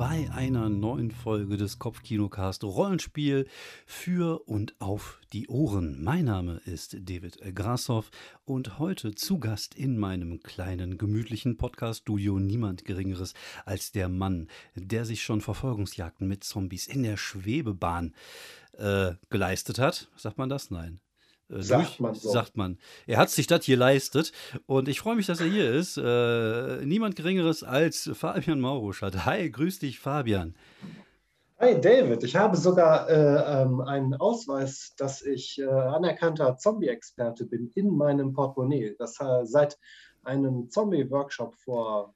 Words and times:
bei 0.00 0.30
einer 0.32 0.70
neuen 0.70 1.10
Folge 1.10 1.58
des 1.58 1.78
Kopfkinocast 1.78 2.64
Rollenspiel 2.64 3.46
für 3.84 4.48
und 4.48 4.74
auf 4.80 5.20
die 5.34 5.46
Ohren. 5.48 6.02
Mein 6.02 6.24
Name 6.24 6.62
ist 6.64 6.96
David 7.00 7.38
Grassoff 7.54 8.10
und 8.46 8.78
heute 8.78 9.14
zu 9.14 9.38
Gast 9.38 9.74
in 9.74 9.98
meinem 9.98 10.40
kleinen 10.40 10.96
gemütlichen 10.96 11.58
Podcast-Studio 11.58 12.38
niemand 12.38 12.86
Geringeres 12.86 13.34
als 13.66 13.92
der 13.92 14.08
Mann, 14.08 14.48
der 14.74 15.04
sich 15.04 15.22
schon 15.22 15.42
Verfolgungsjagden 15.42 16.26
mit 16.26 16.44
Zombies 16.44 16.86
in 16.86 17.02
der 17.02 17.18
Schwebebahn 17.18 18.14
äh, 18.78 19.12
geleistet 19.28 19.78
hat. 19.78 20.08
Sagt 20.16 20.38
man 20.38 20.48
das? 20.48 20.70
Nein. 20.70 21.00
Äh, 21.50 21.62
sagt 21.62 21.82
durch, 21.82 22.00
man 22.00 22.14
so. 22.14 22.30
Sagt 22.30 22.56
man. 22.56 22.78
Er 23.06 23.18
hat 23.18 23.30
sich 23.30 23.46
das 23.46 23.64
hier 23.64 23.76
leistet 23.76 24.32
und 24.66 24.88
ich 24.88 25.00
freue 25.00 25.16
mich, 25.16 25.26
dass 25.26 25.40
er 25.40 25.46
hier 25.46 25.70
ist. 25.72 25.96
Äh, 25.96 26.84
niemand 26.84 27.16
Geringeres 27.16 27.62
als 27.62 28.10
Fabian 28.14 28.60
Mauruschat. 28.60 29.24
Hi, 29.26 29.50
grüß 29.50 29.80
dich, 29.80 29.98
Fabian. 29.98 30.54
Hi, 31.58 31.78
David. 31.78 32.22
Ich 32.22 32.36
habe 32.36 32.56
sogar 32.56 33.10
äh, 33.10 33.62
ähm, 33.62 33.82
einen 33.82 34.14
Ausweis, 34.14 34.94
dass 34.96 35.20
ich 35.20 35.58
äh, 35.58 35.66
anerkannter 35.66 36.56
Zombie-Experte 36.56 37.44
bin 37.44 37.70
in 37.74 37.90
meinem 37.90 38.32
Portemonnaie. 38.32 38.94
Das 38.98 39.20
äh, 39.20 39.44
seit 39.44 39.78
einem 40.22 40.70
Zombie-Workshop 40.70 41.54
vor 41.56 42.14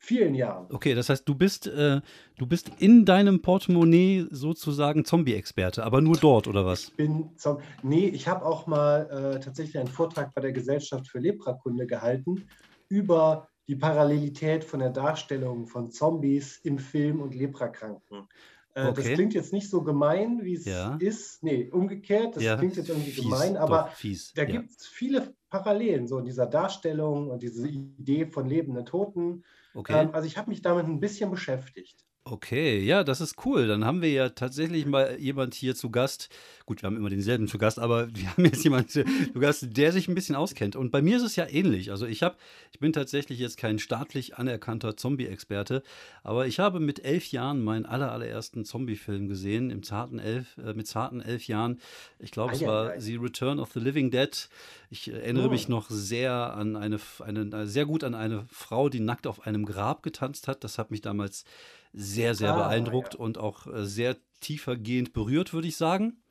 vielen 0.00 0.34
Jahren. 0.34 0.66
Okay, 0.70 0.94
das 0.94 1.10
heißt, 1.10 1.28
du 1.28 1.34
bist, 1.34 1.66
äh, 1.66 2.00
du 2.38 2.46
bist 2.46 2.70
in 2.78 3.04
deinem 3.04 3.42
Portemonnaie 3.42 4.26
sozusagen 4.30 5.04
Zombie-Experte, 5.04 5.84
aber 5.84 6.00
nur 6.00 6.16
dort, 6.16 6.48
oder 6.48 6.64
was? 6.64 6.88
Ich 6.88 6.96
bin 6.96 7.36
Zombie. 7.36 7.62
Nee, 7.82 8.08
ich 8.08 8.26
habe 8.26 8.44
auch 8.44 8.66
mal 8.66 9.34
äh, 9.36 9.40
tatsächlich 9.40 9.78
einen 9.78 9.88
Vortrag 9.88 10.34
bei 10.34 10.40
der 10.40 10.52
Gesellschaft 10.52 11.06
für 11.06 11.18
Leprakunde 11.18 11.86
gehalten 11.86 12.48
über 12.88 13.48
die 13.68 13.76
Parallelität 13.76 14.64
von 14.64 14.80
der 14.80 14.90
Darstellung 14.90 15.66
von 15.66 15.90
Zombies 15.90 16.58
im 16.64 16.78
Film 16.78 17.20
und 17.20 17.34
Leprakranken. 17.34 18.26
Äh, 18.74 18.86
okay. 18.86 19.02
Das 19.02 19.12
klingt 19.14 19.34
jetzt 19.34 19.52
nicht 19.52 19.68
so 19.68 19.82
gemein, 19.82 20.44
wie 20.44 20.54
es 20.54 20.64
ja. 20.64 20.96
ist. 21.00 21.42
Nee, 21.42 21.68
umgekehrt, 21.70 22.36
das 22.36 22.42
ja. 22.42 22.56
klingt 22.56 22.76
jetzt 22.76 22.88
irgendwie 22.88 23.10
fies, 23.10 23.24
gemein, 23.24 23.56
aber 23.56 23.88
fies. 23.88 24.32
da 24.34 24.42
ja. 24.42 24.48
gibt 24.48 24.70
es 24.70 24.86
viele 24.86 25.34
Parallelen 25.48 26.06
so 26.06 26.18
in 26.18 26.24
dieser 26.24 26.46
Darstellung 26.46 27.30
und 27.30 27.42
diese 27.42 27.66
Idee 27.68 28.26
von 28.26 28.48
lebenden 28.48 28.86
Toten. 28.86 29.44
Okay. 29.74 30.02
Ähm, 30.02 30.10
also 30.14 30.26
ich 30.26 30.38
habe 30.38 30.50
mich 30.50 30.62
damit 30.62 30.86
ein 30.86 31.00
bisschen 31.00 31.30
beschäftigt. 31.30 32.04
Okay, 32.22 32.80
ja, 32.80 33.02
das 33.02 33.22
ist 33.22 33.46
cool. 33.46 33.66
Dann 33.66 33.86
haben 33.86 34.02
wir 34.02 34.10
ja 34.10 34.28
tatsächlich 34.28 34.84
mal 34.84 35.18
jemand 35.18 35.54
hier 35.54 35.74
zu 35.74 35.90
Gast. 35.90 36.28
Gut, 36.66 36.82
wir 36.82 36.86
haben 36.86 36.96
immer 36.96 37.08
denselben 37.08 37.48
zu 37.48 37.56
Gast, 37.56 37.78
aber 37.78 38.08
wir 38.14 38.30
haben 38.30 38.44
jetzt 38.44 38.62
jemanden 38.62 38.90
zu 38.90 39.04
Gast, 39.34 39.66
der 39.70 39.90
sich 39.90 40.06
ein 40.06 40.14
bisschen 40.14 40.36
auskennt. 40.36 40.76
Und 40.76 40.90
bei 40.90 41.00
mir 41.00 41.16
ist 41.16 41.22
es 41.22 41.36
ja 41.36 41.48
ähnlich. 41.48 41.90
Also 41.90 42.06
ich 42.06 42.22
habe, 42.22 42.36
ich 42.72 42.78
bin 42.78 42.92
tatsächlich 42.92 43.38
jetzt 43.38 43.56
kein 43.56 43.78
staatlich 43.78 44.36
anerkannter 44.36 44.98
Zombie-Experte, 44.98 45.82
aber 46.22 46.46
ich 46.46 46.58
habe 46.58 46.78
mit 46.78 47.02
elf 47.06 47.32
Jahren 47.32 47.64
meinen 47.64 47.86
aller, 47.86 48.12
allerersten 48.12 48.66
Zombie-Film 48.66 49.26
gesehen, 49.26 49.70
im 49.70 49.82
zarten 49.82 50.18
elf, 50.18 50.58
äh, 50.58 50.74
mit 50.74 50.86
zarten 50.86 51.22
elf 51.22 51.46
Jahren. 51.46 51.80
Ich 52.18 52.32
glaube, 52.32 52.52
es 52.52 52.60
war 52.60 53.00
The 53.00 53.16
Return 53.16 53.58
of 53.58 53.72
the 53.72 53.80
Living 53.80 54.10
Dead. 54.10 54.48
Ich 54.90 55.10
erinnere 55.10 55.46
oh. 55.46 55.50
mich 55.50 55.68
noch 55.68 55.88
sehr 55.88 56.32
an 56.32 56.76
eine, 56.76 56.98
eine, 57.20 57.66
sehr 57.66 57.86
gut 57.86 58.04
an 58.04 58.14
eine 58.14 58.44
Frau, 58.52 58.90
die 58.90 59.00
nackt 59.00 59.26
auf 59.26 59.46
einem 59.46 59.64
Grab 59.64 60.02
getanzt 60.02 60.48
hat. 60.48 60.64
Das 60.64 60.76
hat 60.76 60.90
mich 60.90 61.00
damals 61.00 61.46
sehr, 61.92 62.34
sehr 62.34 62.54
ah, 62.54 62.68
beeindruckt 62.68 63.14
ja. 63.14 63.20
und 63.20 63.38
auch 63.38 63.66
äh, 63.66 63.84
sehr 63.84 64.16
tiefergehend 64.40 65.12
berührt, 65.12 65.52
würde 65.52 65.68
ich 65.68 65.76
sagen. 65.76 66.22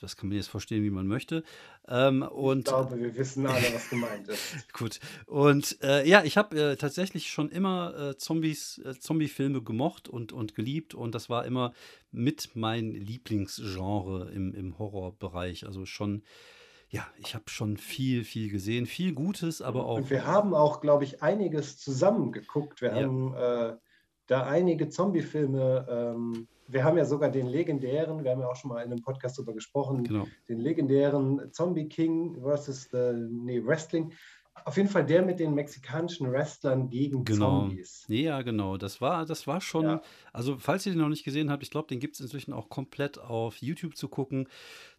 Das 0.00 0.16
kann 0.16 0.28
man 0.28 0.36
jetzt 0.36 0.48
verstehen, 0.48 0.82
wie 0.82 0.90
man 0.90 1.06
möchte. 1.06 1.44
Ähm, 1.88 2.22
und, 2.22 2.60
ich 2.60 2.64
glaube, 2.64 2.98
wir 2.98 3.14
wissen 3.14 3.46
alle, 3.46 3.72
was 3.72 3.88
gemeint 3.88 4.28
ist. 4.28 4.72
Gut. 4.72 5.00
Und 5.26 5.78
äh, 5.82 6.06
ja, 6.06 6.24
ich 6.24 6.36
habe 6.36 6.60
äh, 6.60 6.76
tatsächlich 6.76 7.30
schon 7.30 7.48
immer 7.48 7.94
äh, 7.96 8.16
Zombies, 8.16 8.78
äh, 8.84 8.98
Zombie-Filme 8.98 9.62
gemocht 9.62 10.08
und, 10.08 10.32
und 10.32 10.54
geliebt. 10.54 10.94
Und 10.94 11.14
das 11.14 11.30
war 11.30 11.44
immer 11.44 11.72
mit 12.10 12.50
mein 12.54 12.90
Lieblingsgenre 12.92 14.30
im, 14.32 14.54
im 14.54 14.78
Horrorbereich. 14.78 15.66
Also 15.66 15.86
schon, 15.86 16.22
ja, 16.88 17.06
ich 17.18 17.34
habe 17.34 17.48
schon 17.48 17.76
viel, 17.76 18.24
viel 18.24 18.50
gesehen. 18.50 18.86
Viel 18.86 19.14
Gutes, 19.14 19.62
aber 19.62 19.86
auch. 19.86 19.98
Und 19.98 20.10
wir 20.10 20.26
haben 20.26 20.54
auch, 20.54 20.80
glaube 20.80 21.04
ich, 21.04 21.22
einiges 21.22 21.78
zusammen 21.78 22.32
geguckt. 22.32 22.80
Wir 22.80 22.96
ja. 22.96 23.02
haben 23.02 23.34
äh, 23.34 23.76
da 24.26 24.44
einige 24.44 24.88
Zombie-Filme, 24.88 25.86
ähm, 25.88 26.48
wir 26.68 26.84
haben 26.84 26.96
ja 26.96 27.04
sogar 27.04 27.30
den 27.30 27.46
legendären, 27.46 28.24
wir 28.24 28.30
haben 28.30 28.40
ja 28.40 28.48
auch 28.48 28.56
schon 28.56 28.70
mal 28.70 28.82
in 28.82 28.92
einem 28.92 29.02
Podcast 29.02 29.38
darüber 29.38 29.52
gesprochen, 29.52 30.04
genau. 30.04 30.26
den 30.48 30.58
legendären 30.58 31.52
Zombie 31.52 31.88
King 31.88 32.40
versus 32.40 32.88
the, 32.90 33.12
nee, 33.30 33.62
Wrestling. 33.64 34.12
Auf 34.64 34.76
jeden 34.76 34.88
Fall 34.88 35.04
der 35.04 35.22
mit 35.22 35.40
den 35.40 35.54
mexikanischen 35.54 36.30
Wrestlern 36.30 36.90
gegen 36.90 37.24
genau. 37.24 37.60
Zombies. 37.62 38.04
Ja, 38.08 38.42
genau. 38.42 38.76
Das 38.76 39.00
war, 39.00 39.24
das 39.24 39.46
war 39.46 39.62
schon. 39.62 39.84
Ja. 39.84 40.02
Also, 40.32 40.58
falls 40.58 40.84
ihr 40.84 40.92
den 40.92 41.00
noch 41.00 41.08
nicht 41.08 41.24
gesehen 41.24 41.50
habt, 41.50 41.62
ich 41.62 41.70
glaube, 41.70 41.88
den 41.88 42.00
gibt 42.00 42.16
es 42.16 42.20
inzwischen 42.20 42.52
auch 42.52 42.68
komplett 42.68 43.18
auf 43.18 43.56
YouTube 43.56 43.96
zu 43.96 44.08
gucken. 44.08 44.48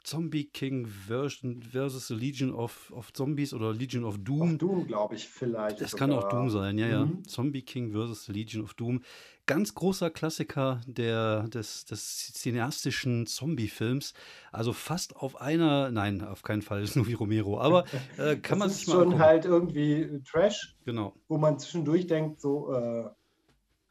Zombie 0.03 0.45
King 0.45 0.85
version 0.85 1.61
versus 1.61 2.07
the 2.07 2.13
Legion 2.13 2.53
of, 2.53 2.91
of 2.91 3.11
Zombies 3.13 3.53
oder 3.53 3.73
Legion 3.73 4.03
of 4.03 4.17
Doom. 4.17 4.53
Of 4.53 4.57
Doom, 4.57 4.87
glaube 4.87 5.15
ich, 5.15 5.27
vielleicht. 5.27 5.81
Das 5.81 5.91
sogar. 5.91 6.07
kann 6.07 6.17
auch 6.17 6.29
Doom 6.29 6.49
sein, 6.49 6.77
ja, 6.77 6.87
ja. 6.87 7.05
Mhm. 7.05 7.23
Zombie 7.25 7.61
King 7.61 7.91
versus 7.91 8.25
the 8.25 8.33
Legion 8.33 8.63
of 8.63 8.73
Doom. 8.73 9.01
Ganz 9.45 9.73
großer 9.73 10.09
Klassiker 10.09 10.81
der, 10.87 11.47
des, 11.47 11.85
des 11.85 12.33
cineastischen 12.33 13.25
Zombie-Films. 13.25 14.13
Also 14.51 14.73
fast 14.73 15.15
auf 15.15 15.41
einer, 15.41 15.91
nein, 15.91 16.21
auf 16.21 16.43
keinen 16.43 16.61
Fall 16.61 16.83
ist 16.83 16.95
nur 16.95 17.07
wie 17.07 17.13
Romero, 17.13 17.59
aber 17.59 17.85
äh, 18.17 18.35
kann 18.41 18.59
man 18.59 18.69
sich 18.69 18.87
mal. 18.87 18.93
Das 18.93 19.03
ist 19.03 19.11
schon 19.11 19.19
halt 19.19 19.45
irgendwie 19.45 20.21
Trash. 20.29 20.75
Genau. 20.85 21.13
Wo 21.27 21.37
man 21.37 21.59
zwischendurch 21.59 22.07
denkt, 22.07 22.41
so, 22.41 22.73
äh, 22.73 23.09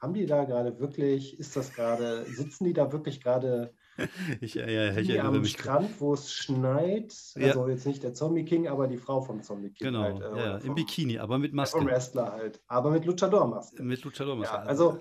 haben 0.02 0.14
die 0.14 0.26
da 0.26 0.44
gerade 0.44 0.80
wirklich, 0.80 1.38
ist 1.38 1.54
das 1.56 1.72
gerade, 1.72 2.24
sitzen 2.24 2.64
die 2.64 2.72
da 2.72 2.90
wirklich 2.90 3.20
gerade 3.20 3.72
ich, 4.40 4.54
ja, 4.54 4.68
ja, 4.68 4.96
ich 4.96 5.20
am 5.20 5.40
mich 5.40 5.52
Strand, 5.52 6.00
wo 6.00 6.14
es 6.14 6.32
schneit. 6.32 7.14
Also 7.36 7.68
jetzt 7.68 7.86
nicht 7.86 8.02
der 8.02 8.14
Zombie 8.14 8.44
King, 8.44 8.68
aber 8.68 8.88
die 8.88 8.96
Frau 8.96 9.20
vom 9.20 9.42
Zombie 9.42 9.70
King. 9.70 9.88
Genau, 9.88 10.02
halt, 10.02 10.20
äh, 10.20 10.38
ja, 10.38 10.56
im 10.58 10.74
Bikini, 10.74 11.18
aber 11.18 11.38
mit 11.38 11.52
Maske. 11.52 11.78
Vom 11.78 11.86
Wrestler 11.86 12.32
halt, 12.32 12.62
aber 12.66 12.90
mit 12.90 13.04
Luchador-Maske. 13.04 13.82
Mit 13.82 14.02
Luchador-Maske. 14.02 14.54
Ja, 14.54 14.62
also 14.62 15.00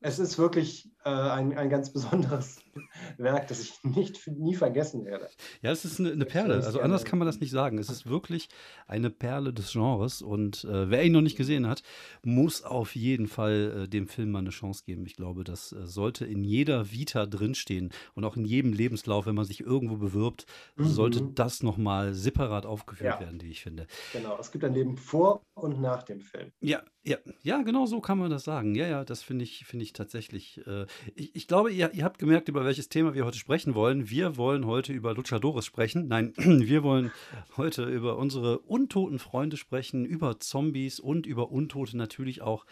es 0.00 0.18
ist 0.18 0.38
wirklich 0.38 0.90
äh, 1.06 1.08
ein, 1.08 1.56
ein 1.56 1.70
ganz 1.70 1.92
besonderes 1.92 2.58
Werk, 3.16 3.46
das 3.46 3.60
ich 3.60 3.84
nicht, 3.84 4.26
nie 4.26 4.56
vergessen 4.56 5.04
werde. 5.04 5.28
Ja, 5.62 5.70
es 5.70 5.84
ist 5.84 6.00
eine, 6.00 6.10
eine 6.10 6.24
Perle. 6.24 6.54
Also 6.54 6.80
anders 6.80 7.04
kann 7.04 7.20
man 7.20 7.26
das 7.26 7.38
nicht 7.38 7.52
sagen. 7.52 7.78
Es 7.78 7.88
ist 7.88 8.06
wirklich 8.06 8.48
eine 8.88 9.08
Perle 9.08 9.52
des 9.52 9.72
Genres. 9.72 10.20
Und 10.20 10.64
äh, 10.64 10.90
wer 10.90 11.04
ihn 11.04 11.12
noch 11.12 11.20
nicht 11.20 11.36
gesehen 11.36 11.68
hat, 11.68 11.84
muss 12.24 12.64
auf 12.64 12.96
jeden 12.96 13.28
Fall 13.28 13.84
äh, 13.84 13.88
dem 13.88 14.08
Film 14.08 14.32
mal 14.32 14.40
eine 14.40 14.50
Chance 14.50 14.82
geben. 14.84 15.06
Ich 15.06 15.14
glaube, 15.14 15.44
das 15.44 15.70
äh, 15.70 15.86
sollte 15.86 16.26
in 16.26 16.42
jeder 16.42 16.90
Vita 16.90 17.24
drinstehen 17.24 17.92
und 18.14 18.24
auch 18.24 18.36
in 18.36 18.44
jedem 18.44 18.72
Lebenslauf, 18.72 19.26
wenn 19.26 19.36
man 19.36 19.44
sich 19.44 19.60
irgendwo 19.60 19.96
bewirbt, 19.96 20.46
mhm. 20.74 20.88
sollte 20.88 21.22
das 21.22 21.62
nochmal 21.62 22.14
separat 22.14 22.66
aufgeführt 22.66 23.14
ja. 23.14 23.20
werden, 23.20 23.40
wie 23.42 23.50
ich 23.50 23.62
finde. 23.62 23.86
Genau, 24.12 24.36
es 24.40 24.50
gibt 24.50 24.64
ein 24.64 24.74
Leben 24.74 24.96
vor 24.96 25.40
und 25.54 25.80
nach 25.80 26.02
dem 26.02 26.20
Film. 26.20 26.50
Ja, 26.60 26.82
ja, 27.04 27.18
ja, 27.42 27.62
genau 27.62 27.86
so 27.86 28.00
kann 28.00 28.18
man 28.18 28.30
das 28.30 28.42
sagen. 28.42 28.74
Ja, 28.74 28.88
ja, 28.88 29.04
das 29.04 29.22
finde 29.22 29.44
ich, 29.44 29.64
finde 29.66 29.84
ich 29.84 29.92
tatsächlich. 29.92 30.66
Äh, 30.66 30.86
ich, 31.14 31.34
ich 31.34 31.48
glaube, 31.48 31.72
ihr, 31.72 31.92
ihr 31.92 32.04
habt 32.04 32.18
gemerkt, 32.18 32.48
über 32.48 32.64
welches 32.64 32.88
Thema 32.88 33.14
wir 33.14 33.24
heute 33.24 33.38
sprechen 33.38 33.74
wollen. 33.74 34.10
Wir 34.10 34.36
wollen 34.36 34.66
heute 34.66 34.92
über 34.92 35.14
Luchadores 35.14 35.64
sprechen. 35.64 36.08
Nein, 36.08 36.32
wir 36.36 36.82
wollen 36.82 37.12
heute 37.56 37.84
über 37.84 38.16
unsere 38.16 38.58
untoten 38.60 39.18
Freunde 39.18 39.56
sprechen, 39.56 40.04
über 40.04 40.40
Zombies 40.40 41.00
und 41.00 41.26
über 41.26 41.50
Untote 41.50 41.96
natürlich 41.96 42.42
auch, 42.42 42.66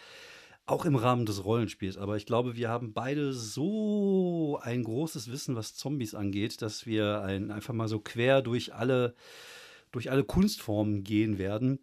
auch 0.65 0.85
im 0.85 0.95
Rahmen 0.95 1.25
des 1.25 1.43
Rollenspiels. 1.43 1.97
Aber 1.97 2.17
ich 2.17 2.25
glaube, 2.25 2.55
wir 2.55 2.69
haben 2.69 2.93
beide 2.93 3.33
so 3.33 4.59
ein 4.61 4.83
großes 4.83 5.31
Wissen, 5.31 5.55
was 5.55 5.75
Zombies 5.75 6.15
angeht, 6.15 6.61
dass 6.61 6.85
wir 6.85 7.21
ein, 7.21 7.51
einfach 7.51 7.73
mal 7.73 7.87
so 7.87 7.99
quer 7.99 8.41
durch 8.41 8.73
alle, 8.73 9.15
durch 9.91 10.11
alle 10.11 10.23
Kunstformen 10.23 11.03
gehen 11.03 11.37
werden 11.37 11.79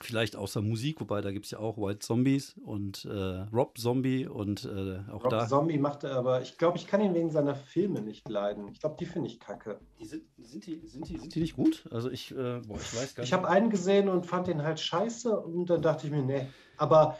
Vielleicht 0.00 0.36
außer 0.36 0.62
Musik, 0.62 1.00
wobei 1.00 1.20
da 1.20 1.30
gibt 1.30 1.44
es 1.44 1.50
ja 1.50 1.58
auch 1.58 1.76
White 1.76 1.98
Zombies 2.00 2.54
und 2.64 3.04
äh, 3.04 3.46
Rob 3.52 3.76
Zombie 3.78 4.26
und 4.26 4.64
äh, 4.64 5.00
auch 5.10 5.24
Rob 5.24 5.30
da. 5.30 5.46
Zombie 5.46 5.78
macht 5.78 6.04
er 6.04 6.16
aber, 6.16 6.40
ich 6.42 6.56
glaube, 6.58 6.78
ich 6.78 6.86
kann 6.86 7.00
ihn 7.00 7.14
wegen 7.14 7.30
seiner 7.30 7.54
Filme 7.54 8.00
nicht 8.00 8.28
leiden. 8.28 8.68
Ich 8.68 8.80
glaube, 8.80 8.96
die 8.98 9.06
finde 9.06 9.28
ich 9.28 9.40
kacke. 9.40 9.80
Die 9.98 10.06
sind, 10.06 10.24
sind, 10.38 10.66
die, 10.66 10.80
sind, 10.86 11.08
die, 11.08 11.18
sind 11.18 11.34
die 11.34 11.40
nicht 11.40 11.56
gut? 11.56 11.86
Also 11.90 12.10
ich, 12.10 12.30
äh, 12.30 12.60
boah, 12.60 12.76
ich 12.76 12.94
weiß 12.94 13.14
gar 13.14 13.22
nicht. 13.22 13.28
Ich 13.28 13.32
habe 13.32 13.48
einen 13.48 13.70
gesehen 13.70 14.08
und 14.08 14.26
fand 14.26 14.46
den 14.46 14.62
halt 14.62 14.80
scheiße 14.80 15.38
und 15.38 15.68
dann 15.68 15.82
dachte 15.82 16.06
ich 16.06 16.12
mir, 16.12 16.22
nee. 16.22 16.46
Aber 16.76 17.18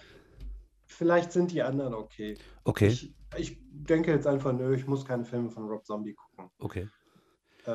vielleicht 0.87 1.32
sind 1.32 1.52
die 1.52 1.62
anderen 1.62 1.94
okay. 1.94 2.37
Okay. 2.64 2.88
Ich, 2.88 3.14
ich 3.37 3.58
denke 3.70 4.11
jetzt 4.11 4.26
einfach, 4.26 4.52
nö, 4.52 4.75
ich 4.75 4.87
muss 4.87 5.05
keine 5.05 5.25
Filme 5.25 5.50
von 5.50 5.69
Rob 5.69 5.84
Zombie 5.84 6.14
gucken. 6.14 6.50
Okay. 6.58 6.88
Äh, 7.67 7.71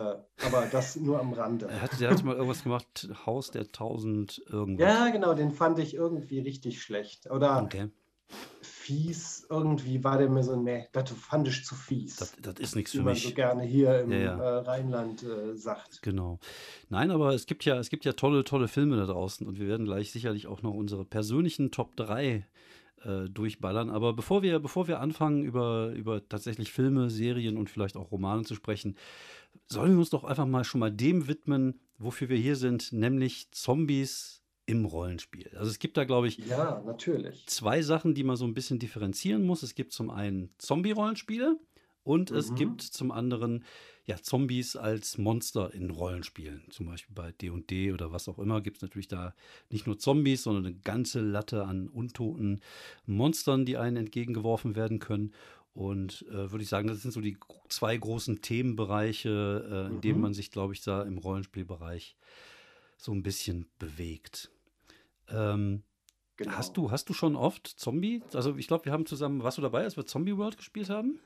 aber 0.46 0.68
das 0.72 0.96
nur 0.96 1.20
am 1.20 1.34
Rande. 1.34 1.68
Er 1.68 1.82
hatte, 1.82 1.98
der 1.98 2.10
hat 2.10 2.24
mal 2.24 2.36
irgendwas 2.36 2.64
gemacht, 2.64 3.10
Haus 3.26 3.52
der 3.52 3.68
tausend 3.68 4.42
irgendwas. 4.50 4.88
Ja, 4.88 5.10
genau, 5.10 5.34
den 5.34 5.52
fand 5.52 5.80
ich 5.80 5.94
irgendwie 5.94 6.40
richtig 6.40 6.82
schlecht. 6.82 7.30
Oder 7.30 7.62
okay. 7.62 7.90
fies, 8.62 9.46
irgendwie 9.50 10.04
war 10.04 10.18
der 10.18 10.30
mir 10.30 10.44
so, 10.44 10.56
nee, 10.56 10.88
das 10.92 11.12
fand 11.12 11.48
ich 11.48 11.66
zu 11.66 11.76
fies. 11.76 12.16
Das, 12.18 12.36
das 12.42 12.56
ist 12.60 12.76
nichts 12.76 12.92
für 12.92 13.04
mich. 13.04 13.24
Wie 13.24 13.26
man 13.26 13.30
so 13.30 13.36
gerne 13.36 13.64
hier 13.64 14.02
im 14.02 14.12
ja, 14.12 14.20
ja. 14.20 14.38
Äh, 14.40 14.58
Rheinland 14.60 15.24
äh, 15.24 15.56
sagt. 15.56 16.02
Genau. 16.02 16.40
Nein, 16.90 17.12
aber 17.12 17.34
es 17.34 17.46
gibt 17.46 17.64
ja, 17.66 17.78
es 17.78 17.90
gibt 17.90 18.06
ja 18.06 18.14
tolle, 18.14 18.44
tolle 18.44 18.68
Filme 18.68 18.98
da 18.98 19.06
draußen 19.06 19.46
und 19.46 19.60
wir 19.60 19.68
werden 19.68 19.86
gleich 19.86 20.12
sicherlich 20.12 20.48
auch 20.48 20.64
noch 20.64 20.74
unsere 20.74 21.06
persönlichen 21.06 21.72
Top 21.72 21.96
3 21.96 22.46
äh, 23.06 23.30
durchballern. 23.30 23.90
Aber 23.90 24.14
bevor 24.14 24.42
wir, 24.42 24.60
bevor 24.60 24.88
wir 24.88 25.00
anfangen, 25.00 25.44
über, 25.44 25.92
über 25.92 26.28
tatsächlich 26.28 26.72
Filme, 26.72 27.10
Serien 27.10 27.58
und 27.58 27.70
vielleicht 27.70 27.98
auch 27.98 28.12
Romane 28.12 28.44
zu 28.44 28.56
sprechen, 28.56 28.98
sollen 29.68 29.94
wir 29.94 30.00
uns 30.00 30.10
doch 30.10 30.24
einfach 30.24 30.46
mal 30.46 30.64
schon 30.64 30.80
mal 30.80 30.92
dem 30.92 31.28
widmen, 31.28 31.80
wofür 31.98 32.30
wir 32.30 32.38
hier 32.38 32.56
sind, 32.56 32.92
nämlich 32.94 33.52
Zombies 33.52 34.42
im 34.66 34.86
Rollenspiel. 34.86 35.52
Also 35.58 35.70
es 35.70 35.80
gibt 35.80 35.98
da, 35.98 36.06
glaube 36.06 36.28
ich, 36.28 36.38
ja, 36.38 36.82
natürlich. 36.86 37.46
zwei 37.48 37.82
Sachen, 37.82 38.16
die 38.16 38.24
man 38.24 38.36
so 38.36 38.46
ein 38.46 38.54
bisschen 38.54 38.80
differenzieren 38.80 39.46
muss. 39.46 39.64
Es 39.64 39.76
gibt 39.76 39.92
zum 39.92 40.10
einen 40.10 40.50
Zombie-Rollenspiele 40.58 41.60
und 42.04 42.32
mhm. 42.32 42.38
es 42.38 42.56
gibt 42.56 42.82
zum 42.82 43.12
anderen 43.12 43.64
ja, 44.06 44.18
Zombies 44.18 44.76
als 44.76 45.18
Monster 45.18 45.74
in 45.74 45.90
Rollenspielen. 45.90 46.64
Zum 46.70 46.86
Beispiel 46.86 47.14
bei 47.16 47.32
D&D 47.32 47.92
oder 47.92 48.12
was 48.12 48.28
auch 48.28 48.38
immer 48.38 48.62
gibt 48.62 48.78
es 48.78 48.84
natürlich 48.84 49.08
da 49.08 49.34
nicht 49.72 49.88
nur 49.88 49.98
Zombies, 49.98 50.44
sondern 50.44 50.66
eine 50.66 50.76
ganze 50.76 51.22
Latte 51.22 51.66
an 51.66 51.88
untoten 51.88 52.62
Monstern, 53.06 53.66
die 53.66 53.78
einen 53.78 53.98
entgegengeworfen 53.98 54.76
werden 54.76 55.00
können. 55.00 55.34
Und 55.76 56.26
äh, 56.30 56.52
würde 56.52 56.64
ich 56.64 56.70
sagen, 56.70 56.88
das 56.88 57.02
sind 57.02 57.12
so 57.12 57.20
die 57.20 57.38
zwei 57.68 57.98
großen 57.98 58.42
Themenbereiche, 58.42 59.68
äh, 59.70 59.88
in 59.88 59.96
mhm. 59.96 60.02
denen 60.02 60.22
man 60.22 60.34
sich, 60.34 60.50
glaube 60.50 60.74
ich, 60.74 60.82
da 60.82 61.04
im 61.04 61.18
Rollenspielbereich 61.18 62.16
so 62.98 63.12
ein 63.12 63.24
bisschen 63.24 63.68
bewegt. 63.78 64.52
Ähm, 65.28 65.84
genau. 66.38 66.54
Hast 66.54 66.78
du, 66.78 66.92
hast 66.92 67.10
du 67.10 67.14
schon 67.14 67.36
oft 67.36 67.68
Zombie? 67.68 68.24
Also 68.34 68.56
ich 68.56 68.68
glaube, 68.68 68.86
wir 68.86 68.94
haben 68.94 69.06
zusammen, 69.06 69.44
warst 69.44 69.58
du 69.58 69.62
dabei, 69.62 69.84
als 69.84 69.98
wir 69.98 70.06
Zombie 70.06 70.38
World 70.38 70.56
gespielt 70.56 70.90
haben? 70.90 71.20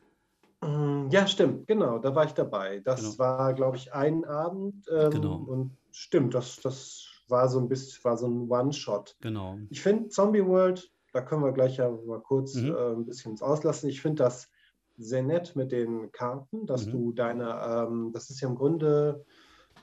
Mm, 0.62 1.10
ja, 1.12 1.28
stimmt, 1.28 1.68
genau, 1.68 2.00
da 2.00 2.16
war 2.16 2.25
ich 2.25 2.34
dabei. 2.34 2.80
Das 2.80 3.02
genau. 3.02 3.19
war, 3.19 3.54
glaube 3.54 3.78
ich, 3.78 3.94
ein 3.94 4.25
Abend. 4.25 4.84
Ähm, 4.92 5.12
genau. 5.12 5.36
Und 5.36 5.78
stimmt, 5.92 6.34
das, 6.34 6.60
das 6.62 7.06
war 7.28 7.48
so 7.50 7.60
ein 7.60 7.69
bisschen, 7.69 8.04
war 8.04 8.18
so 8.18 8.28
ein 8.28 8.50
One-Shot. 8.50 9.16
Genau. 9.22 9.60
Ich 9.69 9.81
finde 9.81 10.10
Zombie 10.10 10.44
World, 10.44 10.92
da 11.14 11.22
können 11.22 11.44
wir 11.44 11.52
gleich 11.52 11.78
ja 11.78 11.90
mal 11.90 12.22
kurz 12.22 12.56
mhm. 12.56 12.76
äh, 12.76 12.92
ein 12.94 13.06
bisschen 13.06 13.32
uns 13.32 13.42
auslassen. 13.42 13.90
Ich 13.90 14.02
finde 14.02 14.24
das 14.24 14.50
sehr 14.98 15.24
nett 15.24 15.56
mit 15.56 15.72
den 15.72 16.12
Karten, 16.12 16.66
dass 16.66 16.86
mhm. 16.86 16.92
du 16.92 17.12
deine, 17.14 17.62
ähm, 17.66 18.12
das 18.14 18.30
ist 18.30 18.42
ja 18.42 18.50
im 18.50 18.56
Grunde 18.56 19.26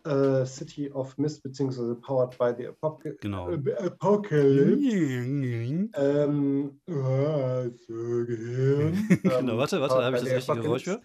äh, 0.04 0.44
City 0.46 0.92
of 0.92 1.18
Mist, 1.18 1.42
beziehungsweise 1.42 1.96
Powered 1.96 2.38
by 2.38 2.52
the 2.56 2.68
Apop 2.68 3.02
genau. 3.20 3.50
äh, 3.50 3.74
Apocalypse. 3.78 5.90
ähm, 5.94 6.80
oh, 6.88 6.92
so 7.88 8.24
genau, 9.22 9.58
warte, 9.58 9.80
warte, 9.80 10.04
habe 10.04 10.16
ich 10.16 10.22
das 10.22 10.32
richtige 10.32 10.60
Geräusch 10.60 10.84
für. 10.84 10.90
Ja, 10.90 11.00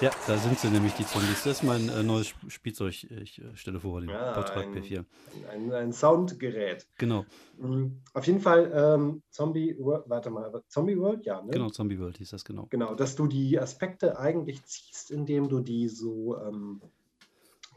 da 0.00 0.38
sind 0.38 0.58
sie 0.58 0.68
nämlich, 0.68 0.94
die 0.94 1.06
Zombies. 1.06 1.42
Das 1.44 1.58
ist 1.58 1.62
mein 1.62 1.88
äh, 1.88 2.02
neues 2.02 2.32
Spielzeug. 2.48 2.92
Ich 2.92 3.40
äh, 3.40 3.56
stelle 3.56 3.80
vor, 3.80 4.00
den 4.00 4.10
ja, 4.10 4.32
Portrait 4.32 4.68
P4. 4.68 5.04
Ein, 5.50 5.72
ein, 5.72 5.92
Soundgerät. 5.92 6.86
Genau. 6.98 7.24
Mhm. 7.56 8.02
Auf 8.14 8.26
jeden 8.26 8.40
Fall 8.40 8.70
ähm, 8.74 9.22
Zombie 9.30 9.76
World, 9.78 10.04
warte 10.06 10.30
mal, 10.30 10.62
Zombie 10.68 10.98
World, 10.98 11.24
ja, 11.26 11.42
ne? 11.42 11.50
Genau, 11.50 11.70
Zombie 11.70 11.98
World 11.98 12.18
hieß 12.18 12.30
das, 12.30 12.44
genau. 12.44 12.66
Genau, 12.70 12.94
dass 12.94 13.16
du 13.16 13.26
die 13.26 13.58
Aspekte 13.58 14.18
eigentlich 14.18 14.64
ziehst, 14.64 15.10
indem 15.10 15.48
du 15.48 15.60
die 15.60 15.88
so 15.88 16.38
ähm, 16.38 16.80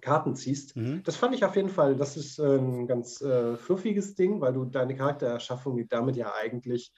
Karten 0.01 0.35
ziehst. 0.35 0.75
Mhm. 0.75 1.03
Das 1.03 1.15
fand 1.15 1.33
ich 1.33 1.45
auf 1.45 1.55
jeden 1.55 1.69
Fall, 1.69 1.95
das 1.95 2.17
ist 2.17 2.39
äh, 2.39 2.57
ein 2.57 2.87
ganz 2.87 3.21
äh, 3.21 3.55
fluffiges 3.55 4.15
Ding, 4.15 4.41
weil 4.41 4.53
du 4.53 4.65
deine 4.65 4.95
Charaktererschaffung 4.95 5.87
damit 5.87 6.17
ja 6.17 6.33
eigentlich 6.33 6.91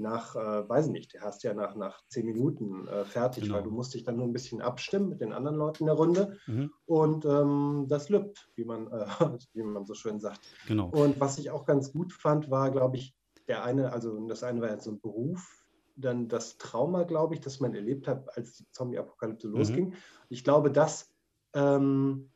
nach, 0.00 0.34
äh, 0.34 0.68
weiß 0.68 0.86
ich 0.86 0.92
nicht, 0.92 1.14
der 1.14 1.22
hast 1.22 1.42
ja 1.42 1.54
nach, 1.54 1.76
nach 1.76 2.02
zehn 2.08 2.26
Minuten 2.26 2.88
äh, 2.88 3.04
fertig, 3.04 3.44
genau. 3.44 3.56
weil 3.56 3.62
du 3.62 3.70
musst 3.70 3.94
dich 3.94 4.04
dann 4.04 4.16
nur 4.16 4.26
ein 4.26 4.32
bisschen 4.32 4.60
abstimmen 4.60 5.08
mit 5.08 5.20
den 5.20 5.32
anderen 5.32 5.56
Leuten 5.56 5.84
in 5.84 5.86
der 5.86 5.94
Runde. 5.94 6.38
Mhm. 6.46 6.72
Und 6.86 7.24
ähm, 7.24 7.86
das 7.88 8.08
lübt, 8.08 8.50
wie 8.56 8.64
man, 8.64 8.88
äh, 8.88 9.06
wie 9.54 9.62
man 9.62 9.84
so 9.86 9.94
schön 9.94 10.20
sagt. 10.20 10.40
Genau. 10.66 10.88
Und 10.88 11.20
was 11.20 11.38
ich 11.38 11.50
auch 11.50 11.64
ganz 11.64 11.92
gut 11.92 12.12
fand, 12.12 12.50
war, 12.50 12.70
glaube 12.70 12.96
ich, 12.96 13.14
der 13.48 13.64
eine, 13.64 13.92
also 13.92 14.26
das 14.26 14.42
eine 14.42 14.60
war 14.60 14.70
jetzt 14.70 14.84
so 14.84 14.92
ein 14.92 15.00
Beruf, 15.00 15.66
dann 15.96 16.28
das 16.28 16.56
Trauma, 16.56 17.04
glaube 17.04 17.34
ich, 17.34 17.40
das 17.40 17.60
man 17.60 17.74
erlebt 17.74 18.08
hat, 18.08 18.36
als 18.36 18.54
die 18.54 18.70
Zombie-Apokalypse 18.72 19.48
mhm. 19.48 19.54
losging. 19.54 19.94
Ich 20.28 20.44
glaube, 20.44 20.70
das, 20.70 21.12
ähm, 21.54 22.30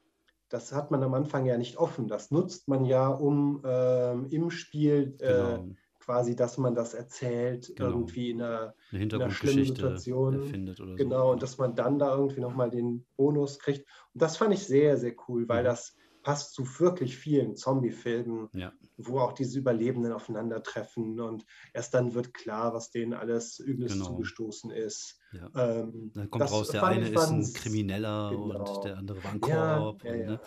das 0.48 0.72
hat 0.72 0.90
man 0.90 1.02
am 1.02 1.14
Anfang 1.14 1.46
ja 1.46 1.56
nicht 1.56 1.78
offen. 1.78 2.08
Das 2.08 2.30
nutzt 2.30 2.68
man 2.68 2.84
ja, 2.84 3.08
um 3.08 3.62
ähm, 3.64 4.26
im 4.30 4.50
Spiel 4.50 5.16
äh, 5.20 5.26
genau 5.28 5.68
quasi, 6.04 6.36
dass 6.36 6.58
man 6.58 6.74
das 6.74 6.94
erzählt, 6.94 7.72
genau. 7.76 7.90
irgendwie 7.90 8.30
in 8.30 8.42
einer, 8.42 8.74
eine 8.92 9.02
in 9.02 9.14
einer 9.14 9.30
schlimmen 9.30 9.64
Situation. 9.64 10.34
Erfindet 10.34 10.80
oder 10.80 10.96
genau, 10.96 11.26
so. 11.26 11.32
und 11.32 11.42
dass 11.42 11.58
man 11.58 11.74
dann 11.74 11.98
da 11.98 12.14
irgendwie 12.14 12.40
nochmal 12.40 12.70
den 12.70 13.06
Bonus 13.16 13.58
kriegt. 13.58 13.86
Und 14.12 14.22
das 14.22 14.36
fand 14.36 14.52
ich 14.52 14.64
sehr, 14.64 14.96
sehr 14.96 15.14
cool, 15.28 15.48
weil 15.48 15.62
mhm. 15.62 15.66
das 15.66 15.96
passt 16.24 16.54
zu 16.54 16.64
wirklich 16.80 17.16
vielen 17.16 17.54
Zombie-Filmen, 17.54 18.48
ja. 18.54 18.72
wo 18.96 19.20
auch 19.20 19.32
diese 19.32 19.58
Überlebenden 19.58 20.12
aufeinandertreffen 20.12 21.20
und 21.20 21.44
erst 21.74 21.92
dann 21.94 22.14
wird 22.14 22.32
klar, 22.32 22.72
was 22.72 22.90
denen 22.90 23.12
alles 23.12 23.60
Übles 23.60 23.92
genau. 23.92 24.06
zugestoßen 24.06 24.70
ist. 24.70 25.20
Ja. 25.32 25.50
Ähm, 25.54 26.10
dann 26.14 26.30
kommt 26.30 26.50
raus, 26.50 26.68
der 26.68 26.82
eine 26.84 27.08
ist 27.08 27.30
ein 27.30 27.52
Krimineller 27.52 28.30
genau. 28.30 28.76
und 28.76 28.84
der 28.84 28.96
andere 28.96 29.22
war 29.22 29.32
ein 29.32 29.40
Korb. 29.40 30.04
Ja, 30.04 30.12
und, 30.12 30.26
ne? 30.26 30.40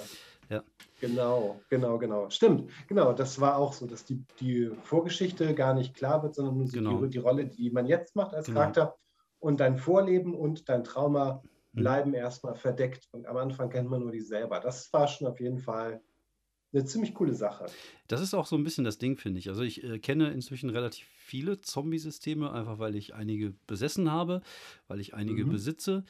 Ja. 0.50 0.64
Genau, 1.00 1.60
genau, 1.70 1.98
genau. 1.98 2.30
Stimmt, 2.30 2.72
genau. 2.88 3.14
Das 3.14 3.40
war 3.40 3.58
auch 3.58 3.74
so, 3.74 3.86
dass 3.86 4.06
die, 4.06 4.24
die 4.40 4.72
Vorgeschichte 4.84 5.54
gar 5.54 5.74
nicht 5.74 5.94
klar 5.94 6.24
wird, 6.24 6.36
sondern 6.36 6.58
nur 6.58 6.68
genau. 6.68 7.02
die, 7.02 7.10
die, 7.10 7.18
Rolle, 7.18 7.46
die 7.46 7.70
man 7.70 7.86
jetzt 7.86 8.16
macht 8.16 8.34
als 8.34 8.48
genau. 8.48 8.60
Charakter. 8.62 8.96
Und 9.40 9.60
dein 9.60 9.78
Vorleben 9.78 10.34
und 10.34 10.70
dein 10.70 10.84
Trauma 10.84 11.44
mhm. 11.74 11.80
bleiben 11.80 12.10
mhm. 12.12 12.16
erstmal 12.16 12.56
verdeckt. 12.56 13.08
Und 13.12 13.28
am 13.28 13.38
Anfang 13.38 13.70
kennt 13.70 13.90
man 13.90 14.02
nur 14.02 14.12
die 14.12 14.22
selber. 14.22 14.60
Das 14.60 14.92
war 14.94 15.08
schon 15.08 15.28
auf 15.28 15.40
jeden 15.40 15.60
Fall 15.60 16.02
eine 16.74 16.86
ziemlich 16.86 17.14
coole 17.14 17.34
Sache. 17.34 17.68
Das 18.08 18.22
ist 18.22 18.34
auch 18.34 18.46
so 18.46 18.56
ein 18.56 18.64
bisschen 18.64 18.84
das 18.84 18.98
Ding, 18.98 19.18
finde 19.18 19.40
ich. 19.40 19.50
Also 19.50 19.64
ich 19.64 19.84
äh, 19.84 20.00
kenne 20.00 20.32
inzwischen 20.32 20.70
relativ 20.70 21.08
viele 21.08 21.62
Zombie-Systeme, 21.62 22.52
einfach 22.52 22.80
weil 22.80 22.96
ich 22.96 23.14
einige 23.14 23.54
besessen 23.68 24.12
habe, 24.12 24.42
weil 24.88 25.00
ich 25.00 25.14
einige 25.14 25.46
mhm. 25.46 25.52
besitze. 25.52 26.04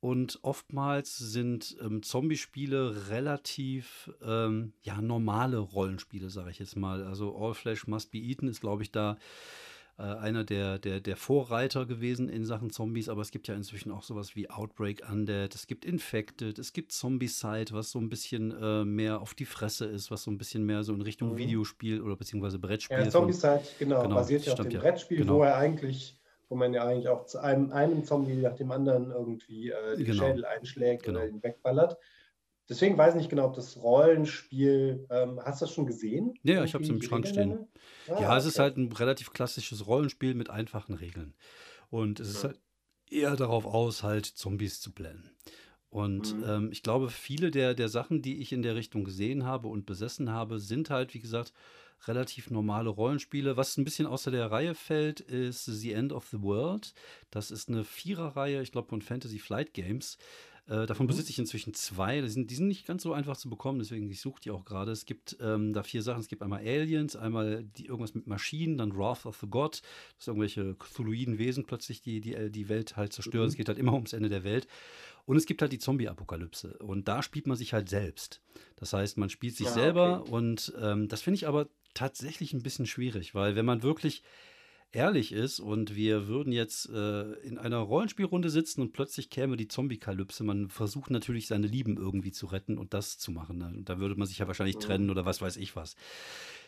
Und 0.00 0.38
oftmals 0.42 1.18
sind 1.18 1.76
ähm, 1.82 2.02
Zombie-Spiele 2.02 3.10
relativ 3.10 4.10
ähm, 4.24 4.72
ja, 4.82 5.00
normale 5.02 5.58
Rollenspiele, 5.58 6.30
sage 6.30 6.50
ich 6.50 6.58
jetzt 6.58 6.76
mal. 6.76 7.04
Also 7.04 7.36
All 7.36 7.52
Flesh 7.52 7.86
Must 7.86 8.10
Be 8.10 8.18
Eaten 8.18 8.48
ist, 8.48 8.62
glaube 8.62 8.82
ich, 8.82 8.90
da 8.90 9.18
äh, 9.98 10.02
einer 10.02 10.42
der, 10.44 10.78
der, 10.78 11.00
der 11.00 11.16
Vorreiter 11.16 11.84
gewesen 11.84 12.30
in 12.30 12.46
Sachen 12.46 12.70
Zombies. 12.70 13.10
Aber 13.10 13.20
es 13.20 13.30
gibt 13.30 13.46
ja 13.46 13.54
inzwischen 13.54 13.92
auch 13.92 14.02
sowas 14.02 14.34
wie 14.34 14.48
Outbreak 14.48 15.02
Undead, 15.10 15.54
es 15.54 15.66
gibt 15.66 15.84
Infected, 15.84 16.58
es 16.58 16.72
gibt 16.72 16.92
Zombie-Side, 16.92 17.72
was 17.72 17.90
so 17.90 17.98
ein 17.98 18.08
bisschen 18.08 18.52
äh, 18.58 18.86
mehr 18.86 19.20
auf 19.20 19.34
die 19.34 19.44
Fresse 19.44 19.84
ist, 19.84 20.10
was 20.10 20.22
so 20.22 20.30
ein 20.30 20.38
bisschen 20.38 20.64
mehr 20.64 20.82
so 20.82 20.94
in 20.94 21.02
Richtung 21.02 21.32
mhm. 21.32 21.36
Videospiel 21.36 22.00
oder 22.00 22.16
beziehungsweise 22.16 22.58
Brettspiel. 22.58 22.96
Ja, 22.96 23.10
Zombie-Side, 23.10 23.64
genau, 23.78 24.00
genau, 24.00 24.14
basiert 24.14 24.46
ja 24.46 24.54
auf 24.54 24.60
dem 24.60 24.70
ja. 24.70 24.80
Brettspiel, 24.80 25.18
genau. 25.18 25.36
wo 25.36 25.42
er 25.42 25.56
eigentlich 25.56 26.16
wo 26.50 26.56
man 26.56 26.74
ja 26.74 26.84
eigentlich 26.84 27.08
auch 27.08 27.24
zu 27.24 27.38
einem, 27.38 27.72
einem 27.72 28.04
Zombie 28.04 28.34
nach 28.34 28.56
dem 28.56 28.72
anderen 28.72 29.12
irgendwie 29.12 29.70
äh, 29.70 29.96
den 29.96 30.04
genau. 30.04 30.26
Schädel 30.26 30.44
einschlägt 30.44 31.04
genau. 31.04 31.20
oder 31.20 31.28
ihn 31.28 31.42
wegballert. 31.42 31.96
Deswegen 32.68 32.98
weiß 32.98 33.14
ich 33.14 33.18
nicht 33.18 33.30
genau, 33.30 33.46
ob 33.46 33.54
das 33.54 33.76
Rollenspiel, 33.76 35.06
ähm, 35.10 35.40
hast 35.44 35.60
du 35.60 35.64
das 35.64 35.74
schon 35.74 35.86
gesehen? 35.86 36.34
Ja, 36.42 36.62
ich 36.64 36.74
habe 36.74 36.84
es 36.84 36.90
im 36.90 37.00
Schrank 37.02 37.26
stehen. 37.26 37.66
Ah, 38.08 38.20
ja, 38.20 38.36
es 38.36 38.44
ist 38.44 38.58
halt 38.58 38.76
ein 38.76 38.92
relativ 38.92 39.32
klassisches 39.32 39.86
Rollenspiel 39.86 40.34
mit 40.34 40.50
einfachen 40.50 40.94
Regeln. 40.94 41.34
Und 41.88 42.20
es 42.20 42.28
ja. 42.28 42.34
ist 42.34 42.44
halt 42.44 42.60
eher 43.10 43.36
darauf 43.36 43.64
aus, 43.64 44.02
halt 44.02 44.26
Zombies 44.26 44.80
zu 44.80 44.92
blenden. 44.92 45.30
Und 45.88 46.36
mhm. 46.36 46.44
ähm, 46.46 46.68
ich 46.72 46.82
glaube, 46.82 47.10
viele 47.10 47.50
der, 47.50 47.74
der 47.74 47.88
Sachen, 47.88 48.22
die 48.22 48.40
ich 48.40 48.52
in 48.52 48.62
der 48.62 48.76
Richtung 48.76 49.04
gesehen 49.04 49.44
habe 49.44 49.66
und 49.66 49.86
besessen 49.86 50.30
habe, 50.30 50.60
sind 50.60 50.90
halt, 50.90 51.14
wie 51.14 51.20
gesagt, 51.20 51.52
relativ 52.06 52.50
normale 52.50 52.90
Rollenspiele. 52.90 53.56
Was 53.56 53.76
ein 53.76 53.84
bisschen 53.84 54.06
außer 54.06 54.30
der 54.30 54.50
Reihe 54.50 54.74
fällt, 54.74 55.20
ist 55.20 55.64
The 55.64 55.92
End 55.92 56.12
of 56.12 56.26
the 56.28 56.42
World. 56.42 56.94
Das 57.30 57.50
ist 57.50 57.68
eine 57.68 57.84
Viererreihe, 57.84 58.62
ich 58.62 58.72
glaube, 58.72 58.88
von 58.88 59.02
Fantasy 59.02 59.38
Flight 59.38 59.74
Games. 59.74 60.18
Äh, 60.70 60.86
davon 60.86 61.06
mhm. 61.06 61.08
besitze 61.08 61.30
ich 61.30 61.38
inzwischen 61.38 61.74
zwei. 61.74 62.20
Die 62.20 62.28
sind, 62.28 62.50
die 62.50 62.54
sind 62.54 62.68
nicht 62.68 62.86
ganz 62.86 63.02
so 63.02 63.12
einfach 63.12 63.36
zu 63.36 63.50
bekommen, 63.50 63.80
deswegen 63.80 64.08
ich 64.08 64.20
suche 64.20 64.40
die 64.40 64.52
auch 64.52 64.64
gerade. 64.64 64.92
Es 64.92 65.04
gibt 65.04 65.36
ähm, 65.40 65.72
da 65.72 65.82
vier 65.82 66.00
Sachen. 66.00 66.20
Es 66.20 66.28
gibt 66.28 66.42
einmal 66.42 66.60
Aliens, 66.60 67.16
einmal 67.16 67.64
die, 67.64 67.86
irgendwas 67.86 68.14
mit 68.14 68.28
Maschinen, 68.28 68.78
dann 68.78 68.96
Wrath 68.96 69.26
of 69.26 69.38
the 69.40 69.48
God, 69.48 69.82
dass 70.16 70.28
irgendwelche 70.28 70.76
Cthulhuiden 70.76 71.38
Wesen 71.38 71.66
plötzlich 71.66 72.02
die, 72.02 72.20
die, 72.20 72.34
äh, 72.34 72.50
die 72.50 72.68
Welt 72.68 72.96
halt 72.96 73.12
zerstören. 73.12 73.46
Mhm. 73.46 73.48
Es 73.48 73.56
geht 73.56 73.68
halt 73.68 73.78
immer 73.78 73.94
ums 73.94 74.12
Ende 74.12 74.28
der 74.28 74.44
Welt. 74.44 74.68
Und 75.30 75.36
es 75.36 75.46
gibt 75.46 75.62
halt 75.62 75.70
die 75.70 75.78
Zombie-Apokalypse. 75.78 76.76
Und 76.78 77.06
da 77.06 77.22
spielt 77.22 77.46
man 77.46 77.56
sich 77.56 77.72
halt 77.72 77.88
selbst. 77.88 78.42
Das 78.74 78.92
heißt, 78.92 79.16
man 79.16 79.30
spielt 79.30 79.54
sich 79.54 79.66
ja, 79.66 79.72
selber 79.72 80.22
okay. 80.22 80.30
und 80.32 80.72
ähm, 80.82 81.06
das 81.06 81.22
finde 81.22 81.36
ich 81.36 81.46
aber 81.46 81.68
tatsächlich 81.94 82.52
ein 82.52 82.64
bisschen 82.64 82.84
schwierig, 82.84 83.32
weil 83.32 83.54
wenn 83.54 83.64
man 83.64 83.84
wirklich 83.84 84.24
ehrlich 84.90 85.30
ist 85.30 85.60
und 85.60 85.94
wir 85.94 86.26
würden 86.26 86.52
jetzt 86.52 86.90
äh, 86.90 87.30
in 87.44 87.58
einer 87.58 87.76
Rollenspielrunde 87.76 88.50
sitzen 88.50 88.80
und 88.80 88.92
plötzlich 88.92 89.30
käme 89.30 89.56
die 89.56 89.68
Zombie-Kalypse, 89.68 90.42
man 90.42 90.68
versucht 90.68 91.12
natürlich 91.12 91.46
seine 91.46 91.68
Lieben 91.68 91.96
irgendwie 91.96 92.32
zu 92.32 92.46
retten 92.46 92.76
und 92.76 92.92
das 92.92 93.16
zu 93.16 93.30
machen. 93.30 93.58
Ne? 93.58 93.72
Und 93.76 93.88
da 93.88 94.00
würde 94.00 94.16
man 94.16 94.26
sich 94.26 94.38
ja 94.38 94.48
wahrscheinlich 94.48 94.78
trennen 94.78 95.10
oder 95.10 95.26
was 95.26 95.40
weiß 95.40 95.58
ich 95.58 95.76
was. 95.76 95.94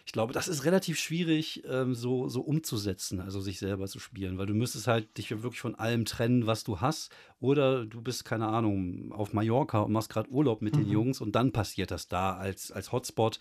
Ich 0.04 0.12
glaube, 0.12 0.32
das 0.32 0.48
ist 0.48 0.64
relativ 0.64 0.98
schwierig, 0.98 1.62
ähm, 1.68 1.94
so, 1.94 2.28
so 2.28 2.40
umzusetzen, 2.40 3.20
also 3.20 3.40
sich 3.40 3.58
selber 3.58 3.86
zu 3.86 4.00
spielen, 4.00 4.36
weil 4.36 4.46
du 4.46 4.54
müsstest 4.54 4.86
halt 4.86 5.16
dich 5.16 5.30
wirklich 5.30 5.60
von 5.60 5.74
allem 5.74 6.04
trennen, 6.04 6.46
was 6.46 6.64
du 6.64 6.80
hast. 6.80 7.12
Oder 7.40 7.86
du 7.86 8.00
bist, 8.00 8.24
keine 8.24 8.46
Ahnung, 8.46 9.12
auf 9.12 9.32
Mallorca 9.32 9.80
und 9.80 9.92
machst 9.92 10.10
gerade 10.10 10.30
Urlaub 10.30 10.62
mit 10.62 10.76
mhm. 10.76 10.80
den 10.80 10.90
Jungs 10.90 11.20
und 11.20 11.32
dann 11.32 11.52
passiert 11.52 11.90
das 11.90 12.08
da 12.08 12.36
als, 12.36 12.70
als 12.70 12.92
Hotspot 12.92 13.40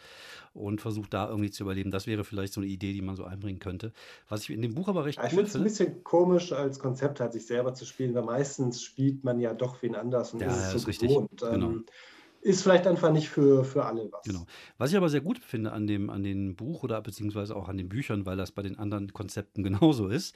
und 0.53 0.81
versucht 0.81 1.13
da 1.13 1.29
irgendwie 1.29 1.51
zu 1.51 1.63
überleben. 1.63 1.91
Das 1.91 2.07
wäre 2.07 2.23
vielleicht 2.23 2.53
so 2.53 2.61
eine 2.61 2.69
Idee, 2.69 2.93
die 2.93 3.01
man 3.01 3.15
so 3.15 3.23
einbringen 3.23 3.59
könnte. 3.59 3.91
Was 4.27 4.41
ich 4.41 4.49
in 4.51 4.61
dem 4.61 4.73
Buch 4.73 4.87
aber 4.87 5.05
recht 5.05 5.17
ja, 5.17 5.25
ich 5.25 5.33
cool 5.33 5.45
finde. 5.45 5.49
Es 5.49 5.55
ein 5.55 5.63
bisschen 5.63 6.03
komisch 6.03 6.51
als 6.51 6.79
Konzept, 6.79 7.19
halt 7.19 7.33
sich 7.33 7.45
selber 7.45 7.73
zu 7.73 7.85
spielen, 7.85 8.13
weil 8.13 8.23
meistens 8.23 8.81
spielt 8.81 9.23
man 9.23 9.39
ja 9.39 9.53
doch 9.53 9.81
wen 9.81 9.95
anders 9.95 10.33
und 10.33 10.41
ja, 10.41 10.47
ist 10.47 10.57
es 10.57 10.71
so 10.71 10.77
ist 10.77 10.87
richtig. 10.87 11.09
Gewohnt. 11.09 11.37
Genau. 11.37 11.69
Ähm, 11.71 11.85
ist 12.41 12.63
vielleicht 12.63 12.87
einfach 12.87 13.11
nicht 13.11 13.29
für, 13.29 13.63
für 13.63 13.85
alle 13.85 14.11
was. 14.11 14.23
Genau. 14.23 14.45
Was 14.77 14.91
ich 14.91 14.97
aber 14.97 15.09
sehr 15.09 15.21
gut 15.21 15.39
finde 15.39 15.71
an 15.71 15.87
dem, 15.87 16.09
an 16.09 16.23
dem 16.23 16.55
Buch 16.55 16.83
oder 16.83 17.01
beziehungsweise 17.01 17.55
auch 17.55 17.69
an 17.69 17.77
den 17.77 17.89
Büchern, 17.89 18.25
weil 18.25 18.37
das 18.37 18.51
bei 18.51 18.61
den 18.61 18.77
anderen 18.77 19.13
Konzepten 19.13 19.63
genauso 19.63 20.07
ist, 20.07 20.35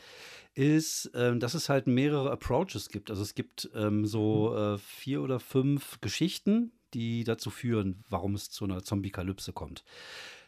ist, 0.54 1.12
ähm, 1.16 1.40
dass 1.40 1.54
es 1.54 1.70
halt 1.70 1.88
mehrere 1.88 2.32
Approaches 2.32 2.90
gibt. 2.90 3.10
Also 3.10 3.22
es 3.22 3.36
gibt 3.36 3.70
ähm, 3.76 4.06
so 4.06 4.52
mhm. 4.52 4.58
äh, 4.58 4.78
vier 4.78 5.22
oder 5.22 5.40
fünf 5.40 6.00
Geschichten, 6.02 6.72
die 6.94 7.24
dazu 7.24 7.50
führen, 7.50 8.04
warum 8.10 8.36
es 8.36 8.50
zu 8.50 8.64
einer 8.64 8.84
Zombie-Kalypse 8.84 9.52
kommt. 9.52 9.84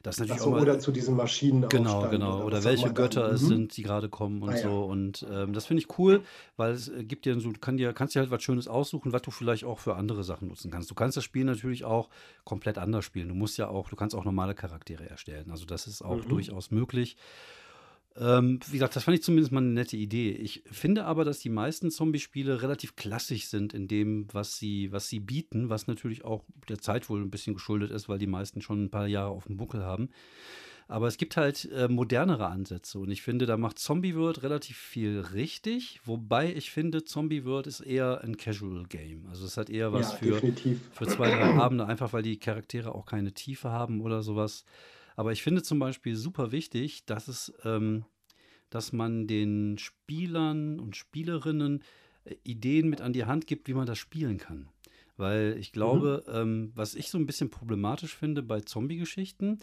Das 0.07 0.19
natürlich 0.19 0.41
so, 0.41 0.51
mal, 0.51 0.61
oder 0.61 0.79
zu 0.79 0.93
diesen 0.93 1.17
Maschinen. 1.17 1.67
Genau, 1.67 2.07
genau. 2.09 2.37
Oder, 2.37 2.45
oder 2.45 2.63
welche 2.63 2.93
Götter 2.93 3.29
es 3.29 3.41
mhm. 3.41 3.47
sind, 3.47 3.77
die 3.77 3.83
gerade 3.83 4.07
kommen 4.07 4.41
und 4.41 4.51
ah, 4.51 4.57
so. 4.57 4.69
Ja. 4.69 4.75
Und 4.75 5.25
ähm, 5.29 5.51
das 5.51 5.65
finde 5.65 5.83
ich 5.83 5.99
cool, 5.99 6.23
weil 6.55 6.71
es 6.71 6.87
äh, 6.87 7.03
gibt 7.03 7.25
dir 7.25 7.37
so, 7.41 7.51
du 7.51 7.59
kann 7.59 7.75
dir, 7.75 7.91
kannst 7.91 8.15
dir 8.15 8.21
halt 8.21 8.31
was 8.31 8.41
Schönes 8.41 8.69
aussuchen, 8.69 9.11
was 9.11 9.21
du 9.21 9.31
vielleicht 9.31 9.65
auch 9.65 9.79
für 9.79 9.95
andere 9.95 10.23
Sachen 10.23 10.47
nutzen 10.47 10.71
kannst. 10.71 10.89
Du 10.89 10.95
kannst 10.95 11.17
das 11.17 11.25
Spiel 11.25 11.43
natürlich 11.43 11.83
auch 11.83 12.07
komplett 12.45 12.77
anders 12.77 13.03
spielen. 13.03 13.27
Du 13.27 13.35
musst 13.35 13.57
ja 13.57 13.67
auch, 13.67 13.89
du 13.89 13.97
kannst 13.97 14.15
auch 14.15 14.23
normale 14.23 14.55
Charaktere 14.55 15.09
erstellen. 15.09 15.51
Also 15.51 15.65
das 15.65 15.87
ist 15.87 16.01
auch 16.01 16.23
mhm. 16.23 16.29
durchaus 16.29 16.71
möglich. 16.71 17.17
Ähm, 18.19 18.59
wie 18.67 18.73
gesagt, 18.73 18.95
das 18.95 19.03
fand 19.03 19.17
ich 19.17 19.23
zumindest 19.23 19.51
mal 19.51 19.59
eine 19.59 19.73
nette 19.73 19.95
Idee. 19.95 20.31
Ich 20.31 20.63
finde 20.71 21.05
aber, 21.05 21.23
dass 21.23 21.39
die 21.39 21.49
meisten 21.49 21.91
Zombie-Spiele 21.91 22.61
relativ 22.61 22.95
klassisch 22.95 23.45
sind 23.45 23.73
in 23.73 23.87
dem, 23.87 24.27
was 24.31 24.57
sie, 24.57 24.91
was 24.91 25.07
sie 25.07 25.19
bieten, 25.19 25.69
was 25.69 25.87
natürlich 25.87 26.25
auch 26.25 26.43
der 26.67 26.79
Zeit 26.79 27.09
wohl 27.09 27.21
ein 27.21 27.29
bisschen 27.29 27.53
geschuldet 27.53 27.91
ist, 27.91 28.09
weil 28.09 28.17
die 28.17 28.27
meisten 28.27 28.61
schon 28.61 28.85
ein 28.85 28.89
paar 28.89 29.07
Jahre 29.07 29.29
auf 29.29 29.45
dem 29.45 29.57
Buckel 29.57 29.83
haben. 29.83 30.09
Aber 30.89 31.07
es 31.07 31.17
gibt 31.17 31.35
halt 31.35 31.69
äh, 31.73 31.89
modernere 31.89 32.47
Ansätze 32.47 32.97
und 32.99 33.11
ich 33.11 33.21
finde, 33.21 33.45
da 33.45 33.57
macht 33.57 33.77
Zombie 33.77 34.15
World 34.15 34.41
relativ 34.41 34.77
viel 34.77 35.19
richtig, 35.33 35.99
wobei 36.05 36.53
ich 36.53 36.71
finde, 36.71 37.03
Zombie 37.03 37.43
World 37.43 37.67
ist 37.67 37.81
eher 37.81 38.21
ein 38.23 38.37
Casual 38.37 38.85
Game. 38.87 39.25
Also 39.27 39.45
es 39.45 39.57
hat 39.57 39.69
eher 39.69 39.91
was 39.91 40.13
ja, 40.13 40.17
für, 40.17 40.53
für 40.93 41.07
zwei, 41.07 41.29
drei 41.29 41.55
Abende, 41.59 41.85
einfach 41.85 42.13
weil 42.13 42.23
die 42.23 42.39
Charaktere 42.39 42.95
auch 42.95 43.05
keine 43.05 43.33
Tiefe 43.33 43.69
haben 43.69 43.99
oder 43.99 44.23
sowas. 44.23 44.63
Aber 45.17 45.31
ich 45.31 45.41
finde 45.41 45.63
zum 45.63 45.79
Beispiel 45.79 46.15
super 46.15 46.51
wichtig, 46.53 47.05
dass 47.05 47.27
es, 47.27 47.51
ähm, 47.65 48.05
dass 48.69 48.93
man 48.93 49.27
den 49.27 49.77
Spielern 49.79 50.79
und 50.79 50.95
Spielerinnen 50.95 51.83
äh, 52.23 52.35
Ideen 52.43 52.87
mit 52.87 53.01
an 53.01 53.13
die 53.13 53.25
Hand 53.25 53.47
gibt, 53.47 53.67
wie 53.67 53.73
man 53.73 53.87
das 53.87 53.97
spielen 53.97 54.37
kann. 54.37 54.69
Weil 55.17 55.57
ich 55.59 55.71
glaube, 55.71 56.23
mhm. 56.27 56.35
ähm, 56.35 56.71
was 56.75 56.93
ich 56.93 57.09
so 57.09 57.17
ein 57.17 57.25
bisschen 57.25 57.49
problematisch 57.49 58.15
finde 58.15 58.43
bei 58.43 58.61
Zombie-Geschichten, 58.61 59.57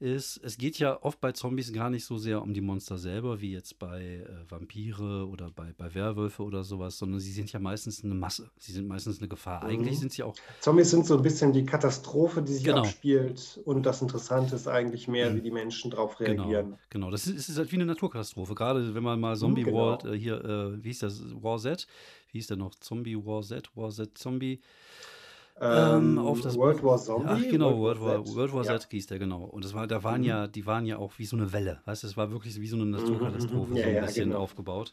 ist, 0.00 0.40
es 0.42 0.58
geht 0.58 0.78
ja 0.78 1.00
oft 1.02 1.20
bei 1.20 1.32
Zombies 1.32 1.72
gar 1.72 1.88
nicht 1.88 2.04
so 2.04 2.18
sehr 2.18 2.42
um 2.42 2.52
die 2.52 2.60
Monster 2.60 2.98
selber, 2.98 3.40
wie 3.40 3.52
jetzt 3.52 3.78
bei 3.78 4.02
äh, 4.02 4.50
Vampire 4.50 5.26
oder 5.28 5.50
bei, 5.50 5.72
bei 5.76 5.94
Werwölfe 5.94 6.42
oder 6.42 6.64
sowas, 6.64 6.98
sondern 6.98 7.20
sie 7.20 7.30
sind 7.32 7.52
ja 7.52 7.60
meistens 7.60 8.02
eine 8.02 8.14
Masse. 8.14 8.50
Sie 8.58 8.72
sind 8.72 8.88
meistens 8.88 9.18
eine 9.18 9.28
Gefahr. 9.28 9.64
Mhm. 9.64 9.70
Eigentlich 9.70 9.98
sind 10.00 10.12
sie 10.12 10.22
auch. 10.22 10.34
Zombies 10.60 10.90
sind 10.90 11.06
so 11.06 11.16
ein 11.16 11.22
bisschen 11.22 11.52
die 11.52 11.64
Katastrophe, 11.64 12.42
die 12.42 12.54
sich 12.54 12.64
genau. 12.64 12.80
abspielt. 12.80 13.60
Und 13.64 13.86
das 13.86 14.02
Interessante 14.02 14.56
ist 14.56 14.66
eigentlich 14.66 15.06
mehr, 15.06 15.30
mhm. 15.30 15.36
wie 15.36 15.42
die 15.42 15.50
Menschen 15.52 15.90
darauf 15.90 16.16
genau, 16.16 16.42
reagieren. 16.42 16.66
Genau, 16.66 16.78
genau. 16.90 17.10
Das 17.10 17.26
ist, 17.26 17.48
ist 17.48 17.56
halt 17.56 17.70
wie 17.70 17.76
eine 17.76 17.86
Naturkatastrophe. 17.86 18.54
Gerade 18.54 18.94
wenn 18.94 19.02
man 19.02 19.20
mal 19.20 19.36
Zombie 19.36 19.62
mhm, 19.62 19.66
genau. 19.66 19.78
World, 19.78 20.04
äh, 20.04 20.18
hier, 20.18 20.44
äh, 20.44 20.82
wie 20.82 20.88
hieß 20.88 20.98
das, 21.00 21.22
War 21.40 21.58
Z, 21.58 21.86
wie 22.32 22.38
hieß 22.38 22.48
der 22.48 22.56
noch? 22.56 22.74
Zombie 22.74 23.16
War 23.16 23.42
Z, 23.42 23.70
War 23.76 23.90
Z 23.90 24.18
Zombie. 24.18 24.60
Ähm, 25.60 26.18
auf 26.18 26.40
das 26.40 26.56
World 26.56 26.82
War 26.82 26.98
Zombie? 26.98 27.28
Ach, 27.28 27.42
genau, 27.48 27.78
World, 27.78 28.00
War, 28.00 28.24
Z. 28.24 28.34
World 28.34 28.52
War 28.54 28.64
ja. 28.64 28.78
Z 28.78 28.90
hieß 28.90 29.06
der, 29.06 29.18
genau. 29.18 29.44
Und 29.44 29.64
das 29.64 29.72
war, 29.72 29.86
da 29.86 30.02
waren 30.02 30.22
mhm. 30.22 30.26
ja, 30.26 30.46
die 30.48 30.66
waren 30.66 30.84
ja 30.84 30.98
auch 30.98 31.12
wie 31.18 31.26
so 31.26 31.36
eine 31.36 31.52
Welle. 31.52 31.80
Weißt 31.84 32.02
du, 32.02 32.08
es 32.08 32.16
war 32.16 32.32
wirklich 32.32 32.60
wie 32.60 32.66
so 32.66 32.76
eine 32.76 32.86
Naturkatastrophe, 32.86 33.70
mhm. 33.70 33.76
ja, 33.76 33.84
so 33.84 33.90
ein 33.90 34.06
bisschen 34.06 34.28
genau. 34.30 34.40
aufgebaut. 34.40 34.92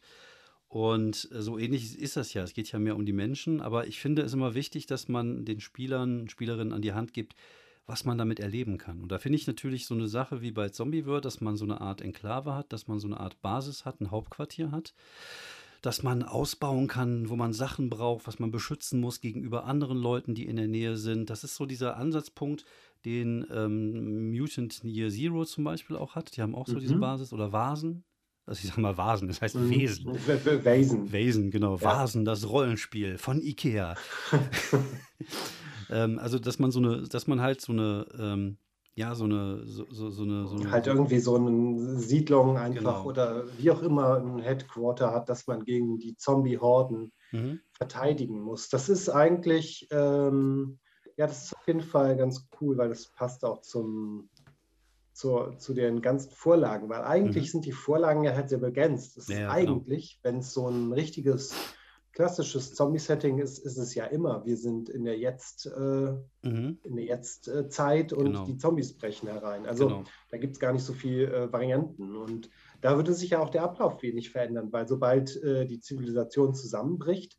Und 0.67 1.29
äh, 1.31 1.41
so 1.41 1.57
ähnlich 1.57 1.99
ist 1.99 2.15
das 2.15 2.33
ja. 2.33 2.43
Es 2.43 2.53
geht 2.53 2.71
ja 2.71 2.79
mehr 2.79 2.95
um 2.95 3.05
die 3.05 3.13
Menschen, 3.13 3.59
aber 3.59 3.87
ich 3.87 3.99
finde 3.99 4.21
es 4.21 4.33
immer 4.33 4.53
wichtig, 4.53 4.85
dass 4.85 5.07
man 5.07 5.45
den 5.45 5.59
Spielern 5.59 6.21
und 6.21 6.31
Spielerinnen 6.31 6.73
an 6.73 6.83
die 6.83 6.93
Hand 6.93 7.13
gibt, 7.13 7.35
was 7.87 8.05
man 8.05 8.19
damit 8.19 8.39
erleben 8.39 8.77
kann. 8.77 9.01
Und 9.01 9.11
da 9.11 9.17
finde 9.17 9.37
ich 9.37 9.47
natürlich 9.47 9.87
so 9.87 9.95
eine 9.95 10.07
Sache 10.07 10.41
wie 10.41 10.51
bei 10.51 10.69
Zombie 10.69 11.07
World, 11.07 11.25
dass 11.25 11.41
man 11.41 11.57
so 11.57 11.65
eine 11.65 11.81
Art 11.81 12.01
Enklave 12.01 12.53
hat, 12.53 12.71
dass 12.71 12.87
man 12.87 12.99
so 12.99 13.07
eine 13.07 13.19
Art 13.19 13.41
Basis 13.41 13.83
hat, 13.83 13.99
ein 13.99 14.11
Hauptquartier 14.11 14.71
hat 14.71 14.93
dass 15.81 16.03
man 16.03 16.23
ausbauen 16.23 16.87
kann, 16.87 17.29
wo 17.29 17.35
man 17.35 17.53
Sachen 17.53 17.89
braucht, 17.89 18.27
was 18.27 18.39
man 18.39 18.51
beschützen 18.51 18.99
muss 18.99 19.19
gegenüber 19.19 19.65
anderen 19.65 19.97
Leuten, 19.97 20.35
die 20.35 20.45
in 20.45 20.55
der 20.55 20.67
Nähe 20.67 20.95
sind. 20.95 21.29
Das 21.29 21.43
ist 21.43 21.55
so 21.55 21.65
dieser 21.65 21.97
Ansatzpunkt, 21.97 22.65
den 23.03 23.45
ähm, 23.51 24.31
Mutant 24.31 24.83
Year 24.83 25.09
Zero 25.09 25.43
zum 25.45 25.63
Beispiel 25.63 25.95
auch 25.95 26.15
hat. 26.15 26.35
Die 26.37 26.41
haben 26.41 26.55
auch 26.55 26.67
so 26.67 26.75
mhm. 26.75 26.79
diese 26.79 26.95
Basis 26.97 27.33
oder 27.33 27.51
Vasen. 27.51 28.03
Also 28.45 28.61
ich 28.63 28.69
sag 28.69 28.77
mal 28.77 28.97
Vasen, 28.97 29.27
das 29.27 29.41
heißt 29.41 29.55
mhm. 29.55 29.69
Wesen. 29.69 30.13
Wesen. 30.65 31.11
Wesen, 31.11 31.51
genau. 31.51 31.77
Ja. 31.77 31.83
Vasen, 31.83 32.25
das 32.25 32.47
Rollenspiel 32.47 33.17
von 33.17 33.41
Ikea. 33.41 33.95
ähm, 35.89 36.19
also, 36.19 36.37
dass 36.37 36.59
man 36.59 36.71
so 36.71 36.79
eine, 36.79 37.03
dass 37.03 37.27
man 37.27 37.41
halt 37.41 37.61
so 37.61 37.71
eine 37.71 38.05
ähm, 38.17 38.57
ja, 38.95 39.15
so 39.15 39.23
eine, 39.23 39.65
so, 39.65 39.85
so, 39.89 40.09
so 40.09 40.23
eine, 40.23 40.47
so 40.47 40.57
eine. 40.57 40.71
Halt 40.71 40.87
irgendwie 40.87 41.19
so 41.19 41.35
eine 41.35 41.97
Siedlung 41.97 42.57
einfach 42.57 42.97
genau. 42.97 43.05
oder 43.05 43.45
wie 43.57 43.71
auch 43.71 43.81
immer 43.81 44.17
ein 44.17 44.39
Headquarter 44.39 45.13
hat, 45.13 45.29
dass 45.29 45.47
man 45.47 45.63
gegen 45.63 45.97
die 45.97 46.17
Zombie-Horden 46.17 47.13
mhm. 47.31 47.61
verteidigen 47.71 48.41
muss. 48.41 48.69
Das 48.69 48.89
ist 48.89 49.09
eigentlich, 49.09 49.87
ähm, 49.91 50.79
ja, 51.15 51.27
das 51.27 51.45
ist 51.45 51.55
auf 51.55 51.67
jeden 51.67 51.81
Fall 51.81 52.17
ganz 52.17 52.49
cool, 52.59 52.77
weil 52.77 52.89
das 52.89 53.07
passt 53.07 53.45
auch 53.45 53.61
zum, 53.61 54.29
zur, 55.13 55.57
zu 55.57 55.73
den 55.73 56.01
ganzen 56.01 56.31
Vorlagen, 56.31 56.89
weil 56.89 57.03
eigentlich 57.03 57.45
mhm. 57.45 57.51
sind 57.51 57.65
die 57.65 57.71
Vorlagen 57.71 58.23
ja 58.23 58.33
halt 58.33 58.49
sehr 58.49 58.59
begrenzt. 58.59 59.15
Das 59.15 59.27
ja, 59.29 59.35
ist 59.35 59.39
genau. 59.39 59.51
eigentlich, 59.53 60.19
genau. 60.21 60.33
wenn 60.33 60.39
es 60.41 60.53
so 60.53 60.67
ein 60.67 60.91
richtiges 60.91 61.53
klassisches 62.13 62.73
Zombie-Setting 62.73 63.39
ist, 63.39 63.59
ist 63.59 63.77
es 63.77 63.95
ja 63.95 64.05
immer. 64.05 64.45
Wir 64.45 64.57
sind 64.57 64.89
in 64.89 65.05
der 65.05 65.17
Jetzt, 65.17 65.65
äh, 65.65 66.13
mhm. 66.41 66.77
in 66.83 66.95
der 66.95 67.05
Jetzt-Zeit 67.05 68.11
und 68.13 68.25
genau. 68.25 68.45
die 68.45 68.57
Zombies 68.57 68.97
brechen 68.97 69.29
herein. 69.29 69.65
Also 69.65 69.87
genau. 69.87 70.03
da 70.29 70.37
gibt 70.37 70.53
es 70.53 70.59
gar 70.59 70.73
nicht 70.73 70.83
so 70.83 70.93
viele 70.93 71.33
äh, 71.33 71.53
Varianten. 71.53 72.15
Und 72.15 72.49
da 72.81 72.95
würde 72.95 73.13
sich 73.13 73.31
ja 73.31 73.39
auch 73.39 73.49
der 73.49 73.63
Ablauf 73.63 74.01
wenig 74.01 74.31
verändern, 74.31 74.71
weil 74.71 74.87
sobald 74.87 75.41
äh, 75.43 75.65
die 75.65 75.79
Zivilisation 75.79 76.53
zusammenbricht, 76.53 77.37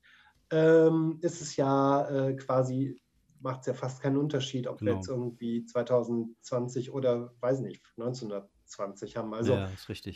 ähm, 0.50 1.18
ist 1.22 1.42
es 1.42 1.56
ja 1.56 2.08
äh, 2.08 2.34
quasi, 2.34 3.00
macht 3.42 3.61
es 3.61 3.66
ja 3.66 3.75
fast 3.75 4.00
keinen 4.00 4.16
Unterschied, 4.16 4.66
ob 4.66 4.78
genau. 4.78 4.90
wir 4.90 4.96
jetzt 4.96 5.08
irgendwie 5.08 5.64
2020 5.64 6.92
oder 6.92 7.34
weiß 7.40 7.61
nicht, 7.61 7.84
1920 7.99 9.16
haben. 9.16 9.34
Also 9.34 9.54
ja, 9.54 9.68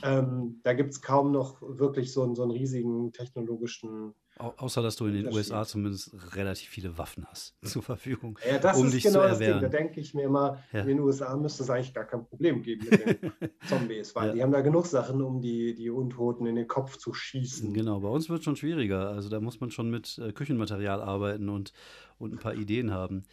ähm, 0.02 0.60
da 0.62 0.72
gibt 0.72 0.92
es 0.92 1.02
kaum 1.02 1.32
noch 1.32 1.60
wirklich 1.62 2.12
so, 2.12 2.34
so 2.34 2.42
einen 2.42 2.52
riesigen 2.52 3.12
technologischen 3.12 4.14
Au 4.38 4.52
außer, 4.58 4.82
dass 4.82 4.96
du 4.96 5.06
in 5.06 5.14
den 5.14 5.32
USA 5.32 5.64
zumindest 5.64 6.14
relativ 6.36 6.68
viele 6.68 6.98
Waffen 6.98 7.24
hast 7.26 7.56
zur 7.64 7.82
Verfügung. 7.82 8.38
Ja, 8.46 8.58
das 8.58 8.78
um 8.78 8.86
ist 8.86 8.94
dich 8.94 9.02
genau 9.04 9.22
zu 9.22 9.28
das 9.28 9.38
Ding. 9.38 9.60
Da 9.60 9.68
denke 9.68 9.98
ich 9.98 10.12
mir 10.12 10.24
immer, 10.24 10.62
ja. 10.72 10.82
in 10.82 10.88
den 10.88 11.00
USA 11.00 11.34
müsste 11.36 11.62
es 11.62 11.70
eigentlich 11.70 11.94
gar 11.94 12.04
kein 12.04 12.26
Problem 12.26 12.60
geben 12.62 12.86
mit 12.90 13.22
den 13.22 13.32
Zombies, 13.66 14.14
weil 14.14 14.28
ja. 14.28 14.34
die 14.34 14.42
haben 14.42 14.52
da 14.52 14.60
genug 14.60 14.86
Sachen, 14.86 15.22
um 15.22 15.40
die, 15.40 15.74
die 15.74 15.88
Untoten 15.88 16.44
in 16.46 16.54
den 16.54 16.68
Kopf 16.68 16.98
zu 16.98 17.14
schießen. 17.14 17.72
Genau, 17.72 18.00
bei 18.00 18.08
uns 18.08 18.28
wird 18.28 18.40
es 18.40 18.44
schon 18.44 18.56
schwieriger. 18.56 19.08
Also 19.08 19.30
da 19.30 19.40
muss 19.40 19.60
man 19.60 19.70
schon 19.70 19.88
mit 19.88 20.18
äh, 20.18 20.32
Küchenmaterial 20.32 21.00
arbeiten 21.00 21.48
und, 21.48 21.72
und 22.18 22.32
ein 22.32 22.38
paar 22.38 22.54
Ideen 22.54 22.92
haben. 22.92 23.24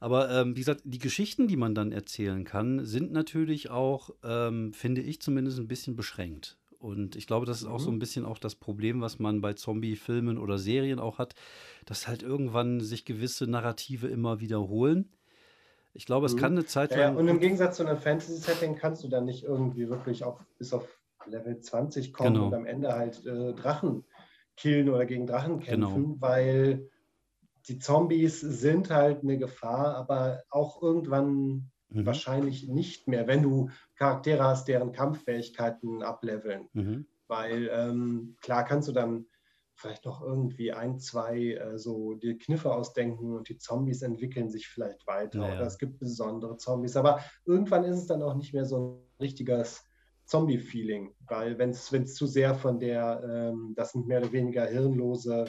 Aber 0.00 0.30
ähm, 0.30 0.56
wie 0.56 0.60
gesagt, 0.60 0.80
die 0.84 0.98
Geschichten, 0.98 1.46
die 1.46 1.56
man 1.56 1.74
dann 1.74 1.92
erzählen 1.92 2.44
kann, 2.44 2.84
sind 2.86 3.12
natürlich 3.12 3.70
auch, 3.70 4.10
ähm, 4.24 4.72
finde 4.72 5.02
ich 5.02 5.20
zumindest, 5.20 5.58
ein 5.58 5.68
bisschen 5.68 5.94
beschränkt. 5.94 6.56
Und 6.78 7.14
ich 7.16 7.26
glaube, 7.26 7.44
das 7.44 7.60
ist 7.60 7.68
auch 7.68 7.78
so 7.78 7.90
mhm. 7.90 7.96
ein 7.96 7.98
bisschen 7.98 8.24
auch 8.24 8.38
das 8.38 8.54
Problem, 8.54 9.02
was 9.02 9.18
man 9.18 9.42
bei 9.42 9.52
Zombie-Filmen 9.52 10.38
oder 10.38 10.56
Serien 10.56 10.98
auch 10.98 11.18
hat, 11.18 11.34
dass 11.84 12.08
halt 12.08 12.22
irgendwann 12.22 12.80
sich 12.80 13.04
gewisse 13.04 13.46
Narrative 13.46 14.06
immer 14.08 14.40
wiederholen. 14.40 15.10
Ich 15.92 16.06
glaube, 16.06 16.24
es 16.24 16.34
mhm. 16.34 16.38
kann 16.38 16.52
eine 16.52 16.64
Zeit 16.64 16.92
lang. 16.92 17.00
Ja, 17.00 17.10
und 17.10 17.28
im 17.28 17.38
Gegensatz 17.38 17.76
zu 17.76 17.86
einem 17.86 17.98
Fantasy-Setting 17.98 18.76
kannst 18.76 19.04
du 19.04 19.08
dann 19.08 19.26
nicht 19.26 19.44
irgendwie 19.44 19.90
wirklich 19.90 20.24
auf, 20.24 20.42
bis 20.56 20.72
auf 20.72 20.88
Level 21.26 21.60
20 21.60 22.14
kommen 22.14 22.34
genau. 22.34 22.46
und 22.46 22.54
am 22.54 22.64
Ende 22.64 22.94
halt 22.94 23.26
äh, 23.26 23.52
Drachen 23.52 24.04
killen 24.56 24.88
oder 24.88 25.04
gegen 25.04 25.26
Drachen 25.26 25.60
kämpfen, 25.60 26.02
genau. 26.04 26.16
weil 26.20 26.89
die 27.70 27.78
Zombies 27.78 28.40
sind 28.40 28.90
halt 28.90 29.22
eine 29.22 29.38
Gefahr, 29.38 29.94
aber 29.96 30.42
auch 30.50 30.82
irgendwann 30.82 31.70
Mhm. 31.90 32.06
Wahrscheinlich 32.06 32.68
nicht 32.68 33.08
mehr, 33.08 33.26
wenn 33.26 33.42
du 33.42 33.70
Charaktere 33.96 34.44
hast, 34.44 34.68
deren 34.68 34.92
Kampffähigkeiten 34.92 36.02
ableveln. 36.02 36.68
Mhm. 36.72 37.06
Weil 37.26 37.70
ähm, 37.72 38.36
klar 38.40 38.64
kannst 38.64 38.88
du 38.88 38.92
dann 38.92 39.26
vielleicht 39.74 40.04
noch 40.04 40.20
irgendwie 40.22 40.72
ein, 40.72 40.98
zwei 40.98 41.54
äh, 41.54 41.78
so 41.78 42.14
die 42.14 42.36
Kniffe 42.36 42.72
ausdenken 42.72 43.34
und 43.34 43.48
die 43.48 43.56
Zombies 43.56 44.02
entwickeln 44.02 44.50
sich 44.50 44.68
vielleicht 44.68 45.06
weiter 45.06 45.38
Naja. 45.38 45.54
oder 45.56 45.66
es 45.66 45.78
gibt 45.78 45.98
besondere 45.98 46.56
Zombies. 46.58 46.96
Aber 46.96 47.20
irgendwann 47.46 47.84
ist 47.84 47.96
es 47.96 48.06
dann 48.06 48.22
auch 48.22 48.34
nicht 48.34 48.52
mehr 48.52 48.66
so 48.66 48.78
ein 48.78 49.22
richtiges 49.24 49.84
Zombie-Feeling, 50.26 51.14
weil 51.28 51.58
wenn 51.58 51.70
es 51.70 52.14
zu 52.14 52.26
sehr 52.26 52.54
von 52.54 52.78
der, 52.78 53.22
ähm, 53.24 53.72
das 53.74 53.92
sind 53.92 54.06
mehr 54.06 54.20
oder 54.20 54.32
weniger 54.32 54.64
hirnlose, 54.66 55.46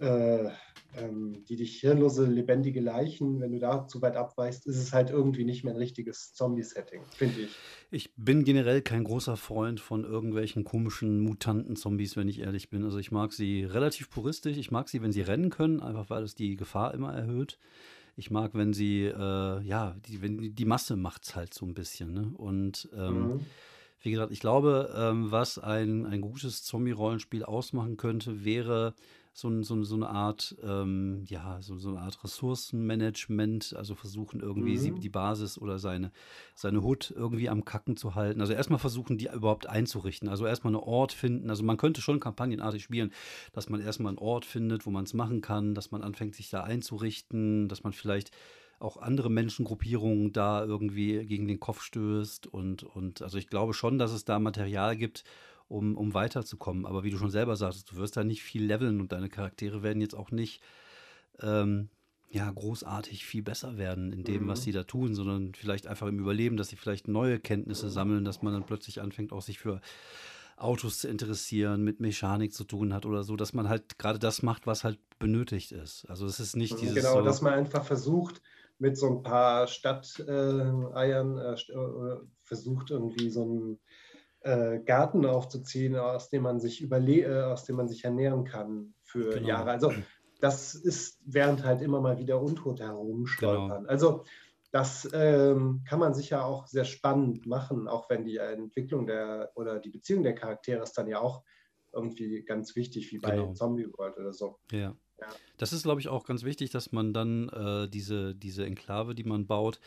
äh, 0.00 0.50
ähm, 0.96 1.44
die 1.48 1.56
dich 1.56 1.80
hirnlose, 1.80 2.26
lebendige 2.26 2.80
Leichen, 2.80 3.40
wenn 3.40 3.52
du 3.52 3.58
da 3.58 3.86
zu 3.86 4.00
weit 4.02 4.16
abweichst, 4.16 4.66
ist 4.66 4.76
es 4.76 4.92
halt 4.92 5.10
irgendwie 5.10 5.44
nicht 5.44 5.64
mehr 5.64 5.74
ein 5.74 5.78
richtiges 5.78 6.32
Zombie-Setting, 6.34 7.02
finde 7.16 7.42
ich. 7.42 7.50
Ich 7.90 8.12
bin 8.16 8.44
generell 8.44 8.82
kein 8.82 9.04
großer 9.04 9.36
Freund 9.36 9.80
von 9.80 10.04
irgendwelchen 10.04 10.64
komischen 10.64 11.20
Mutanten-Zombies, 11.20 12.16
wenn 12.16 12.28
ich 12.28 12.40
ehrlich 12.40 12.68
bin. 12.68 12.84
Also 12.84 12.98
ich 12.98 13.12
mag 13.12 13.32
sie 13.32 13.64
relativ 13.64 14.10
puristisch. 14.10 14.56
Ich 14.56 14.70
mag 14.70 14.88
sie, 14.88 15.02
wenn 15.02 15.12
sie 15.12 15.22
rennen 15.22 15.50
können, 15.50 15.80
einfach 15.80 16.10
weil 16.10 16.24
es 16.24 16.34
die 16.34 16.56
Gefahr 16.56 16.94
immer 16.94 17.12
erhöht. 17.14 17.58
Ich 18.16 18.30
mag, 18.30 18.54
wenn 18.54 18.72
sie, 18.72 19.04
äh, 19.04 19.62
ja, 19.62 19.94
die, 20.08 20.22
wenn 20.22 20.54
die, 20.54 20.64
Masse 20.64 20.96
macht 20.96 21.24
es 21.24 21.36
halt 21.36 21.52
so 21.52 21.66
ein 21.66 21.74
bisschen. 21.74 22.12
Ne? 22.12 22.32
Und 22.36 22.88
ähm, 22.96 23.20
Mhm. 23.20 23.40
wie 24.00 24.10
gesagt, 24.10 24.32
ich 24.32 24.40
glaube, 24.40 24.94
ähm, 24.96 25.30
was 25.30 25.58
ein, 25.58 26.06
ein 26.06 26.22
gutes 26.22 26.64
Zombie-Rollenspiel 26.64 27.44
ausmachen 27.44 27.96
könnte, 27.96 28.44
wäre 28.44 28.94
so, 29.38 29.62
so, 29.62 29.84
so 29.84 29.96
eine 29.96 30.08
Art, 30.08 30.56
ähm, 30.62 31.24
ja, 31.26 31.58
so, 31.60 31.76
so 31.76 31.90
eine 31.90 32.00
Art 32.00 32.24
Ressourcenmanagement, 32.24 33.74
also 33.76 33.94
versuchen 33.94 34.40
irgendwie 34.40 34.90
Mhm. 34.90 34.98
die 34.98 35.10
Basis 35.10 35.58
oder 35.58 35.78
seine, 35.78 36.10
seine 36.54 36.82
Hut 36.82 37.12
irgendwie 37.14 37.50
am 37.50 37.66
Kacken 37.66 37.98
zu 37.98 38.14
halten. 38.14 38.40
Also 38.40 38.54
erstmal 38.54 38.78
versuchen, 38.78 39.18
die 39.18 39.26
überhaupt 39.26 39.68
einzurichten. 39.68 40.30
Also 40.30 40.46
erstmal 40.46 40.74
einen 40.74 40.82
Ort 40.82 41.12
finden. 41.12 41.50
Also 41.50 41.64
man 41.64 41.76
könnte 41.76 42.00
schon 42.00 42.18
kampagnenartig 42.18 42.82
spielen, 42.82 43.12
dass 43.52 43.68
man 43.68 43.82
erstmal 43.82 44.08
einen 44.08 44.18
Ort 44.18 44.46
findet, 44.46 44.86
wo 44.86 44.90
man 44.90 45.04
es 45.04 45.12
machen 45.12 45.42
kann, 45.42 45.74
dass 45.74 45.90
man 45.90 46.02
anfängt, 46.02 46.34
sich 46.34 46.48
da 46.48 46.62
einzurichten, 46.62 47.68
dass 47.68 47.84
man 47.84 47.92
vielleicht 47.92 48.30
auch 48.78 48.96
andere 48.96 49.30
Menschengruppierungen 49.30 50.32
da 50.32 50.64
irgendwie 50.64 51.26
gegen 51.26 51.46
den 51.46 51.60
Kopf 51.60 51.82
stößt 51.82 52.46
und, 52.46 52.84
und 52.84 53.20
also 53.20 53.36
ich 53.36 53.48
glaube 53.48 53.74
schon, 53.74 53.98
dass 53.98 54.12
es 54.12 54.24
da 54.24 54.38
Material 54.38 54.96
gibt, 54.96 55.24
um, 55.68 55.96
um 55.96 56.14
weiterzukommen. 56.14 56.86
Aber 56.86 57.04
wie 57.04 57.10
du 57.10 57.18
schon 57.18 57.30
selber 57.30 57.56
sagtest, 57.56 57.90
du 57.92 57.96
wirst 57.96 58.16
da 58.16 58.24
nicht 58.24 58.42
viel 58.42 58.64
leveln 58.64 59.00
und 59.00 59.12
deine 59.12 59.28
Charaktere 59.28 59.82
werden 59.82 60.00
jetzt 60.00 60.14
auch 60.14 60.30
nicht 60.30 60.62
ähm, 61.40 61.90
ja, 62.30 62.50
großartig 62.50 63.24
viel 63.24 63.42
besser 63.42 63.78
werden 63.78 64.12
in 64.12 64.24
dem, 64.24 64.48
was 64.48 64.58
Mhm. 64.58 64.64
sie 64.64 64.72
da 64.72 64.82
tun, 64.84 65.14
sondern 65.14 65.54
vielleicht 65.54 65.86
einfach 65.86 66.08
im 66.08 66.18
Überleben, 66.18 66.56
dass 66.56 66.68
sie 66.68 66.76
vielleicht 66.76 67.08
neue 67.08 67.38
Kenntnisse 67.38 67.88
sammeln, 67.88 68.24
dass 68.24 68.42
man 68.42 68.52
dann 68.52 68.66
plötzlich 68.66 69.00
anfängt, 69.00 69.32
auch 69.32 69.42
sich 69.42 69.58
für 69.58 69.80
Autos 70.56 71.00
zu 71.00 71.08
interessieren, 71.08 71.84
mit 71.84 72.00
Mechanik 72.00 72.52
zu 72.52 72.64
tun 72.64 72.94
hat 72.94 73.06
oder 73.06 73.22
so, 73.24 73.36
dass 73.36 73.52
man 73.52 73.68
halt 73.68 73.98
gerade 73.98 74.18
das 74.18 74.42
macht, 74.42 74.66
was 74.66 74.84
halt 74.84 74.98
benötigt 75.18 75.72
ist. 75.72 76.06
Also 76.08 76.26
es 76.26 76.40
ist 76.40 76.56
nicht 76.56 76.80
dieses 76.80 76.96
Genau, 76.96 77.12
so, 77.12 77.22
dass 77.22 77.42
man 77.42 77.52
einfach 77.52 77.84
versucht, 77.84 78.42
mit 78.78 78.96
so 78.98 79.06
ein 79.08 79.22
paar 79.22 79.66
Stadteiern 79.66 81.38
äh, 81.38 81.52
äh, 81.54 82.16
versucht, 82.42 82.90
irgendwie 82.90 83.30
so 83.30 83.42
einen 83.42 83.78
äh, 84.46 84.80
Garten 84.84 85.26
aufzuziehen, 85.26 85.96
aus 85.96 86.30
dem 86.30 86.42
man 86.44 86.60
sich 86.60 86.80
überle 86.80 87.20
äh, 87.22 87.42
aus 87.42 87.64
dem 87.64 87.76
man 87.76 87.88
sich 87.88 88.04
ernähren 88.04 88.44
kann 88.44 88.94
für 89.02 89.34
Genau. 89.34 89.48
Jahre. 89.48 89.70
Also 89.70 89.92
das 90.40 90.74
ist, 90.74 91.18
während 91.24 91.64
halt 91.64 91.80
immer 91.82 92.00
mal 92.00 92.18
wieder 92.18 92.40
Untote 92.40 92.84
herumstolpern. 92.84 93.86
Also 93.86 94.24
das 94.70 95.08
ähm, 95.14 95.82
kann 95.88 95.98
man 95.98 96.12
sicher 96.14 96.44
auch 96.44 96.66
sehr 96.66 96.84
spannend 96.84 97.46
machen, 97.46 97.88
auch 97.88 98.10
wenn 98.10 98.24
die 98.24 98.36
Entwicklung 98.36 99.06
der 99.06 99.50
oder 99.54 99.78
die 99.78 99.90
Beziehung 99.90 100.22
der 100.22 100.34
Charaktere 100.34 100.82
ist 100.82 100.92
dann 100.98 101.08
ja 101.08 101.20
auch 101.20 101.42
irgendwie 101.92 102.42
ganz 102.44 102.76
wichtig, 102.76 103.10
wie 103.12 103.18
bei 103.18 103.30
Genau. 103.36 103.52
Zombie 103.54 103.88
World 103.96 104.18
oder 104.18 104.32
so. 104.32 104.58
Ja. 104.70 104.94
Ja. 105.18 105.28
Das 105.56 105.72
ist, 105.72 105.84
glaube 105.84 106.02
ich, 106.02 106.08
auch 106.08 106.26
ganz 106.26 106.44
wichtig, 106.44 106.70
dass 106.70 106.92
man 106.92 107.14
dann 107.14 107.48
äh, 107.48 107.88
diese, 107.88 108.34
diese 108.34 108.66
Enklave, 108.66 109.14
die 109.14 109.24
man 109.24 109.46
baut, 109.46 109.80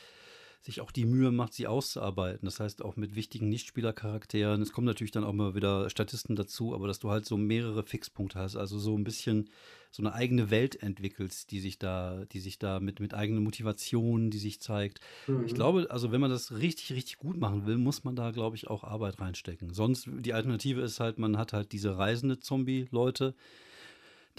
sich 0.62 0.82
auch 0.82 0.92
die 0.92 1.06
Mühe 1.06 1.32
macht, 1.32 1.54
sie 1.54 1.68
auszuarbeiten. 1.68 2.46
Das 2.46 2.60
heißt 2.60 2.84
auch 2.84 2.96
mit 2.98 3.16
wichtigen 3.16 3.48
Nichtspielercharakteren. 3.50 4.62
Es 4.62 4.74
kommen 4.74 4.86
natürlich 4.86 5.12
dann 5.12 5.24
auch 5.24 5.34
mal 5.34 5.56
wieder 5.56 5.89
Statisten 5.89 6.36
dazu, 6.36 6.75
aber 6.75 6.88
dass 6.88 7.00
du 7.00 7.10
halt 7.10 7.25
so 7.25 7.38
mehrere 7.38 7.84
Fixpunkte 7.84 8.39
hast, 8.39 8.56
also 8.56 8.78
so 8.78 8.98
ein 8.98 9.04
bisschen 9.04 9.50
so 9.92 10.04
eine 10.04 10.13
eigene 10.13 10.51
Welt 10.51 10.82
entwickelst, 10.84 11.50
die 11.52 11.60
sich 11.60 11.80
da, 11.80 12.26
die 12.32 12.39
sich 12.39 12.60
da 12.60 12.80
mit, 12.80 13.00
mit 13.00 13.13
eigener 13.13 13.39
Motivation, 13.41 14.30
die 14.30 14.38
sich 14.38 14.60
zeigt. 14.60 15.00
Ich 15.45 15.52
Mhm. 15.54 15.56
glaube, 15.56 15.88
also 15.89 16.12
wenn 16.12 16.22
man 16.22 16.30
das 16.30 16.52
richtig, 16.52 16.91
richtig 16.93 17.17
gut 17.17 17.38
machen 17.39 17.65
will, 17.65 17.78
muss 17.78 18.04
man 18.04 18.15
da, 18.15 18.32
glaube 18.32 18.56
ich, 18.56 18.67
auch 18.67 18.84
Arbeit 18.84 19.19
reinstecken. 19.19 19.74
Sonst, 19.74 20.08
die 20.12 20.34
Alternative 20.34 20.82
ist 20.82 21.00
halt, 21.00 21.17
man 21.19 21.38
hat 21.38 21.54
halt 21.54 21.72
diese 21.72 21.98
reisende 21.98 22.39
Zombie-Leute. 22.39 23.34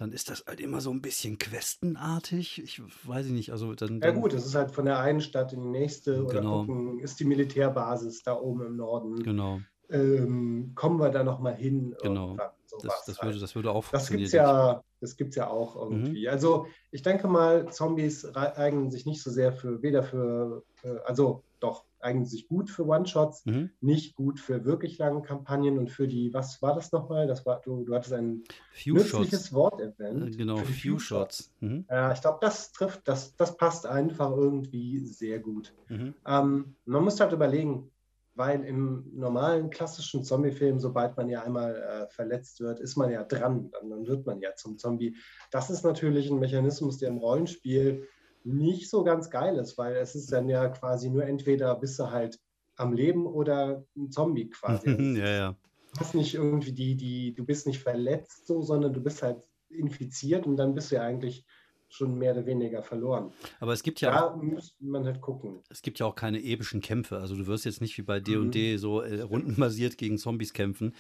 Dann 0.01 0.13
ist 0.13 0.31
das 0.31 0.45
halt 0.47 0.61
immer 0.61 0.81
so 0.81 0.91
ein 0.91 1.03
bisschen 1.03 1.37
questenartig. 1.37 2.63
Ich 2.63 2.81
weiß 3.07 3.27
nicht, 3.27 3.53
also 3.53 3.75
dann. 3.75 4.01
Ja 4.01 4.11
dann 4.11 4.21
gut, 4.21 4.33
es 4.33 4.47
ist 4.47 4.55
halt 4.55 4.71
von 4.71 4.87
der 4.87 4.99
einen 4.99 5.21
Stadt 5.21 5.53
in 5.53 5.63
die 5.63 5.69
nächste 5.69 6.25
oder 6.25 6.41
Genau. 6.41 6.61
gucken, 6.65 7.01
ist 7.01 7.21
die 7.21 7.27
Militärbasis 7.27 8.23
da 8.23 8.35
oben 8.35 8.65
im 8.67 8.77
Norden. 8.77 9.23
Genau, 9.23 9.61
Ähm, 9.91 10.73
kommen 10.75 10.99
wir 11.01 11.11
da 11.11 11.23
nochmal 11.23 11.55
hin? 11.55 11.95
Genau. 12.03 12.35
das, 12.37 13.05
das, 13.05 13.19
halt. 13.19 13.29
würde, 13.29 13.41
das 13.41 13.55
würde 13.55 13.73
auch 13.73 13.85
Das 13.91 14.09
funktionieren. 14.09 14.21
gibt's 14.21 14.33
ja, 14.33 14.83
das 15.03 15.17
gibt's 15.19 15.37
ja 15.37 15.49
auch 15.51 15.77
irgendwie. 15.77 16.23
Mhm. 16.23 16.31
Also 16.31 16.67
ich 16.93 17.03
denke 17.03 17.29
mal, 17.29 17.71
Zombies 17.71 18.25
eignen 18.35 18.91
sich 18.91 19.05
nicht 19.05 19.23
so 19.23 19.31
sehr 19.31 19.53
für, 19.53 19.83
weder 19.83 20.03
für, 20.03 20.63
äh, 20.83 20.97
also 21.05 21.45
doch, 21.59 21.85
eignen 22.03 22.25
sich 22.25 22.49
gut 22.49 22.71
für 22.71 22.87
One-Shots, 22.87 23.45
Mhm. 23.47 23.71
nicht 23.81 24.15
gut 24.15 24.41
für 24.41 24.65
wirklich 24.65 24.99
lange 24.99 25.23
Kampagnen 25.23 25.79
und 25.79 25.91
für 25.91 26.09
die, 26.09 26.33
was 26.35 26.61
war 26.63 26.75
das 26.75 26.93
nochmal? 26.93 27.27
Das 27.27 27.45
war, 27.47 27.61
du, 27.61 27.85
du 27.85 27.95
hattest 27.95 28.13
ein 28.13 28.45
Few 28.73 28.95
nützliches 28.95 29.49
Shots. 29.49 29.53
Wort 29.53 29.81
Äh, 29.81 29.85
erwähnt. 29.85 30.37
Genau, 30.37 30.57
Für 30.57 30.67
die 30.67 30.73
Few 30.73 30.99
Shots. 30.99 31.53
Mhm. 31.61 31.85
Ja, 31.89 32.13
ich 32.13 32.21
glaube, 32.21 32.39
das 32.41 32.73
trifft, 32.73 33.07
das, 33.07 33.35
das 33.37 33.57
passt 33.57 33.87
einfach 33.87 34.31
irgendwie 34.37 34.99
sehr 35.01 35.39
gut. 35.39 35.75
Mhm. 35.89 36.15
Ähm, 36.27 36.77
man 36.85 37.05
muss 37.05 37.21
halt 37.21 37.33
überlegen, 37.33 37.91
weil 38.35 38.65
im 38.65 39.11
normalen 39.13 39.69
klassischen 39.71 40.25
Zombie-Film, 40.25 40.79
sobald 40.79 41.17
man 41.17 41.29
ja 41.29 41.43
einmal 41.43 41.75
äh, 41.77 42.07
verletzt 42.15 42.61
wird, 42.61 42.81
ist 42.81 42.97
man 42.97 43.11
ja 43.11 43.25
dran, 43.25 43.71
dann, 43.73 43.91
dann 43.91 44.07
wird 44.07 44.25
man 44.25 44.41
ja 44.41 44.55
zum 44.55 44.79
Zombie. 44.79 45.17
Das 45.51 45.69
ist 45.69 45.85
natürlich 45.85 46.31
ein 46.31 46.39
Mechanismus, 46.39 46.99
der 46.99 47.09
im 47.11 47.19
Rollenspiel 47.19 48.07
nicht 48.45 48.89
so 48.91 49.05
ganz 49.05 49.31
geil 49.31 49.57
ist, 49.57 49.77
weil 49.79 49.97
es 49.97 50.15
ist 50.15 50.33
dann 50.33 50.49
ja 50.49 50.69
quasi 50.69 51.11
nur 51.11 51.25
entweder 51.25 51.75
bist 51.75 51.99
du 51.99 52.11
halt 52.11 52.39
am 52.77 52.93
Leben 52.93 53.27
oder 53.27 53.85
ein 53.97 54.11
Zombie 54.11 54.49
quasi. 54.51 54.89
Also 54.99 55.21
ja, 55.21 55.29
ja. 55.29 55.57
Du 55.93 55.99
bist 55.99 56.15
nicht 56.15 56.35
irgendwie 56.35 56.73
die, 56.73 56.97
die, 56.97 57.35
du 57.35 57.45
bist 57.45 57.67
nicht 57.67 57.81
verletzt 57.83 58.47
so, 58.47 58.63
sondern 58.63 58.93
du 58.93 59.03
bist 59.03 59.23
halt 59.23 59.43
infiziert 59.69 60.47
und 60.47 60.57
dann 60.57 60.75
bist 60.75 60.91
du 60.91 60.97
ja 60.97 61.03
eigentlich 61.03 61.45
schon 61.89 62.17
mehr 62.17 62.33
oder 62.33 62.47
weniger 62.47 62.85
verloren. 62.85 63.33
Aber 63.59 63.73
es 63.73 63.83
gibt 63.83 64.01
ja 64.01 64.11
auch 64.27 64.31
Da 64.31 64.37
müsste 64.37 64.73
man 64.85 65.05
halt 65.05 65.21
gucken. 65.21 65.61
es 65.69 65.83
gibt 65.83 65.99
ja 65.99 66.07
auch 66.07 66.15
keine 66.15 66.41
epischen 66.43 66.81
Kämpfe. 66.81 67.19
Also 67.19 67.35
du 67.35 67.49
wirst 67.49 67.65
jetzt 67.65 67.81
nicht 67.81 67.99
wie 67.99 68.03
bei 68.03 68.21
Mhm. 68.21 68.53
D&D 68.53 68.77
so 68.77 69.01
äh, 69.01 69.21
rundenbasiert 69.23 69.99
gegen 69.99 70.17
Zombies 70.17 70.53
kämpfen, 70.53 70.95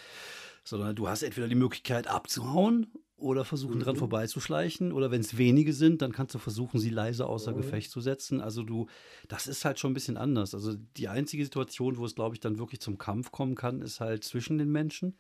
sondern 0.65 0.97
du 0.97 1.09
hast 1.09 1.23
entweder 1.23 1.47
die 1.49 1.55
Möglichkeit 1.55 2.09
abzuhauen 2.09 2.93
oder 3.21 3.45
versuchen 3.45 3.81
dran 3.81 3.95
Mhm. 3.95 3.97
vorbeizuschleichen 3.97 4.93
oder 4.93 5.11
wenn 5.11 5.21
es 5.21 5.39
wenige 5.39 5.73
sind, 5.73 6.03
dann 6.03 6.13
kannst 6.13 6.35
du 6.35 6.39
versuchen, 6.39 6.81
sie 6.81 6.91
leise 6.91 7.27
außer 7.27 7.55
Mhm. 7.55 7.55
Gefecht 7.55 7.91
zu 7.91 8.01
setzen. 8.01 8.41
Also 8.41 8.63
du, 8.63 8.87
das 9.29 9.47
ist 9.47 9.65
halt 9.65 9.79
schon 9.79 9.93
ein 9.93 9.95
bisschen 9.95 10.17
anders. 10.17 10.55
Also 10.55 10.75
die 10.97 11.09
einzige 11.09 11.45
Situation, 11.45 11.99
wo 11.99 12.05
es, 12.05 12.15
glaube 12.15 12.35
ich, 12.35 12.41
dann 12.41 12.59
wirklich 12.59 12.81
zum 12.81 12.99
Kampf 12.99 13.31
kommen 13.33 13.55
kann, 13.55 13.83
ist 13.83 14.01
halt 14.01 14.25
zwischen 14.25 14.59
den 14.59 14.71
Menschen. 14.71 15.19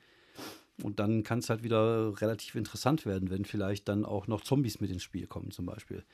Und 0.82 1.00
dann 1.00 1.22
kann 1.24 1.40
es 1.40 1.50
halt 1.50 1.62
wieder 1.64 2.20
relativ 2.22 2.54
interessant 2.54 3.06
werden, 3.06 3.30
wenn 3.30 3.44
vielleicht 3.44 3.88
dann 3.88 4.04
auch 4.06 4.26
noch 4.28 4.42
Zombies 4.42 4.80
mit 4.80 4.90
ins 4.90 5.02
Spiel 5.02 5.26
kommen, 5.26 5.50
zum 5.50 5.66
Beispiel. 5.66 6.04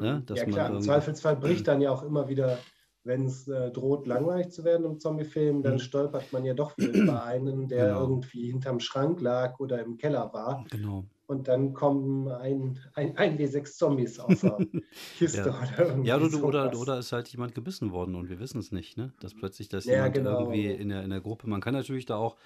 Ne? 0.00 0.22
Dass 0.26 0.46
ja 0.46 0.46
man 0.46 0.64
klar, 0.64 0.70
im 0.70 0.80
Zweifelsfall 0.80 1.36
bricht 1.36 1.68
dann 1.68 1.80
ja 1.80 1.90
auch 1.90 2.02
immer 2.02 2.28
wieder, 2.28 2.66
wenn 3.04 3.26
es 3.26 3.46
äh, 3.48 3.70
droht, 3.70 4.06
langweilig 4.06 4.50
zu 4.50 4.64
werden 4.64 4.84
im 4.86 4.98
Zombie-Film, 4.98 5.62
dann 5.62 5.78
Mhm. 5.78 5.78
stolpert 5.78 6.32
man 6.32 6.44
ja 6.44 6.54
doch 6.54 6.78
wieder 6.78 6.92
über 6.92 7.22
einen, 7.24 7.68
der 7.68 7.94
Genau. 7.94 7.98
irgendwie 7.98 8.46
hinterm 8.50 8.80
Schrank 8.80 9.20
lag 9.20 9.58
oder 9.60 9.82
im 9.82 9.96
Keller 9.98 10.32
war. 10.32 10.70
Genau. 10.70 11.08
Und 11.26 11.48
dann 11.48 11.72
kommen 11.72 12.28
ein, 12.28 12.78
ein, 12.94 13.16
ein 13.16 13.38
W6 13.38 13.76
Zombies 13.78 14.20
aus 14.20 14.40
der 14.40 14.58
Kiste 15.14 15.38
Ja. 15.38 15.58
oder 15.58 15.78
irgendwie 15.88 16.08
Ja, 16.08 16.16
oder, 16.16 16.28
du- 16.28 16.44
oder, 16.44 16.78
oder 16.78 16.98
ist 16.98 17.12
halt 17.12 17.28
jemand 17.28 17.54
gebissen 17.54 17.92
worden 17.92 18.14
und 18.14 18.28
wir 18.28 18.38
wissen 18.40 18.58
es 18.58 18.72
nicht, 18.72 18.96
ne? 18.98 19.14
Dass 19.20 19.34
plötzlich 19.34 19.68
das 19.68 19.86
Ja, 19.86 19.92
jemand 19.94 20.14
genau. 20.16 20.40
irgendwie 20.40 20.66
in 20.70 20.90
der, 20.90 21.02
in 21.02 21.10
der 21.10 21.20
Gruppe, 21.22 21.48
man 21.48 21.60
kann 21.62 21.72
natürlich 21.74 22.04
da 22.06 22.16
auch, 22.16 22.36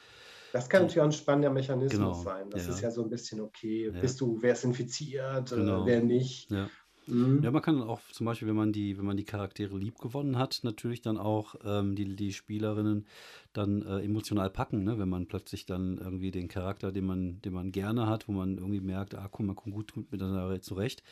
Das 0.52 0.68
kann 0.68 0.82
natürlich 0.82 1.00
auch 1.00 1.04
ein 1.06 1.12
spannender 1.12 1.50
Mechanismus 1.50 1.98
Genau, 1.98 2.14
sein. 2.14 2.50
Das 2.50 2.66
ja. 2.66 2.72
ist 2.72 2.80
ja 2.80 2.90
so 2.90 3.02
ein 3.02 3.10
bisschen 3.10 3.40
okay. 3.40 3.90
Ja. 3.92 4.00
Bist 4.00 4.20
du, 4.20 4.38
wer 4.40 4.52
ist 4.52 4.64
infiziert, 4.64 5.50
Genau. 5.50 5.82
äh, 5.82 5.86
wer 5.86 6.02
nicht? 6.02 6.50
Mhm. 7.08 7.42
Ja, 7.42 7.50
man 7.50 7.62
kann 7.62 7.82
auch 7.82 8.00
zum 8.12 8.26
Beispiel, 8.26 8.48
wenn 8.48 8.56
man 8.56 8.72
die, 8.72 8.98
wenn 8.98 9.04
man 9.06 9.16
die 9.16 9.24
Charaktere 9.24 9.76
lieb 9.78 9.98
gewonnen 9.98 10.36
hat, 10.36 10.60
natürlich 10.62 11.00
dann 11.00 11.16
auch 11.16 11.54
ähm, 11.64 11.94
die, 11.94 12.16
die 12.16 12.32
Spielerinnen 12.32 13.06
dann 13.54 13.82
äh, 13.82 14.00
emotional 14.00 14.50
packen, 14.50 14.84
ne? 14.84 14.98
wenn 14.98 15.08
man 15.08 15.26
plötzlich 15.26 15.64
dann 15.64 15.96
irgendwie 15.98 16.30
den 16.30 16.48
Charakter, 16.48 16.92
den 16.92 17.06
man, 17.06 17.40
den 17.40 17.54
man 17.54 17.72
gerne 17.72 18.06
hat, 18.06 18.28
wo 18.28 18.32
man 18.32 18.58
irgendwie 18.58 18.80
merkt, 18.80 19.14
ah, 19.14 19.28
guck, 19.30 19.46
man 19.46 19.56
kommt 19.56 19.74
gut, 19.74 19.92
gut 19.94 20.12
miteinander 20.12 20.60
zurecht, 20.60 21.02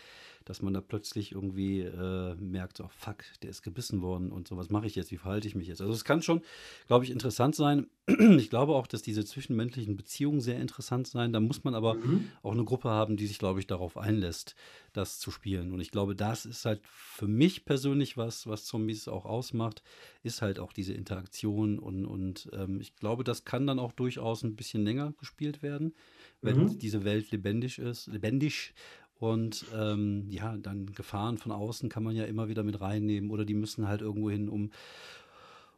dass 0.47 0.63
man 0.63 0.73
da 0.73 0.81
plötzlich 0.81 1.33
irgendwie 1.33 1.81
äh, 1.81 2.35
merkt, 2.37 2.81
oh 2.81 2.89
fuck, 2.89 3.25
der 3.43 3.51
ist 3.51 3.63
gebissen 3.63 4.01
worden 4.01 4.31
und 4.31 4.49
so, 4.49 4.57
was 4.57 4.71
mache 4.71 4.87
ich 4.87 4.95
jetzt, 4.95 5.11
wie 5.11 5.17
verhalte 5.17 5.49
ich 5.49 5.57
mich 5.57 5.67
jetzt? 5.67 5.81
Also 5.81 5.93
es 5.93 6.05
kann 6.05 6.23
schon, 6.23 6.41
glaube 6.87 7.05
ich, 7.05 7.11
interessant 7.11 7.55
sein. 7.55 7.89
Ich 8.37 8.51
glaube 8.51 8.75
auch, 8.75 8.87
dass 8.87 9.03
diese 9.03 9.25
zwischenmenschlichen 9.25 9.97
Beziehungen 9.97 10.41
sehr 10.41 10.61
interessant 10.61 11.09
sein. 11.09 11.33
Da 11.33 11.41
muss 11.41 11.65
man 11.65 11.75
aber 11.75 11.95
mhm. 11.95 12.29
auch 12.43 12.53
eine 12.53 12.65
Gruppe 12.65 12.89
haben, 12.89 13.17
die 13.17 13.27
sich, 13.27 13.41
glaube 13.41 13.59
ich, 13.59 13.67
darauf 13.67 13.97
einlässt, 13.97 14.55
das 14.93 15.19
zu 15.19 15.33
spielen. 15.33 15.73
Und 15.73 15.81
ich 15.81 15.91
glaube, 15.91 16.15
das 16.15 16.47
ist 16.47 16.65
halt 16.65 16.81
für 16.85 17.27
mich 17.27 17.65
persönlich 17.65 18.17
was, 18.17 18.47
was 18.47 18.65
Zombies 18.65 19.09
auch 19.09 19.25
ausmacht, 19.25 19.83
ist 20.23 20.43
halt 20.43 20.61
auch 20.61 20.73
diese 20.73 20.95
Interaktion 20.95 21.81
und, 21.81 22.07
und 22.07 22.49
ähm, 22.53 22.81
ich 22.81 22.95
glaube, 22.95 23.25
das 23.25 23.45
kann 23.45 23.67
dann 23.67 23.81
auch 23.81 23.93
durchaus 23.93 24.45
ein 24.45 24.55
bisschen 24.55 24.85
länger 24.85 25.13
gespielt 25.19 25.63
werden, 25.63 25.93
wenn 26.41 26.65
mhm. 26.65 26.79
diese 26.79 27.05
Welt 27.05 27.33
lebendig 27.33 27.79
ist, 27.79 28.07
lebendig 28.07 28.75
und 29.19 29.65
ähm, 29.75 30.27
ja, 30.31 30.57
dann 30.57 30.93
Gefahren 30.93 31.39
von 31.39 31.53
außen 31.53 31.89
kann 31.89 32.03
man 32.03 32.15
ja 32.15 32.25
immer 32.25 32.49
wieder 32.49 32.63
mit 32.63 32.81
reinnehmen 32.81 33.31
oder 33.31 33.45
die 33.45 33.55
müssen 33.55 33.89
halt 33.89 34.03
irgendwo 34.03 34.31
hin, 34.31 34.49
um, 34.49 34.71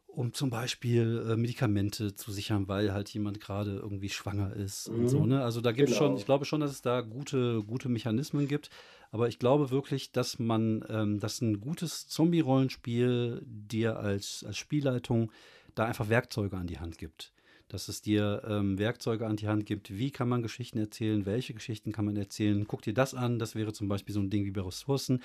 um 0.07 0.33
zum 0.33 0.49
Beispiel 0.49 1.25
äh, 1.29 1.37
Medikamente 1.37 2.15
zu 2.15 2.31
sichern, 2.31 2.67
weil 2.67 2.93
halt 2.93 3.09
jemand 3.09 3.39
gerade 3.39 3.77
irgendwie 3.77 4.09
schwanger 4.09 4.53
ist 4.53 4.89
mhm. 4.89 4.99
und 4.99 5.07
so. 5.07 5.19
Mhm. 5.21 5.29
Ne? 5.29 5.43
Also 5.43 5.61
da 5.61 5.71
gibt 5.71 5.89
es 5.89 5.97
genau. 5.97 6.09
schon, 6.09 6.17
ich 6.17 6.25
glaube 6.25 6.45
schon, 6.45 6.59
dass 6.59 6.71
es 6.71 6.81
da 6.81 7.01
gute, 7.01 7.63
gute 7.63 7.87
Mechanismen 7.87 8.47
gibt. 8.47 8.69
Aber 9.11 9.27
ich 9.27 9.39
glaube 9.39 9.71
wirklich, 9.71 10.11
dass 10.11 10.37
man, 10.37 10.85
ähm, 10.89 11.19
dass 11.19 11.41
ein 11.41 11.61
gutes 11.61 12.07
Zombie-Rollenspiel 12.07 13.41
dir 13.45 13.97
als, 13.97 14.43
als 14.45 14.57
Spielleitung 14.57 15.31
da 15.73 15.85
einfach 15.85 16.09
Werkzeuge 16.09 16.57
an 16.57 16.67
die 16.67 16.79
Hand 16.79 16.97
gibt 16.97 17.31
dass 17.69 17.87
es 17.87 18.01
dir 18.01 18.41
ähm, 18.47 18.79
Werkzeuge 18.79 19.27
an 19.27 19.35
die 19.35 19.47
Hand 19.47 19.65
gibt, 19.65 19.95
wie 19.95 20.09
kann 20.09 20.27
man 20.27 20.41
Geschichten 20.41 20.79
erzählen, 20.79 21.25
welche 21.25 21.53
Geschichten 21.53 21.91
kann 21.91 22.05
man 22.05 22.17
erzählen. 22.17 22.65
Guck 22.67 22.81
dir 22.81 22.93
das 22.93 23.13
an, 23.13 23.37
das 23.37 23.55
wäre 23.55 23.73
zum 23.73 23.87
Beispiel 23.87 24.13
so 24.13 24.19
ein 24.19 24.31
Ding 24.31 24.45
wie 24.45 24.51
bei 24.51 24.61
Ressourcen. 24.61 25.21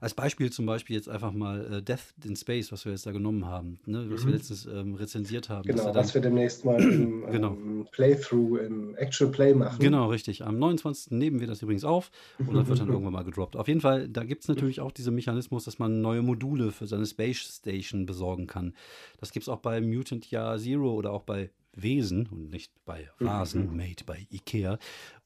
Als 0.00 0.12
Beispiel 0.12 0.50
zum 0.50 0.66
Beispiel 0.66 0.96
jetzt 0.96 1.08
einfach 1.08 1.32
mal 1.32 1.72
äh, 1.72 1.82
Death 1.82 2.12
in 2.24 2.36
Space, 2.36 2.72
was 2.72 2.84
wir 2.84 2.92
jetzt 2.92 3.06
da 3.06 3.12
genommen 3.12 3.46
haben, 3.46 3.78
ne, 3.86 4.04
was 4.10 4.22
mhm. 4.22 4.26
wir 4.26 4.34
letztens 4.34 4.66
ähm, 4.66 4.96
rezensiert 4.96 5.48
haben. 5.48 5.66
Genau, 5.66 5.84
dann, 5.84 5.94
was 5.94 6.12
wir 6.12 6.20
demnächst 6.20 6.64
mal 6.64 6.80
im 6.82 7.26
genau. 7.30 7.52
ähm, 7.52 7.86
Playthrough, 7.92 8.58
im 8.58 8.96
Actual 8.96 9.30
Play 9.30 9.54
machen. 9.54 9.78
Genau, 9.78 10.10
richtig. 10.10 10.44
Am 10.44 10.58
29. 10.58 11.12
nehmen 11.12 11.38
wir 11.40 11.46
das 11.46 11.62
übrigens 11.62 11.84
auf 11.84 12.10
und 12.38 12.54
das 12.54 12.66
wird 12.66 12.80
dann 12.80 12.88
irgendwann 12.90 13.12
mal 13.12 13.24
gedroppt. 13.24 13.56
Auf 13.56 13.68
jeden 13.68 13.80
Fall, 13.80 14.08
da 14.08 14.24
gibt 14.24 14.42
es 14.42 14.48
natürlich 14.48 14.80
auch 14.80 14.90
diesen 14.90 15.14
Mechanismus, 15.14 15.64
dass 15.64 15.78
man 15.78 16.00
neue 16.00 16.22
Module 16.22 16.72
für 16.72 16.86
seine 16.86 17.06
Space 17.06 17.38
Station 17.38 18.04
besorgen 18.04 18.48
kann. 18.48 18.74
Das 19.20 19.30
gibt 19.32 19.44
es 19.44 19.48
auch 19.48 19.60
bei 19.60 19.80
Mutant 19.80 20.30
Year 20.30 20.58
Zero 20.58 20.92
oder 20.92 21.12
auch 21.12 21.22
bei 21.22 21.50
Wesen 21.76 22.26
und 22.26 22.50
nicht 22.50 22.72
bei 22.84 23.10
Vasen, 23.18 23.70
mhm. 23.70 23.76
made 23.76 24.04
bei 24.06 24.26
Ikea. 24.30 24.78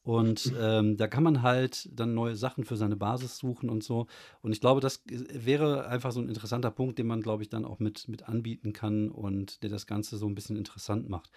Und 0.03 0.53
ähm, 0.59 0.97
da 0.97 1.07
kann 1.07 1.23
man 1.23 1.41
halt 1.41 1.89
dann 1.91 2.13
neue 2.13 2.35
Sachen 2.35 2.63
für 2.63 2.77
seine 2.77 2.95
Basis 2.95 3.37
suchen 3.37 3.69
und 3.69 3.83
so. 3.83 4.07
Und 4.41 4.51
ich 4.51 4.61
glaube, 4.61 4.81
das 4.81 5.03
wäre 5.05 5.87
einfach 5.87 6.11
so 6.11 6.19
ein 6.19 6.29
interessanter 6.29 6.71
Punkt, 6.71 6.97
den 6.99 7.07
man, 7.07 7.21
glaube 7.21 7.43
ich, 7.43 7.49
dann 7.49 7.65
auch 7.65 7.79
mit, 7.79 8.07
mit 8.07 8.27
anbieten 8.27 8.73
kann 8.73 9.09
und 9.09 9.63
der 9.63 9.69
das 9.69 9.87
Ganze 9.87 10.17
so 10.17 10.27
ein 10.27 10.35
bisschen 10.35 10.55
interessant 10.55 11.09
macht. 11.09 11.31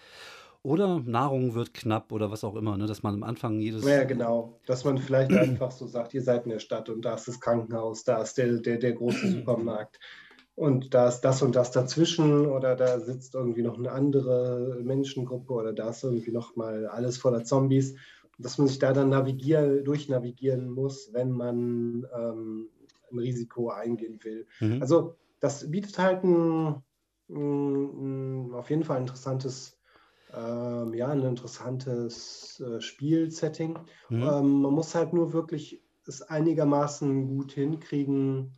Oder 0.65 1.01
Nahrung 1.01 1.55
wird 1.55 1.73
knapp 1.73 2.13
oder 2.13 2.31
was 2.31 2.45
auch 2.45 2.55
immer, 2.55 2.77
ne? 2.77 2.87
dass 2.87 3.03
man 3.03 3.15
am 3.15 3.23
Anfang 3.23 3.59
jedes. 3.59 3.85
Ja, 3.85 4.05
genau. 4.05 4.61
Dass 4.65 4.85
man 4.85 4.97
vielleicht 4.97 5.31
einfach 5.33 5.71
so 5.71 5.87
sagt, 5.87 6.13
ihr 6.13 6.21
seid 6.21 6.45
in 6.45 6.51
der 6.51 6.59
Stadt 6.59 6.87
und 6.87 7.03
da 7.03 7.15
ist 7.15 7.27
das 7.27 7.41
Krankenhaus, 7.41 8.05
da 8.05 8.21
ist 8.21 8.37
der, 8.37 8.59
der, 8.59 8.77
der 8.77 8.93
große 8.93 9.27
Supermarkt 9.39 9.99
und 10.55 10.93
da 10.93 11.07
ist 11.07 11.21
das 11.21 11.41
und 11.41 11.55
das 11.55 11.71
dazwischen 11.71 12.45
oder 12.45 12.75
da 12.75 12.99
sitzt 12.99 13.35
irgendwie 13.35 13.63
noch 13.63 13.77
eine 13.77 13.91
andere 13.91 14.79
Menschengruppe 14.83 15.53
oder 15.53 15.73
da 15.73 15.89
ist 15.89 16.03
irgendwie 16.03 16.31
noch 16.31 16.55
mal 16.55 16.85
alles 16.87 17.17
voller 17.17 17.43
Zombies, 17.43 17.95
dass 18.37 18.57
man 18.57 18.67
sich 18.67 18.79
da 18.79 18.93
dann 18.93 19.09
navigieren, 19.09 19.83
durchnavigieren 19.83 20.69
muss, 20.69 21.11
wenn 21.13 21.31
man 21.31 22.05
ähm, 22.15 22.69
ein 23.11 23.19
Risiko 23.19 23.69
eingehen 23.69 24.19
will. 24.23 24.47
Mhm. 24.59 24.81
Also 24.81 25.15
das 25.39 25.69
bietet 25.69 25.97
halt 25.97 26.23
ein, 26.23 26.83
ein, 27.29 28.49
ein 28.49 28.53
auf 28.53 28.69
jeden 28.69 28.83
Fall 28.83 29.01
interessantes 29.01 29.77
ähm, 30.35 30.93
ja, 30.93 31.09
ein 31.09 31.21
interessantes 31.21 32.59
äh, 32.59 32.81
Spielsetting. 32.81 33.77
Mhm. 34.09 34.23
Ähm, 34.23 34.61
man 34.61 34.73
muss 34.73 34.95
halt 34.95 35.13
nur 35.13 35.33
wirklich 35.33 35.83
es 36.07 36.21
einigermaßen 36.21 37.27
gut 37.27 37.53
hinkriegen, 37.53 38.53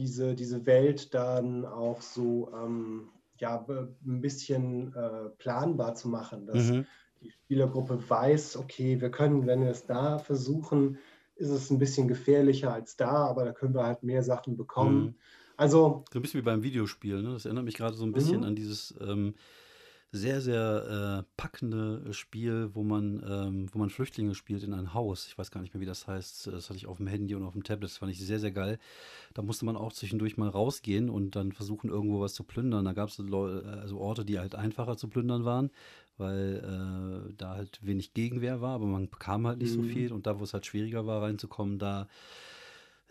diese, 0.00 0.34
diese 0.34 0.64
Welt 0.64 1.12
dann 1.12 1.66
auch 1.66 2.00
so 2.00 2.50
ähm, 2.54 3.08
ja, 3.38 3.66
ein 3.68 4.20
bisschen 4.20 4.94
äh, 4.94 5.28
planbar 5.36 5.94
zu 5.94 6.08
machen, 6.08 6.46
dass 6.46 6.70
mhm. 6.70 6.86
die 7.20 7.30
Spielergruppe 7.30 8.02
weiß, 8.08 8.56
okay, 8.56 9.00
wir 9.00 9.10
können, 9.10 9.46
wenn 9.46 9.62
wir 9.62 9.70
es 9.70 9.84
da 9.84 10.18
versuchen, 10.18 10.98
ist 11.36 11.50
es 11.50 11.70
ein 11.70 11.78
bisschen 11.78 12.08
gefährlicher 12.08 12.72
als 12.72 12.96
da, 12.96 13.26
aber 13.26 13.44
da 13.44 13.52
können 13.52 13.74
wir 13.74 13.84
halt 13.84 14.02
mehr 14.02 14.22
Sachen 14.22 14.56
bekommen. 14.56 15.02
Mhm. 15.02 15.14
Also 15.56 16.04
so 16.10 16.18
ein 16.18 16.22
bisschen 16.22 16.40
wie 16.40 16.44
beim 16.44 16.62
Videospiel, 16.62 17.22
ne? 17.22 17.34
Das 17.34 17.44
erinnert 17.44 17.64
mich 17.64 17.76
gerade 17.76 17.94
so 17.94 18.04
ein 18.04 18.12
bisschen 18.12 18.38
mhm. 18.38 18.46
an 18.46 18.56
dieses 18.56 18.94
ähm, 19.00 19.34
sehr, 20.12 20.40
sehr 20.40 21.24
äh, 21.24 21.30
packende 21.36 22.12
Spiel, 22.12 22.70
wo 22.74 22.82
man, 22.82 23.22
ähm, 23.24 23.68
wo 23.72 23.78
man 23.78 23.90
Flüchtlinge 23.90 24.34
spielt 24.34 24.64
in 24.64 24.74
ein 24.74 24.92
Haus. 24.92 25.28
Ich 25.28 25.38
weiß 25.38 25.52
gar 25.52 25.60
nicht 25.60 25.72
mehr, 25.72 25.80
wie 25.80 25.86
das 25.86 26.08
heißt. 26.08 26.48
Das 26.48 26.68
hatte 26.68 26.78
ich 26.78 26.86
auf 26.86 26.96
dem 26.96 27.06
Handy 27.06 27.36
und 27.36 27.44
auf 27.44 27.52
dem 27.52 27.62
Tablet. 27.62 27.90
Das 27.90 27.98
fand 27.98 28.10
ich 28.10 28.18
sehr, 28.18 28.40
sehr 28.40 28.50
geil. 28.50 28.80
Da 29.34 29.42
musste 29.42 29.64
man 29.64 29.76
auch 29.76 29.92
zwischendurch 29.92 30.36
mal 30.36 30.48
rausgehen 30.48 31.10
und 31.10 31.36
dann 31.36 31.52
versuchen, 31.52 31.90
irgendwo 31.90 32.20
was 32.20 32.34
zu 32.34 32.42
plündern. 32.42 32.84
Da 32.84 32.92
gab 32.92 33.08
es 33.08 33.20
also 33.20 34.00
Orte, 34.00 34.24
die 34.24 34.40
halt 34.40 34.56
einfacher 34.56 34.96
zu 34.96 35.06
plündern 35.06 35.44
waren, 35.44 35.70
weil 36.18 37.28
äh, 37.30 37.34
da 37.36 37.54
halt 37.54 37.78
wenig 37.80 38.12
Gegenwehr 38.12 38.60
war, 38.60 38.74
aber 38.74 38.86
man 38.86 39.08
bekam 39.08 39.46
halt 39.46 39.58
nicht 39.58 39.76
mhm. 39.76 39.82
so 39.84 39.88
viel. 39.88 40.12
Und 40.12 40.26
da, 40.26 40.40
wo 40.40 40.44
es 40.44 40.52
halt 40.54 40.66
schwieriger 40.66 41.06
war, 41.06 41.22
reinzukommen, 41.22 41.78
da 41.78 42.08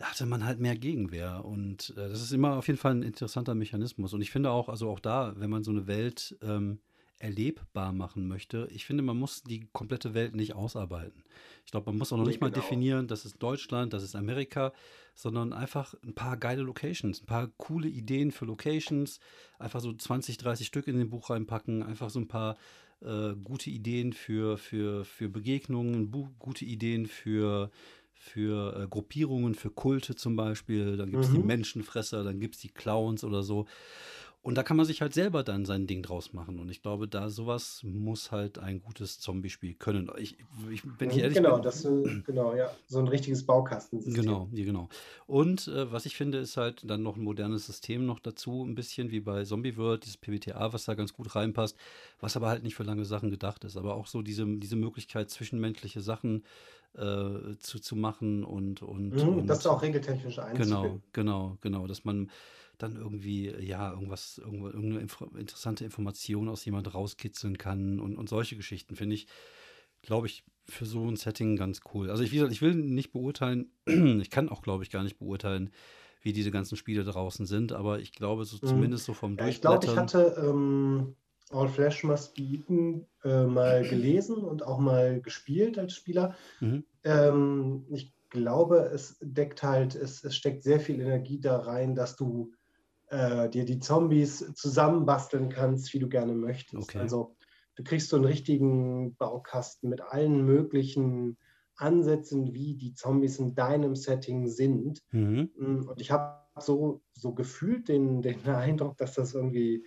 hatte 0.00 0.26
man 0.26 0.44
halt 0.44 0.60
mehr 0.60 0.76
Gegenwehr. 0.76 1.46
Und 1.46 1.94
äh, 1.96 2.10
das 2.10 2.20
ist 2.20 2.32
immer 2.32 2.56
auf 2.56 2.66
jeden 2.66 2.78
Fall 2.78 2.92
ein 2.92 3.02
interessanter 3.02 3.54
Mechanismus. 3.54 4.12
Und 4.12 4.20
ich 4.20 4.30
finde 4.30 4.50
auch, 4.50 4.68
also 4.68 4.90
auch 4.90 5.00
da, 5.00 5.32
wenn 5.36 5.48
man 5.48 5.64
so 5.64 5.70
eine 5.70 5.86
Welt 5.86 6.36
ähm, 6.42 6.78
erlebbar 7.20 7.92
machen 7.92 8.26
möchte, 8.26 8.66
ich 8.72 8.86
finde, 8.86 9.02
man 9.02 9.16
muss 9.16 9.42
die 9.42 9.68
komplette 9.72 10.14
Welt 10.14 10.34
nicht 10.34 10.54
ausarbeiten. 10.54 11.22
Ich 11.64 11.70
glaube, 11.70 11.90
man 11.90 11.98
muss 11.98 12.12
auch 12.12 12.16
noch 12.16 12.24
nee, 12.24 12.30
nicht 12.30 12.40
mal 12.40 12.50
genau. 12.50 12.62
definieren, 12.62 13.06
das 13.06 13.24
ist 13.24 13.42
Deutschland, 13.42 13.92
das 13.92 14.02
ist 14.02 14.16
Amerika, 14.16 14.72
sondern 15.14 15.52
einfach 15.52 15.94
ein 16.02 16.14
paar 16.14 16.36
geile 16.36 16.62
Locations, 16.62 17.22
ein 17.22 17.26
paar 17.26 17.48
coole 17.58 17.88
Ideen 17.88 18.32
für 18.32 18.46
Locations, 18.46 19.20
einfach 19.58 19.80
so 19.80 19.92
20, 19.92 20.38
30 20.38 20.66
Stück 20.66 20.88
in 20.88 20.96
den 20.96 21.10
Buch 21.10 21.30
reinpacken, 21.30 21.82
einfach 21.82 22.08
so 22.10 22.18
ein 22.18 22.28
paar 22.28 22.56
äh, 23.02 23.34
gute 23.34 23.70
Ideen 23.70 24.14
für, 24.14 24.56
für, 24.56 25.04
für 25.04 25.28
Begegnungen, 25.28 26.10
gute 26.38 26.64
Ideen 26.64 27.06
für 27.06 27.70
für 28.22 28.76
äh, 28.78 28.86
Gruppierungen, 28.86 29.54
für 29.54 29.70
Kulte 29.70 30.14
zum 30.14 30.36
Beispiel. 30.36 30.98
Dann 30.98 31.10
gibt 31.10 31.24
es 31.24 31.30
mhm. 31.30 31.36
die 31.36 31.42
Menschenfresser, 31.42 32.22
dann 32.22 32.38
gibt 32.38 32.54
es 32.56 32.60
die 32.60 32.68
Clowns 32.68 33.24
oder 33.24 33.42
so. 33.42 33.66
Und 34.42 34.54
da 34.54 34.62
kann 34.62 34.78
man 34.78 34.86
sich 34.86 35.02
halt 35.02 35.12
selber 35.12 35.42
dann 35.42 35.66
sein 35.66 35.86
Ding 35.86 36.02
draus 36.02 36.32
machen. 36.32 36.60
Und 36.60 36.70
ich 36.70 36.80
glaube, 36.80 37.06
da 37.06 37.28
sowas 37.28 37.82
muss 37.84 38.32
halt 38.32 38.58
ein 38.58 38.80
gutes 38.80 39.20
Zombie-Spiel 39.20 39.74
können. 39.74 40.10
Ich, 40.16 40.38
ich, 40.70 40.82
wenn 40.98 41.10
ich 41.10 41.18
ehrlich 41.18 41.36
genau, 41.36 41.56
bin. 41.56 41.62
Das, 41.62 41.86
genau, 42.24 42.54
ja. 42.54 42.70
So 42.86 43.00
ein 43.00 43.08
richtiges 43.08 43.44
Baukastensystem. 43.44 44.14
Genau, 44.14 44.48
genau. 44.50 44.88
Und 45.26 45.68
äh, 45.68 45.92
was 45.92 46.06
ich 46.06 46.16
finde, 46.16 46.38
ist 46.38 46.56
halt 46.56 46.88
dann 46.88 47.02
noch 47.02 47.16
ein 47.16 47.22
modernes 47.22 47.66
System 47.66 48.06
noch 48.06 48.18
dazu, 48.18 48.64
ein 48.64 48.74
bisschen 48.74 49.10
wie 49.10 49.20
bei 49.20 49.44
Zombie 49.44 49.76
World, 49.76 50.04
dieses 50.04 50.16
PBTA, 50.16 50.72
was 50.72 50.86
da 50.86 50.94
ganz 50.94 51.12
gut 51.12 51.34
reinpasst, 51.36 51.76
was 52.18 52.34
aber 52.34 52.48
halt 52.48 52.62
nicht 52.62 52.74
für 52.74 52.84
lange 52.84 53.04
Sachen 53.04 53.30
gedacht 53.30 53.64
ist. 53.64 53.76
Aber 53.76 53.94
auch 53.94 54.06
so 54.06 54.22
diese, 54.22 54.46
diese 54.46 54.76
Möglichkeit, 54.76 55.28
zwischenmenschliche 55.28 56.00
Sachen 56.00 56.44
äh, 56.94 57.56
zu, 57.58 57.78
zu 57.78 57.94
machen 57.94 58.44
und. 58.44 58.80
und, 58.80 59.10
mhm, 59.10 59.38
und 59.40 59.46
das 59.46 59.58
ist 59.58 59.66
auch 59.66 59.82
regeltechnisch 59.82 60.38
einzig. 60.38 60.64
Genau, 60.64 61.00
genau, 61.12 61.58
genau. 61.60 61.86
Dass 61.86 62.06
man 62.06 62.30
dann 62.82 62.96
irgendwie, 62.96 63.50
ja, 63.60 63.92
irgendwas, 63.92 64.38
irgendeine 64.38 65.00
Info 65.00 65.26
interessante 65.36 65.84
Information 65.84 66.48
aus 66.48 66.64
jemand 66.64 66.92
rauskitzeln 66.94 67.58
kann 67.58 68.00
und, 68.00 68.16
und 68.16 68.28
solche 68.28 68.56
Geschichten, 68.56 68.96
finde 68.96 69.14
ich, 69.14 69.26
glaube 70.02 70.26
ich, 70.26 70.44
für 70.68 70.86
so 70.86 71.06
ein 71.08 71.16
Setting 71.16 71.56
ganz 71.56 71.80
cool. 71.92 72.10
Also 72.10 72.22
ich, 72.22 72.30
wie 72.30 72.36
gesagt, 72.36 72.52
ich 72.52 72.62
will 72.62 72.74
nicht 72.74 73.12
beurteilen, 73.12 73.70
ich 73.86 74.30
kann 74.30 74.48
auch, 74.48 74.62
glaube 74.62 74.84
ich, 74.84 74.90
gar 74.90 75.02
nicht 75.02 75.18
beurteilen, 75.18 75.70
wie 76.22 76.32
diese 76.32 76.50
ganzen 76.50 76.76
Spiele 76.76 77.04
draußen 77.04 77.46
sind, 77.46 77.72
aber 77.72 77.98
ich 77.98 78.12
glaube, 78.12 78.44
so 78.44 78.56
mhm. 78.60 78.68
zumindest 78.68 79.04
so 79.04 79.14
vom 79.14 79.36
ja, 79.36 79.48
Ich 79.48 79.60
glaube, 79.60 79.86
ich 79.86 79.96
hatte 79.96 80.36
ähm, 80.38 81.16
All 81.50 81.68
Flash 81.68 82.04
Must 82.04 82.34
Be 82.34 82.42
Eaten 82.42 83.06
äh, 83.24 83.44
mal 83.44 83.82
gelesen 83.88 84.36
und 84.36 84.64
auch 84.64 84.78
mal 84.78 85.20
gespielt 85.20 85.78
als 85.78 85.94
Spieler. 85.94 86.36
Mhm. 86.60 86.84
Ähm, 87.04 87.86
ich 87.90 88.12
glaube, 88.30 88.90
es 88.94 89.18
deckt 89.20 89.62
halt, 89.62 89.94
es, 89.94 90.22
es 90.24 90.36
steckt 90.36 90.62
sehr 90.62 90.80
viel 90.80 91.00
Energie 91.00 91.40
da 91.40 91.58
rein, 91.58 91.94
dass 91.94 92.16
du 92.16 92.52
äh, 93.10 93.48
dir 93.48 93.64
die 93.64 93.80
Zombies 93.80 94.52
zusammenbasteln 94.54 95.48
kannst, 95.50 95.92
wie 95.92 95.98
du 95.98 96.08
gerne 96.08 96.34
möchtest. 96.34 96.90
Okay. 96.90 96.98
Also 96.98 97.36
du 97.76 97.82
kriegst 97.82 98.08
so 98.08 98.16
einen 98.16 98.24
richtigen 98.24 99.14
Baukasten 99.16 99.90
mit 99.90 100.00
allen 100.00 100.44
möglichen 100.44 101.36
Ansätzen, 101.76 102.52
wie 102.54 102.76
die 102.76 102.94
Zombies 102.94 103.38
in 103.38 103.54
deinem 103.54 103.96
Setting 103.96 104.48
sind. 104.48 105.02
Mhm. 105.10 105.50
Mm, 105.56 105.88
Und 105.88 106.00
ich 106.00 106.10
habe 106.10 106.40
so, 106.60 107.02
so 107.12 107.32
gefühlt 107.34 107.88
den, 107.88 108.22
den 108.22 108.44
Eindruck, 108.46 108.96
dass 108.98 109.14
das 109.14 109.34
irgendwie, 109.34 109.84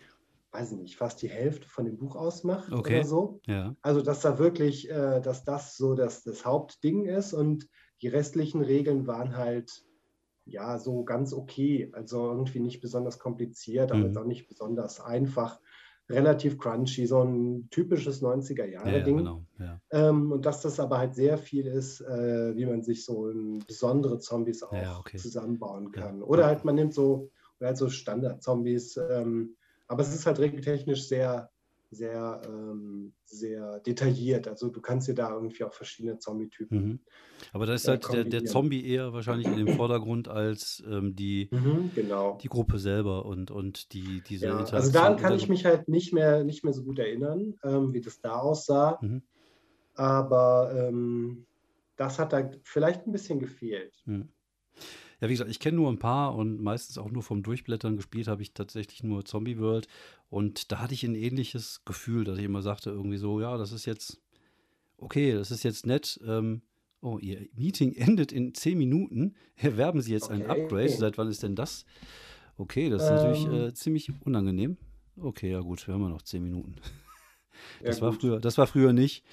weiß 0.51 0.73
ich 0.73 0.79
nicht, 0.79 0.95
fast 0.97 1.21
die 1.21 1.29
Hälfte 1.29 1.67
von 1.67 1.85
dem 1.85 1.97
Buch 1.97 2.15
ausmacht 2.15 2.73
Okay. 2.73 2.97
oder 2.97 3.05
so. 3.05 3.39
Ja. 3.45 3.75
Also, 3.81 4.01
dass 4.01 4.21
da 4.21 4.39
wirklich, 4.39 4.89
äh, 4.89 5.21
dass 5.21 5.43
das 5.43 5.77
so 5.77 5.93
das, 5.93 6.23
das 6.23 6.45
Hauptding 6.45 7.05
ist 7.05 7.33
und 7.33 7.69
die 8.01 8.07
restlichen 8.07 8.61
Regeln 8.61 9.07
waren 9.07 9.37
halt, 9.37 9.85
ja, 10.45 10.77
so 10.79 11.03
ganz 11.03 11.33
okay. 11.33 11.89
Also 11.93 12.29
irgendwie 12.31 12.59
nicht 12.59 12.81
besonders 12.81 13.19
kompliziert, 13.19 13.91
aber 13.91 14.09
Mhm. 14.09 14.17
auch 14.17 14.25
nicht 14.25 14.47
besonders 14.47 14.99
einfach. 14.99 15.59
Relativ 16.09 16.57
crunchy, 16.59 17.07
so 17.07 17.21
ein 17.23 17.69
typisches 17.71 18.19
Ja, 18.19 18.27
ja, 18.27 18.29
90er-Jahre-Ding. 18.35 19.17
genau. 19.17 19.45
Ja. 19.57 19.79
Ähm, 19.91 20.33
und 20.33 20.45
dass 20.45 20.61
das 20.61 20.79
aber 20.81 20.97
halt 20.97 21.15
sehr 21.15 21.37
viel 21.37 21.65
ist, 21.65 22.01
äh, 22.01 22.55
wie 22.57 22.65
man 22.65 22.83
sich 22.83 23.05
so 23.05 23.31
besondere 23.65 24.19
Zombies 24.19 24.63
auch 24.63 24.73
Ja, 24.73 24.99
okay. 24.99 25.17
zusammenbauen 25.17 25.91
kann. 25.93 26.21
Oder 26.21 26.45
halt 26.47 26.65
man 26.65 26.75
nimmt 26.75 26.93
so, 26.93 27.29
halt 27.61 27.77
so 27.77 27.89
Standard-Zombies. 27.89 28.97
Ähm, 28.97 29.55
aber 29.87 30.01
es 30.01 30.13
ist 30.13 30.25
halt 30.25 30.39
regeltechnisch 30.39 31.07
sehr, 31.07 31.52
sehr, 31.93 32.41
ähm, 32.45 33.13
sehr 33.25 33.79
detailliert. 33.81 34.47
Also 34.47 34.69
du 34.69 34.81
kannst 34.81 35.07
dir 35.07 35.15
da 35.15 35.31
irgendwie 35.33 35.63
auch 35.63 35.73
verschiedene 35.73 36.19
Zombie-Typen. 36.19 36.89
Mhm. 36.89 37.01
Aber 37.51 37.65
da 37.65 37.73
ist 37.73 37.87
Ja, 37.87 37.89
halt 37.89 38.11
der, 38.11 38.25
der. 38.25 38.45
Zombie 38.45 38.85
eher 38.85 39.13
wahrscheinlich 39.13 39.49
in 39.49 39.57
dem 39.57 39.69
Vordergrund 39.69 40.27
als 40.27 40.83
ähm, 40.87 41.15
die, 41.15 41.51
Mhm, 41.51 41.93
genau. 41.93 42.43
die 42.43 42.49
Gruppe 42.49 42.79
selber 42.79 43.25
und, 43.25 43.51
und 43.51 43.93
die, 43.93 44.23
diese 44.23 44.49
Ja, 44.51 44.69
also 44.73 44.91
daran 44.91 45.15
kann 45.17 45.35
ich 45.35 45.47
der 45.47 45.49
mich 45.49 45.65
halt 45.65 45.87
nicht 45.87 46.13
mehr, 46.13 46.43
nicht 46.43 46.63
mehr 46.63 46.73
so 46.73 46.83
gut 46.83 46.99
erinnern, 46.99 47.55
ähm, 47.63 47.93
wie 47.93 48.01
das 48.01 48.19
da 48.19 48.35
aussah. 48.39 49.01
Mhm. 49.01 49.19
Aber 49.95 50.73
ähm, 50.75 51.47
das 51.97 52.19
hat 52.19 52.33
da 52.33 52.51
vielleicht 52.63 53.07
ein 53.07 53.11
bisschen 53.13 53.39
gefehlt. 53.39 54.05
Mhm. 54.05 54.33
Ja, 55.21 55.29
wie 55.29 55.33
gesagt, 55.33 55.51
ich 55.51 55.59
kenne 55.59 55.77
nur 55.77 55.91
ein 55.91 55.99
paar 55.99 56.35
und 56.35 56.61
meistens 56.61 56.97
auch 56.97 57.11
nur 57.11 57.23
vom 57.23 57.43
Durchblättern 57.43 57.97
gespielt 57.97 58.27
habe 58.27 58.41
ich 58.41 58.53
tatsächlich 58.53 59.03
nur 59.03 59.25
Zombie 59.25 59.59
World. 59.59 59.87
Und 60.33 60.71
da 60.71 60.79
hatte 60.79 60.95
ich 60.95 61.03
ein 61.03 61.13
ähnliches 61.13 61.81
Gefühl, 61.85 62.23
dass 62.23 62.39
ich 62.39 62.45
immer 62.45 62.63
sagte, 62.63 62.89
irgendwie 62.89 63.17
so, 63.17 63.39
ja, 63.39 63.55
das 63.57 63.71
ist 63.71 63.85
jetzt 63.85 64.19
okay, 64.97 65.33
das 65.33 65.51
ist 65.51 65.61
jetzt 65.63 65.85
nett. 65.85 66.19
Ähm, 66.25 66.61
oh, 67.01 67.19
Ihr 67.19 67.47
Meeting 67.55 67.93
endet 68.07 68.31
in 68.31 68.53
zehn 68.55 68.77
Minuten. 68.79 69.35
Erwerben 69.55 70.01
Sie 70.01 70.11
jetzt 70.11 70.31
ein 70.31 70.41
Okay. 70.49 70.63
Upgrade. 70.63 70.89
Seit 70.89 71.17
wann 71.19 71.27
ist 71.27 71.43
denn 71.43 71.55
das? 71.55 71.85
Okay, 72.57 72.89
das 72.89 73.03
ist 73.03 73.09
natürlich 73.11 73.45
Ähm. 73.45 73.53
äh, 73.69 73.73
ziemlich 73.73 74.11
unangenehm. 74.25 74.77
Okay, 75.17 75.51
ja 75.51 75.59
gut, 75.59 75.85
wir 75.87 75.93
haben 75.93 76.01
ja 76.01 76.09
noch 76.09 76.23
zehn 76.23 76.41
Minuten. 76.43 76.75
Ja, 77.81 77.87
Das 77.87 78.01
war 78.01 78.09
gut. 78.11 78.21
früher, 78.21 78.39
das 78.39 78.57
war 78.57 78.65
früher 78.65 78.91
nicht. 78.93 79.23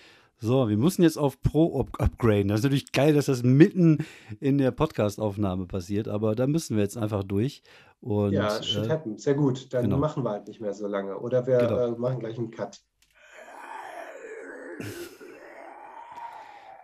So, 0.43 0.69
wir 0.69 0.77
müssen 0.79 1.03
jetzt 1.03 1.19
auf 1.19 1.41
Pro 1.43 1.81
up 1.81 2.01
upgraden. 2.01 2.49
Das 2.49 2.61
ist 2.61 2.65
natürlich 2.65 2.93
geil, 2.93 3.13
dass 3.15 3.27
das 3.27 3.43
mitten 3.43 4.05
in 4.41 4.57
der 4.59 4.71
Podcast-Aufnahme 4.71 5.67
passiert, 5.67 6.09
aber 6.09 6.35
da 6.35 6.47
müssen 6.47 6.77
wir 6.77 6.83
jetzt 6.83 6.97
einfach 6.97 7.25
durch. 7.25 7.63
Und 8.01 8.33
Ja, 8.33 8.63
shit 8.63 8.87
äh, 8.87 8.89
happens. 8.89 9.23
Sehr 9.25 9.35
gut. 9.35 9.73
Dann 9.75 9.85
genau. 9.85 9.99
machen 9.99 10.25
wir 10.25 10.31
halt 10.31 10.49
nicht 10.49 10.61
mehr 10.61 10.73
so 10.73 10.87
lange. 10.87 11.19
Oder 11.19 11.47
wir 11.47 11.59
Genau. 11.59 11.79
äh, 11.79 11.91
machen 11.99 12.19
gleich 12.21 12.39
einen 12.39 12.51
Cut. 12.51 12.81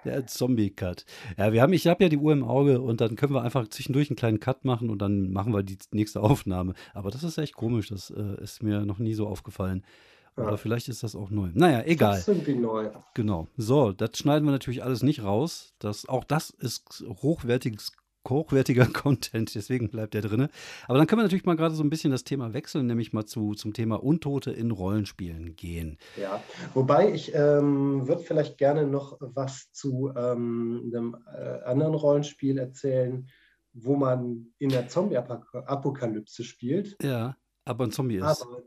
der 0.05 0.27
Zombie-Cut. 0.27 1.05
Ja, 1.37 1.53
wir 1.53 1.63
haben, 1.63 1.73
ich 1.73 1.87
habe 1.89 2.05
ja 2.05 2.09
die 2.09 2.17
Uhr 2.19 2.33
im 2.33 2.45
Auge 2.45 2.81
und 2.81 3.01
dann 3.01 3.17
können 3.17 3.35
wir 3.35 3.43
einfach 3.43 3.67
zwischendurch 3.69 4.09
einen 4.09 4.17
kleinen 4.17 4.39
Cut 4.41 4.65
machen 4.65 4.89
und 4.89 5.01
dann 5.01 5.33
machen 5.33 5.53
wir 5.53 5.63
die 5.65 5.79
nächste 5.91 6.21
Aufnahme. 6.23 6.75
Aber 6.95 7.11
das 7.11 7.25
ist 7.25 7.39
echt 7.39 7.55
komisch, 7.57 7.89
das 7.89 8.11
äh, 8.11 8.41
ist 8.43 8.63
mir 8.63 8.87
noch 8.87 8.99
nie 8.99 9.15
so 9.15 9.27
aufgefallen. 9.27 9.85
Oder 10.37 10.51
Ja. 10.51 10.57
vielleicht 10.59 10.89
ist 10.89 11.03
das 11.03 11.17
auch 11.17 11.31
neu. 11.31 11.49
Naja, 11.55 11.83
egal. 11.87 12.13
Das 12.13 12.21
ist 12.21 12.29
irgendwie 12.29 12.55
neu. 12.55 12.91
Genau. 13.15 13.49
So, 13.57 13.91
das 13.93 14.11
schneiden 14.19 14.45
wir 14.47 14.53
natürlich 14.53 14.85
alles 14.85 15.03
nicht 15.03 15.25
raus. 15.25 15.75
Das, 15.81 16.09
auch 16.09 16.25
das 16.25 16.51
ist 16.51 17.05
hochwertiges, 17.23 17.93
hochwertiger 18.31 18.87
Content, 18.93 19.55
deswegen 19.55 19.91
bleibt 19.91 20.15
der 20.15 20.23
drin. 20.23 20.49
Aber 20.87 20.99
dann 20.99 21.07
können 21.07 21.21
wir 21.21 21.25
natürlich 21.25 21.45
mal 21.45 21.57
gerade 21.57 21.75
so 21.75 21.83
ein 21.83 21.91
bisschen 21.91 22.11
das 22.11 22.25
Thema 22.25 22.53
wechseln, 22.53 22.87
nämlich 22.87 23.13
mal 23.13 23.25
zu, 23.25 23.55
zum 23.55 23.73
Thema 23.73 24.03
Untote 24.03 24.51
in 24.51 24.71
Rollenspielen 24.71 25.57
gehen. 25.57 25.99
Ja, 26.21 26.43
wobei 26.75 27.13
ich 27.13 27.35
ähm, 27.35 28.07
würde 28.07 28.23
vielleicht 28.23 28.59
gerne 28.59 28.87
noch 28.87 29.17
was 29.21 29.71
zu 29.73 30.13
ähm, 30.17 30.91
einem 30.93 31.17
äh, 31.35 31.65
anderen 31.65 31.95
Rollenspiel 31.95 32.59
erzählen, 32.59 33.29
wo 33.73 33.97
man 33.97 34.55
in 34.59 34.71
der 34.71 34.89
Zombie-Apokalypse 34.89 36.45
spielt. 36.45 36.97
Ja, 37.03 37.37
aber 37.65 37.85
ein 37.85 37.93
Zombie 37.93 38.17
ist. 38.17 38.43
Aber 38.43 38.63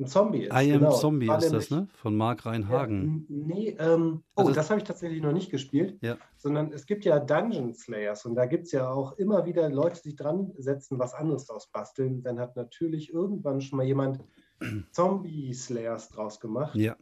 ein 0.00 0.06
Zombie 0.06 0.44
ist. 0.44 0.52
I 0.52 0.72
am 0.72 0.80
genau. 0.80 0.90
Zombie 0.92 1.28
War 1.28 1.38
ist 1.38 1.52
das, 1.52 1.70
nämlich- 1.70 1.88
ne? 1.88 1.94
Von 1.94 2.16
Mark 2.16 2.44
Ja, 2.44 2.50
Reinhagen. 2.52 3.26
n- 3.28 3.46
nee, 3.46 3.76
ähm, 3.78 4.22
oh, 4.34 4.40
Also- 4.40 4.52
das 4.54 4.70
habe 4.70 4.78
ich 4.80 4.84
tatsächlich 4.84 5.22
noch 5.22 5.32
nicht 5.32 5.50
gespielt, 5.50 5.98
Ja. 6.02 6.16
sondern 6.36 6.72
es 6.72 6.86
gibt 6.86 7.04
ja 7.04 7.18
Dungeon 7.20 7.74
Slayers 7.74 8.24
und 8.26 8.34
da 8.34 8.46
gibt 8.46 8.64
es 8.66 8.72
ja 8.72 8.90
auch 8.90 9.12
immer 9.18 9.44
wieder 9.46 9.68
Leute, 9.70 10.00
die 10.02 10.08
sich 10.10 10.16
dran 10.16 10.52
setzen, 10.58 10.98
was 10.98 11.14
anderes 11.14 11.46
draus 11.46 11.68
basteln. 11.70 12.22
Dann 12.22 12.40
hat 12.40 12.56
natürlich 12.56 13.12
irgendwann 13.12 13.60
schon 13.60 13.76
mal 13.76 13.84
jemand 13.86 14.24
Zombie 14.92 15.52
Slayers 15.54 16.08
draus 16.08 16.40
gemacht. 16.40 16.74
Ja. 16.74 16.96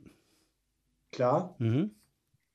Klar, 1.13 1.55
Mhm. 1.59 1.93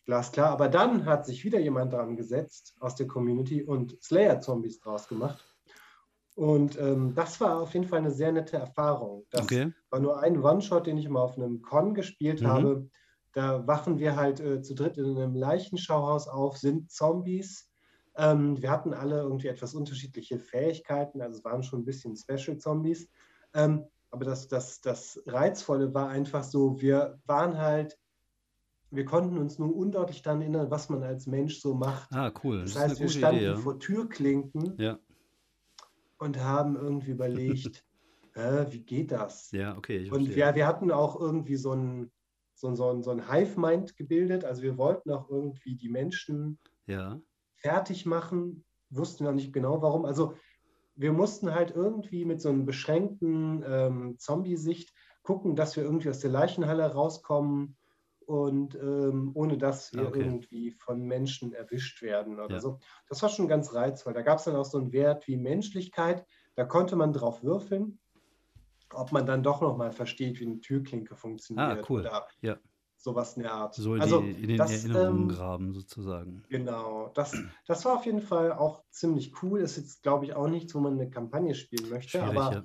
glasklar. 0.06 0.50
Aber 0.52 0.70
dann 0.70 1.06
hat 1.06 1.26
sich 1.26 1.44
wieder 1.46 1.60
jemand 1.60 1.94
dran 1.94 2.16
gesetzt 2.16 2.76
aus 2.80 2.96
der 2.96 3.08
Community 3.08 3.64
und 3.64 3.98
Slayer-Zombies 4.04 4.80
draus 4.80 5.08
gemacht. 5.08 5.53
Und 6.36 6.80
ähm, 6.80 7.14
das 7.16 7.40
war 7.42 7.60
auf 7.62 7.74
jeden 7.74 7.88
Fall 7.88 8.00
eine 8.00 8.12
sehr 8.12 8.32
nette 8.32 8.58
Erfahrung. 8.58 9.26
Das 9.30 9.46
Okay. 9.46 9.72
war 9.90 10.00
nur 10.00 10.20
ein 10.20 10.42
One-Shot, 10.42 10.88
den 10.88 10.98
ich 10.98 11.08
mal 11.10 11.22
auf 11.22 11.38
einem 11.38 11.62
Con 11.62 11.94
gespielt 11.94 12.42
Mhm. 12.42 12.48
habe. 12.48 12.90
Da 13.34 13.66
wachen 13.68 14.00
wir 14.00 14.16
halt 14.16 14.40
äh, 14.40 14.62
zu 14.62 14.74
dritt 14.76 14.98
in 14.98 15.06
einem 15.18 15.36
Leichenschauhaus 15.36 16.28
auf, 16.28 16.58
sind 16.58 16.92
Zombies. 16.92 17.72
Ähm, 18.16 18.62
wir 18.62 18.70
hatten 18.70 18.94
alle 18.94 19.20
irgendwie 19.22 19.48
etwas 19.48 19.74
unterschiedliche 19.74 20.40
Fähigkeiten, 20.40 21.22
also 21.22 21.40
es 21.40 21.44
waren 21.46 21.64
schon 21.64 21.82
ein 21.82 21.86
bisschen 21.86 22.16
Special-Zombies. 22.16 23.10
Ähm, 23.56 23.86
aber 24.12 24.26
das, 24.26 24.48
das, 24.48 24.82
das 24.82 25.20
Reizvolle 25.26 25.94
war 25.96 26.10
einfach 26.10 26.44
so, 26.44 26.80
wir 26.80 27.20
waren 27.26 27.58
halt, 27.58 27.98
wir 28.92 29.06
konnten 29.06 29.38
uns 29.38 29.60
nur 29.60 29.76
undeutlich 29.76 30.22
daran 30.22 30.42
erinnern, 30.42 30.72
was 30.72 30.90
man 30.90 31.04
als 31.04 31.28
Mensch 31.28 31.60
so 31.60 31.74
macht. 31.76 32.12
Ah, 32.12 32.32
cool. 32.44 32.64
Das, 32.64 32.76
Das 32.76 32.84
heißt, 32.84 33.02
wir 33.02 33.10
standen 33.10 33.42
Idee, 33.42 33.46
ja. 33.46 33.64
vor 33.64 33.80
Türklinken 33.80 34.78
Ja, 34.78 35.00
und 36.24 36.40
haben 36.40 36.76
irgendwie 36.76 37.12
überlegt, 37.12 37.84
äh, 38.36 38.66
wie 38.72 38.82
geht 38.84 39.12
das? 39.12 39.52
ja, 39.52 39.78
okay. 39.78 40.00
Und 40.10 40.26
verstehe. 40.26 40.36
wir, 40.36 40.56
wir 40.56 40.68
hatten 40.68 40.92
auch 40.92 41.20
irgendwie 41.20 41.56
so 41.58 41.74
ein, 41.74 42.12
so, 42.56 42.68
ein- 42.70 42.76
so 42.76 42.90
ein, 42.90 43.04
so 43.04 43.12
ein 43.12 43.30
Hive-Mind 43.32 43.96
gebildet. 43.98 44.46
Also 44.46 44.62
wir 44.64 44.78
wollten 44.78 45.12
auch 45.12 45.30
irgendwie 45.30 45.76
die 45.76 45.90
Menschen 45.90 46.60
Ja. 46.88 47.20
fertig 47.58 48.06
machen, 48.06 48.64
wussten 48.90 49.24
noch 49.26 49.34
nicht 49.34 49.54
genau 49.54 49.82
warum. 49.82 50.06
Also 50.06 50.36
wir 50.96 51.12
mussten 51.12 51.54
halt 51.54 51.72
irgendwie 51.72 52.26
mit 52.26 52.42
so 52.42 52.50
einem 52.50 52.66
beschränkten 52.66 53.64
ähm, 53.68 54.16
Zombie-Sicht 54.20 54.94
gucken, 55.24 55.56
dass 55.56 55.76
wir 55.76 55.84
irgendwie 55.84 56.10
aus 56.10 56.20
der 56.20 56.30
Leichenhalle 56.32 56.86
rauskommen 56.94 57.76
und 58.26 58.76
ähm, 58.76 59.32
ohne 59.36 59.58
dass 59.58 59.94
wir 59.94 60.06
Ah, 60.06 60.08
okay. 60.08 60.24
irgendwie 60.24 60.72
von 60.72 61.02
Menschen 61.02 61.54
erwischt 61.54 62.02
werden 62.02 62.40
oder 62.40 62.50
Ja. 62.56 62.60
so. 62.62 62.80
Das 63.08 63.22
war 63.22 63.30
schon 63.30 63.48
ganz 63.48 63.74
reizvoll. 63.74 64.14
Da 64.14 64.22
gab 64.22 64.40
es 64.40 64.46
dann 64.46 64.56
auch 64.56 64.66
so 64.66 64.78
einen 64.78 64.92
Wert 64.92 65.28
wie 65.28 65.38
Menschlichkeit. 65.38 66.26
Da 66.56 66.66
konnte 66.66 66.96
man 66.96 67.14
drauf 67.14 67.44
würfeln, 67.44 68.00
ob 68.94 69.12
man 69.12 69.26
dann 69.26 69.44
doch 69.44 69.62
noch 69.62 69.78
mal 69.78 69.92
versteht, 69.92 70.40
wie 70.40 70.46
eine 70.46 70.62
Türklinke 70.62 71.16
funktioniert 71.16 71.84
Ah, 71.84 71.90
cool. 71.90 72.02
oder 72.02 72.28
Ja. 72.42 72.60
sowas 72.98 73.36
in 73.38 73.44
der 73.44 73.54
Art. 73.54 73.76
So 73.76 73.96
in, 73.96 74.02
also 74.02 74.22
die, 74.22 74.32
in 74.44 74.48
den 74.50 74.58
das, 74.58 74.70
Erinnerungen 74.70 75.28
ähm, 75.28 75.28
graben, 75.28 75.74
sozusagen. 75.74 76.44
Genau, 76.50 77.10
das, 77.16 77.44
das 77.66 77.84
war 77.86 77.96
auf 77.96 78.06
jeden 78.06 78.22
Fall 78.22 78.52
auch 78.54 78.84
ziemlich 78.92 79.42
cool. 79.42 79.62
Ist 79.62 79.78
jetzt, 79.78 80.04
glaube 80.04 80.26
ich, 80.26 80.36
auch 80.36 80.48
nichts, 80.48 80.76
wo 80.76 80.80
man 80.80 80.94
eine 80.94 81.10
Kampagne 81.10 81.56
spielen 81.56 81.90
möchte, 81.90 82.20
Schwierig, 82.20 82.30
aber 82.30 82.52
ja. 82.52 82.64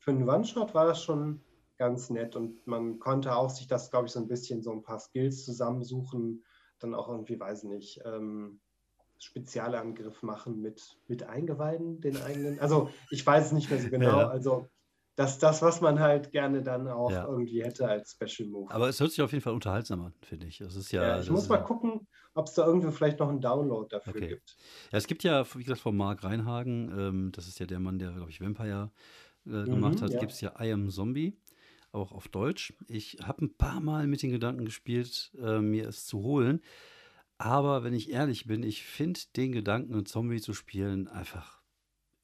für 0.00 0.10
einen 0.10 0.28
One-Shot 0.28 0.74
war 0.74 0.86
das 0.86 1.02
schon 1.02 1.44
ganz 1.78 2.10
nett 2.10 2.36
und 2.36 2.66
man 2.66 2.98
konnte 2.98 3.34
auch 3.34 3.50
sich 3.50 3.66
das, 3.66 3.90
glaube 3.90 4.06
ich, 4.06 4.12
so 4.12 4.20
ein 4.20 4.28
bisschen 4.28 4.62
so 4.62 4.72
ein 4.72 4.82
paar 4.82 4.98
Skills 4.98 5.44
zusammensuchen, 5.44 6.44
dann 6.80 6.94
auch 6.94 7.08
irgendwie, 7.08 7.38
weiß 7.38 7.64
nicht, 7.64 8.00
ähm, 8.04 8.60
Spezialangriff 9.18 10.22
machen 10.22 10.60
mit, 10.60 10.96
mit 11.08 11.24
Eingeweiden, 11.24 12.00
den 12.00 12.16
eigenen. 12.18 12.60
Also 12.60 12.90
ich 13.10 13.26
weiß 13.26 13.46
es 13.46 13.52
nicht 13.52 13.70
mehr 13.70 13.80
so 13.80 13.88
genau. 13.90 14.18
Ja. 14.20 14.28
Also 14.28 14.68
das, 15.16 15.40
das, 15.40 15.62
was 15.62 15.80
man 15.80 15.98
halt 15.98 16.30
gerne 16.30 16.62
dann 16.62 16.86
auch 16.86 17.10
Ja. 17.10 17.26
irgendwie 17.26 17.64
hätte 17.64 17.88
als 17.88 18.12
Special 18.12 18.48
Move. 18.48 18.72
Aber 18.72 18.88
es 18.88 19.00
hört 19.00 19.10
sich 19.10 19.20
auf 19.20 19.32
jeden 19.32 19.42
Fall 19.42 19.52
unterhaltsam 19.52 20.00
an, 20.02 20.14
finde 20.22 20.46
ich. 20.46 20.60
Es 20.60 20.76
ist 20.76 20.92
ja, 20.92 21.02
ja, 21.02 21.20
ich 21.20 21.28
muss 21.30 21.48
mal 21.48 21.58
gucken, 21.58 22.06
ob 22.34 22.46
es 22.46 22.54
da 22.54 22.64
irgendwo 22.64 22.92
vielleicht 22.92 23.18
noch 23.18 23.28
einen 23.28 23.40
Download 23.40 23.88
dafür 23.90 24.14
Okay. 24.14 24.28
gibt. 24.28 24.56
Ja, 24.92 24.98
es 24.98 25.08
gibt 25.08 25.24
ja, 25.24 25.44
wie 25.56 25.64
gesagt, 25.64 25.80
von 25.80 25.96
Mark 25.96 26.22
Reinhagen, 26.22 26.92
ähm, 26.96 27.32
das 27.32 27.48
ist 27.48 27.58
ja 27.58 27.66
der 27.66 27.80
Mann, 27.80 27.98
der, 27.98 28.12
glaube 28.12 28.30
ich, 28.30 28.40
Vampire 28.40 28.92
äh, 29.46 29.64
gemacht 29.64 30.02
hat, 30.02 30.12
ja. 30.12 30.20
gibt 30.20 30.32
es 30.32 30.40
ja 30.40 30.52
I 30.60 30.72
Am 30.72 30.88
Zombie, 30.88 31.36
auch 31.92 32.12
auf 32.12 32.28
Deutsch. 32.28 32.74
Ich 32.88 33.18
habe 33.22 33.44
ein 33.44 33.54
paar 33.54 33.80
Mal 33.80 34.06
mit 34.06 34.22
den 34.22 34.30
Gedanken 34.30 34.64
gespielt, 34.64 35.32
äh, 35.40 35.60
mir 35.60 35.88
es 35.88 36.06
zu 36.06 36.22
holen. 36.22 36.60
Aber 37.38 37.84
wenn 37.84 37.94
ich 37.94 38.10
ehrlich 38.10 38.46
bin, 38.46 38.62
ich 38.62 38.82
finde 38.82 39.20
den 39.36 39.52
Gedanken, 39.52 39.94
einen 39.94 40.06
Zombie 40.06 40.40
zu 40.40 40.54
spielen, 40.54 41.08
einfach 41.08 41.60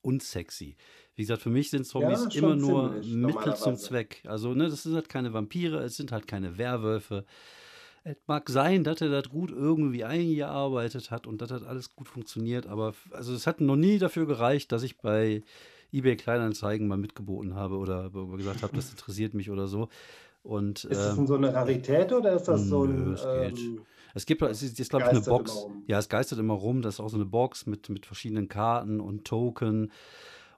unsexy. 0.03 0.77
Wie 1.15 1.23
gesagt, 1.23 1.43
für 1.43 1.51
mich 1.51 1.71
sind 1.71 1.87
Zombies 1.87 2.33
schon 2.33 2.45
immer 2.45 2.57
nur 2.57 2.91
Mittel 3.03 3.55
zum. 3.57 3.77
Zweck. 3.77 4.23
Also, 4.27 4.55
ne, 4.55 4.69
das 4.69 4.83
sind 4.83 4.95
halt 4.95 5.09
keine 5.09 5.33
Vampire, 5.33 5.79
es 5.83 5.97
sind 5.97 6.13
halt 6.13 6.27
keine 6.27 6.59
Werwölfe. 6.59 7.25
Es 8.03 8.17
mag 8.27 8.51
sein, 8.51 8.85
dass 8.85 9.01
er 9.01 9.09
das 9.09 9.31
gut 9.31 9.51
irgendwie 9.51 10.05
eingearbeitet 10.05 11.11
hat 11.11 11.27
und 11.27 11.41
dass 11.41 11.49
das 11.49 11.63
alles 11.63 11.95
gut 11.95 12.07
funktioniert, 12.07 12.67
aber 12.67 12.95
also 13.13 13.33
es 13.33 13.47
hat 13.47 13.63
noch 13.63 13.77
nie 13.77 13.99
dafür 13.99 14.27
gereicht, 14.27 14.73
dass 14.73 14.83
ich 14.83 14.99
bei 14.99 15.43
eBay 15.95 16.17
Kleinanzeigen 16.17 16.89
mal 16.89 16.97
mitgeboten 16.97 17.55
habe 17.55 17.77
oder 17.77 18.11
gesagt 18.11 18.63
habe, 18.63 18.75
das 18.75 18.91
interessiert 18.91 19.35
mich 19.35 19.51
oder 19.51 19.69
so. 19.69 19.89
Und, 20.43 20.85
ist 20.85 21.01
das 21.01 21.17
ähm, 21.17 21.27
so 21.27 21.37
eine 21.37 21.55
Rarität 21.55 22.13
oder 22.13 22.35
ist 22.35 22.45
das 22.45 22.67
so 22.67 22.85
ein. 22.85 22.97
Nö, 22.97 23.13
es. 23.15 23.25
Ähm, 23.27 23.81
es 24.15 24.27
gibt, 24.27 24.43
es 24.43 24.63
ist 24.63 24.79
jetzt, 24.79 24.91
glaube 24.91 25.07
ich, 25.07 25.11
eine 25.11 25.21
Box. 25.23 25.67
Ja, 25.87 25.99
es 25.99 26.09
geistert 26.09 26.39
immer 26.39 26.55
rum. 26.55 26.83
Das 26.83 26.95
ist 26.95 27.01
auch 27.01 27.09
so 27.09 27.17
eine 27.17 27.25
Box 27.25 27.67
mit, 27.67 27.89
mit 27.89 28.07
verschiedenen 28.07 28.49
Karten 28.49 29.01
und 29.01 29.25
Token. 29.25 29.91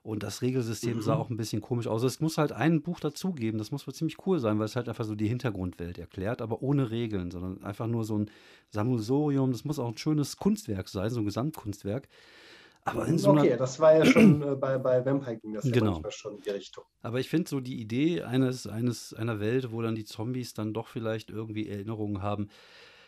Und 0.03 0.23
das 0.23 0.41
Regelsystem 0.41 0.97
mhm. 0.97 1.01
sah 1.01 1.15
auch 1.15 1.29
ein 1.29 1.37
bisschen 1.37 1.61
komisch 1.61 1.87
aus. 1.87 2.03
Es 2.03 2.21
muss 2.21 2.37
halt 2.37 2.51
ein 2.51 2.81
Buch 2.81 2.99
dazugeben. 2.99 3.57
Das 3.57 3.71
muss 3.71 3.87
wohl 3.87 3.93
ziemlich 3.93 4.25
cool 4.25 4.39
sein, 4.39 4.59
weil 4.59 4.65
es 4.65 4.75
halt 4.75 4.87
einfach 4.87 5.03
so 5.03 5.15
die 5.15 5.27
Hintergrundwelt 5.27 5.97
erklärt, 5.97 6.41
aber 6.41 6.61
ohne 6.61 6.91
Regeln, 6.91 7.31
sondern 7.31 7.61
einfach 7.63 7.87
nur 7.87 8.05
so 8.05 8.17
ein 8.17 8.29
Sammelsorium. 8.69 9.51
Das 9.51 9.65
muss 9.65 9.79
auch 9.79 9.89
ein 9.89 9.97
schönes 9.97 10.37
Kunstwerk 10.37 10.87
sein, 10.87 11.09
so 11.09 11.19
ein 11.19 11.25
Gesamtkunstwerk. 11.25 12.07
Aber 12.87 13.05
in 13.05 13.17
so 13.17 13.31
okay, 13.31 13.55
das 13.57 13.79
war 13.79 13.97
ja 13.97 14.05
schon 14.05 14.41
äh, 14.43 14.55
bei, 14.55 14.77
bei 14.77 15.05
Vampire 15.05 15.37
ging 15.37 15.53
das 15.53 15.69
genau. 15.69 16.01
ja 16.03 16.11
schon 16.11 16.37
in 16.37 16.41
die 16.41 16.49
Richtung. 16.49 16.83
Aber 17.01 17.19
ich 17.19 17.29
finde 17.29 17.49
so 17.49 17.59
die 17.59 17.79
Idee 17.79 18.21
eines, 18.21 18.67
eines, 18.67 19.13
einer 19.13 19.39
Welt, 19.39 19.71
wo 19.71 19.81
dann 19.81 19.95
die 19.95 20.05
Zombies 20.05 20.53
dann 20.53 20.73
doch 20.73 20.87
vielleicht 20.87 21.29
irgendwie 21.29 21.67
Erinnerungen 21.67 22.21
haben, 22.21 22.49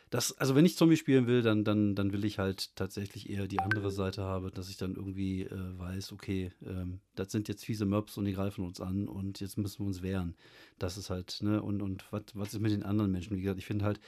das, 0.10 0.36
also 0.40 0.56
wenn 0.56 0.66
ich 0.66 0.76
Zombie 0.76 0.98
spielen 0.98 1.28
will, 1.28 1.44
dann, 1.44 1.64
dann, 1.64 1.94
dann 1.94 2.12
will 2.12 2.26
ich 2.26 2.40
halt 2.40 2.76
tatsächlich 2.76 3.30
eher 3.30 3.48
die 3.48 3.60
andere 3.60 3.92
Seite 3.92 4.24
haben, 4.24 4.50
dass 4.52 4.70
ich 4.70 4.78
dann 4.78 4.96
irgendwie 4.96 5.44
äh, 5.44 5.80
weiß, 5.80 6.14
okay, 6.14 6.52
ähm, 6.66 7.00
das 7.16 7.32
sind 7.32 7.48
jetzt 7.48 7.64
fiese 7.64 7.86
Mobs 7.86 8.18
und 8.18 8.26
die 8.26 8.34
greifen 8.34 8.66
uns 8.66 8.82
an 8.82 9.08
und 9.08 9.40
jetzt 9.40 9.58
müssen 9.58 9.84
wir 9.84 9.88
uns 9.88 10.02
wehren. 10.02 10.36
Das 10.80 10.98
ist 10.98 11.12
halt, 11.12 11.38
ne, 11.42 11.62
und, 11.62 11.84
und 11.84 12.12
was, 12.12 12.24
was 12.34 12.54
ist 12.56 12.60
mit 12.60 12.72
den 12.72 12.84
anderen 12.84 13.12
Menschen? 13.12 13.38
Wie 13.38 13.42
gesagt, 13.42 13.60
ich 13.60 13.68
finde 13.68 13.86
halt, 13.86 14.00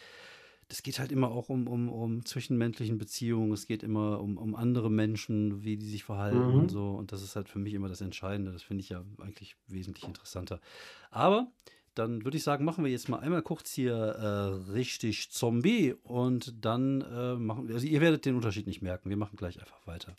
das 0.71 0.84
geht 0.84 0.99
halt 0.99 1.12
immer 1.12 1.31
auch 1.31 1.49
um, 1.49 1.67
um, 1.67 1.89
um 1.89 2.25
zwischenmenschlichen 2.25 2.97
Beziehungen, 2.97 3.51
es 3.51 3.67
geht 3.67 3.84
immer 3.84 4.21
um, 4.21 4.38
um 4.38 4.55
andere 4.55 4.89
Menschen, 4.89 5.65
wie 5.65 5.75
die 5.75 5.86
sich 5.86 6.05
verhalten 6.05 6.47
mhm. 6.47 6.60
und 6.62 6.71
so. 6.71 6.91
Und 6.91 7.12
das 7.12 7.21
ist 7.21 7.36
halt 7.36 7.49
für 7.49 7.60
mich 7.60 7.73
immer 7.73 7.89
das 7.89 7.99
Entscheidende. 7.99 8.53
Das 8.53 8.63
finde 8.63 8.81
ich 8.81 8.89
ja 8.89 9.03
eigentlich 9.19 9.57
wesentlich 9.67 10.05
interessanter. 10.05 10.62
Aber 11.10 11.51
dann 11.93 12.23
würde 12.23 12.38
ich 12.38 12.43
sagen, 12.43 12.63
machen 12.63 12.86
wir 12.86 12.91
jetzt 12.91 13.10
mal 13.10 13.19
einmal 13.19 13.41
kurz 13.41 13.73
hier 13.73 13.93
äh, 13.93 14.71
richtig 14.71 15.29
Zombie 15.31 15.93
und 16.03 16.63
dann 16.63 17.01
äh, 17.01 17.36
machen 17.36 17.67
wir, 17.67 17.75
also 17.75 17.86
ihr 17.86 17.99
werdet 17.99 18.23
den 18.23 18.36
Unterschied 18.36 18.65
nicht 18.65 18.81
merken. 18.81 19.10
Wir 19.10 19.17
machen 19.17 19.36
gleich 19.36 19.60
einfach 19.60 19.86
weiter. 19.86 20.15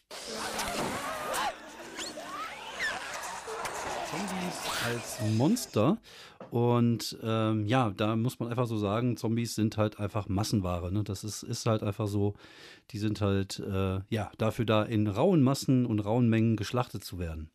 Zombies 4.12 4.85
als 4.85 5.20
Monster. 5.38 5.98
Und 6.51 7.18
ähm, 7.22 7.64
ja, 7.64 7.88
da 7.96 8.14
muss 8.14 8.38
man 8.38 8.51
einfach 8.51 8.66
so 8.66 8.77
sagen, 8.77 9.16
Zombies 9.16 9.55
sind 9.55 9.79
halt 9.79 9.98
einfach 9.98 10.29
Massenware. 10.29 10.92
Ne? 10.92 11.03
Das 11.03 11.25
ist, 11.25 11.42
ist 11.42 11.64
halt 11.64 11.83
einfach 11.83 12.07
so, 12.07 12.35
die 12.90 12.98
sind 12.98 13.22
halt 13.22 13.59
äh, 13.61 14.01
ja 14.11 14.31
dafür 14.37 14.66
da 14.66 14.83
in 14.83 15.07
rauen 15.07 15.42
Massen 15.42 15.87
und 15.87 16.01
rauen 16.01 16.29
Mengen 16.29 16.57
geschlachtet 16.57 17.05
zu 17.05 17.18
werden. 17.18 17.51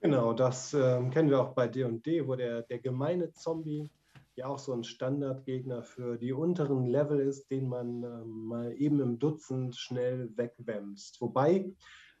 Genau, 0.00 0.32
das 0.32 0.74
ähm, 0.74 1.10
kennen 1.10 1.28
wir 1.28 1.40
auch 1.40 1.54
bei 1.54 1.66
D&D, 1.66 2.28
wo 2.28 2.36
der, 2.36 2.62
der 2.62 2.78
gemeine 2.78 3.32
Zombie 3.32 3.90
ja 4.36 4.46
auch 4.46 4.60
so 4.60 4.72
ein 4.72 4.84
Standardgegner 4.84 5.82
für 5.82 6.18
die 6.18 6.32
unteren 6.32 6.86
Level 6.86 7.18
ist, 7.18 7.50
den 7.50 7.68
man 7.68 8.04
ähm, 8.04 8.44
mal 8.46 8.72
eben 8.76 9.00
im 9.00 9.18
Dutzend 9.18 9.74
schnell 9.74 10.30
wegbämst. 10.36 11.20
Wobei, 11.20 11.72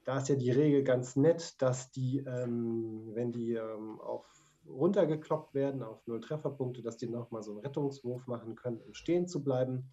da 0.04 0.18
ist 0.18 0.28
ja 0.28 0.36
die 0.36 0.50
Regel 0.50 0.82
ganz 0.82 1.16
nett, 1.16 1.60
dass 1.62 1.90
die, 1.90 2.18
ähm, 2.18 3.10
wenn 3.14 3.32
die 3.32 3.54
ähm, 3.54 4.00
auf 4.00 4.26
runtergekloppt 4.66 5.54
werden 5.54 5.82
auf 5.82 6.06
null 6.06 6.20
Trefferpunkte, 6.20 6.82
dass 6.82 6.96
die 6.96 7.08
nochmal 7.08 7.42
so 7.42 7.52
einen 7.52 7.60
Rettungswurf 7.60 8.26
machen 8.26 8.54
können, 8.54 8.80
um 8.80 8.94
stehen 8.94 9.26
zu 9.26 9.42
bleiben. 9.42 9.90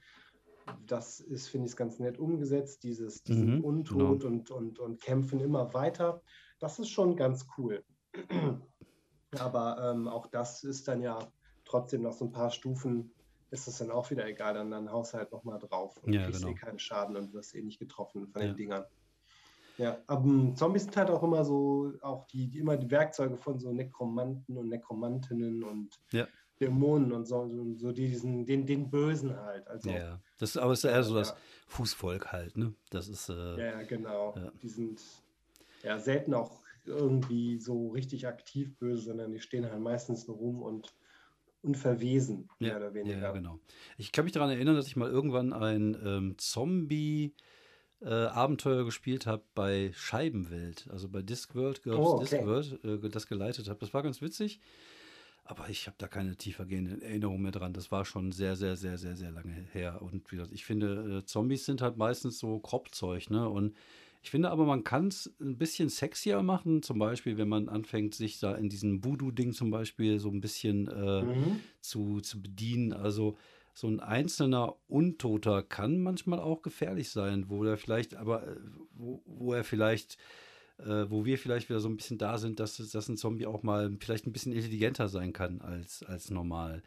Das 0.86 1.20
ist, 1.20 1.48
finde 1.48 1.68
ich, 1.68 1.76
ganz 1.76 2.00
nett 2.00 2.20
umgesetzt, 2.20 2.84
dieses, 2.84 3.24
diesen 3.24 3.58
mhm, 3.58 3.64
Untot 3.64 4.22
genau. 4.22 4.34
und, 4.34 4.52
und, 4.52 4.80
und 4.80 5.02
kämpfen 5.02 5.40
immer 5.40 5.74
weiter. 5.74 6.22
Das 6.60 6.78
ist 6.78 6.90
schon 6.90 7.16
ganz 7.16 7.48
cool. 7.58 7.84
Aber 9.40 9.92
ähm, 9.92 10.08
auch 10.08 10.28
das 10.28 10.64
ist 10.64 10.88
dann 10.88 11.02
ja 11.02 11.20
trotzdem 11.66 12.04
noch 12.04 12.14
so 12.14 12.26
ein 12.26 12.32
paar 12.32 12.52
Stufen, 12.52 13.14
ist 13.52 13.68
es 13.68 13.80
dann 13.80 13.90
auch 13.90 14.12
wieder 14.12 14.28
egal. 14.28 14.54
Dann, 14.54 14.70
dann 14.70 14.92
haust 14.92 15.14
du 15.14 15.18
halt 15.18 15.32
nochmal 15.32 15.58
drauf 15.58 15.98
und 16.04 16.14
ja, 16.14 16.26
kriegst 16.26 16.42
genau. 16.42 16.54
eh 16.54 16.56
keinen 16.56 16.80
Schaden 16.80 17.16
und 17.16 17.34
wirst 17.34 17.56
eh 17.56 17.64
nicht 17.64 17.80
getroffen 17.80 18.28
von 18.28 18.42
den 18.42 18.56
Dingern. 18.56 18.86
Ja, 19.80 19.98
aber 20.08 20.26
ähm, 20.26 20.56
Zombies 20.58 20.84
sind 20.84 20.98
halt 20.98 21.10
auch 21.10 21.24
immer 21.24 21.46
so, 21.46 21.94
auch 22.02 22.28
die, 22.28 22.48
die, 22.48 22.60
immer 22.60 22.76
die 22.76 22.92
Werkzeuge 22.92 23.38
von 23.38 23.58
so 23.58 23.72
Nekromanten 23.72 24.58
und 24.58 24.68
Nekromantinnen 24.68 25.64
und 25.64 25.98
ja. 26.12 26.28
Dämonen 26.60 27.14
und 27.14 27.26
so, 27.26 27.50
so 27.76 27.94
diesen, 27.94 28.46
den, 28.46 28.66
den 28.66 28.90
Bösen 28.90 29.38
halt. 29.38 29.66
Also, 29.70 29.90
ja, 29.90 30.20
das 30.38 30.58
aber 30.58 30.74
ist 30.74 30.84
eher 30.84 31.02
so 31.04 31.16
das 31.16 31.34
Fußvolk 31.68 32.34
halt, 32.34 32.58
ne? 32.58 32.74
Das 32.90 33.08
ist. 33.08 33.30
Äh, 33.30 33.58
ja, 33.58 33.82
genau. 33.84 34.36
Ja. 34.36 34.52
Die 34.62 34.68
sind 34.68 35.02
ja 35.82 35.98
selten 35.98 36.34
auch 36.34 36.60
irgendwie 36.86 37.58
so 37.58 37.88
richtig 37.92 38.28
aktiv 38.28 38.76
böse, 38.80 39.04
sondern 39.04 39.32
die 39.32 39.40
stehen 39.40 39.64
halt 39.64 39.80
meistens 39.80 40.28
nur 40.28 40.36
rum 40.36 40.62
und, 40.62 40.94
verwesen, 41.78 42.50
mehr 42.60 42.78
oder 42.78 42.94
weniger. 42.94 43.20
Ja, 43.20 43.32
genau. 43.32 43.60
Ich 43.98 44.12
kann 44.12 44.26
mich 44.26 44.34
daran 44.34 44.50
erinnern, 44.50 44.76
dass 44.76 44.88
ich 44.88 44.96
mal 44.98 45.10
irgendwann 45.10 45.54
ein 45.54 45.98
ähm, 46.04 46.38
Zombie- 46.38 47.34
äh, 48.02 48.08
Abenteuer 48.10 48.86
gespielt 48.86 49.26
habe 49.26 49.44
bei 49.56 49.92
Scheibenwelt, 49.94 50.88
also 50.90 51.10
bei 51.10 51.22
Discworld, 51.22 51.84
Girls 51.84 52.00
oh, 52.00 52.16
okay. 52.16 52.26
Discworld, 52.26 52.84
äh, 52.84 53.10
das 53.10 53.28
geleitet 53.28 53.68
habe. 53.70 53.80
Das 53.80 53.94
war 53.94 54.04
ganz 54.04 54.22
witzig, 54.22 54.60
aber 55.44 55.70
ich 55.70 55.88
habe 55.88 55.96
da 55.98 56.08
keine 56.08 56.36
tiefergehende 56.36 57.02
Erinnerung 57.04 57.42
mehr 57.42 57.52
dran. 57.52 57.74
Das 57.74 57.92
war 57.92 58.06
schon 58.06 58.32
sehr, 58.32 58.56
sehr, 58.56 58.76
sehr, 58.76 58.98
sehr, 58.98 59.16
sehr 59.16 59.32
lange 59.32 59.54
her. 59.74 60.02
Und 60.02 60.32
wie 60.32 60.38
gesagt, 60.38 60.54
ich 60.54 60.66
finde, 60.66 61.20
äh, 61.20 61.26
Zombies 61.26 61.66
sind 61.66 61.82
halt 61.82 61.98
meistens 61.98 62.40
so 62.40 62.60
Kropfzeug, 62.60 63.30
ne? 63.30 63.50
Und 63.50 63.76
ich 64.22 64.32
finde 64.32 64.52
aber, 64.52 64.66
man 64.66 64.84
kann 64.84 65.08
es 65.08 65.34
ein 65.40 65.58
bisschen 65.58 65.88
sexier 65.88 66.44
machen, 66.44 66.84
zum 66.84 67.00
Beispiel, 67.00 67.38
wenn 67.38 67.48
man 67.48 67.70
anfängt, 67.70 68.16
sich 68.16 68.40
da 68.40 68.54
in 68.56 68.70
diesem 68.70 69.04
Voodoo-Ding 69.04 69.54
zum 69.54 69.72
Beispiel 69.72 70.20
so 70.20 70.30
ein 70.30 70.42
bisschen 70.42 70.88
äh, 70.90 71.22
mhm. 71.22 71.60
zu, 71.80 72.20
zu 72.20 72.42
bedienen. 72.42 72.92
Also 72.92 73.38
so 73.80 73.88
ein 73.88 74.02
einzelner 74.02 74.76
Untoter 74.90 75.64
kann 75.64 76.02
manchmal 76.02 76.40
auch 76.40 76.62
gefährlich 76.62 77.10
sein, 77.10 77.46
wo 77.48 77.64
er 77.64 77.78
vielleicht, 77.78 78.16
aber 78.16 78.46
äh, 78.46 78.56
wo, 78.92 79.24
wo 79.26 79.54
er 79.54 79.64
vielleicht, 79.64 80.18
äh, 80.80 81.06
wo 81.08 81.24
wir 81.24 81.38
vielleicht 81.38 81.70
wieder 81.70 81.80
so 81.80 81.88
ein 81.88 81.96
bisschen 81.96 82.18
da 82.18 82.38
sind, 82.38 82.60
dass, 82.60 82.76
dass 82.76 83.08
ein 83.08 83.16
Zombie 83.16 83.46
auch 83.46 83.64
mal 83.64 83.96
vielleicht 84.00 84.28
ein 84.28 84.34
bisschen 84.34 84.52
intelligenter 84.52 85.08
sein 85.08 85.32
kann 85.32 85.62
als, 85.62 86.04
als 86.04 86.30
normal 86.30 86.84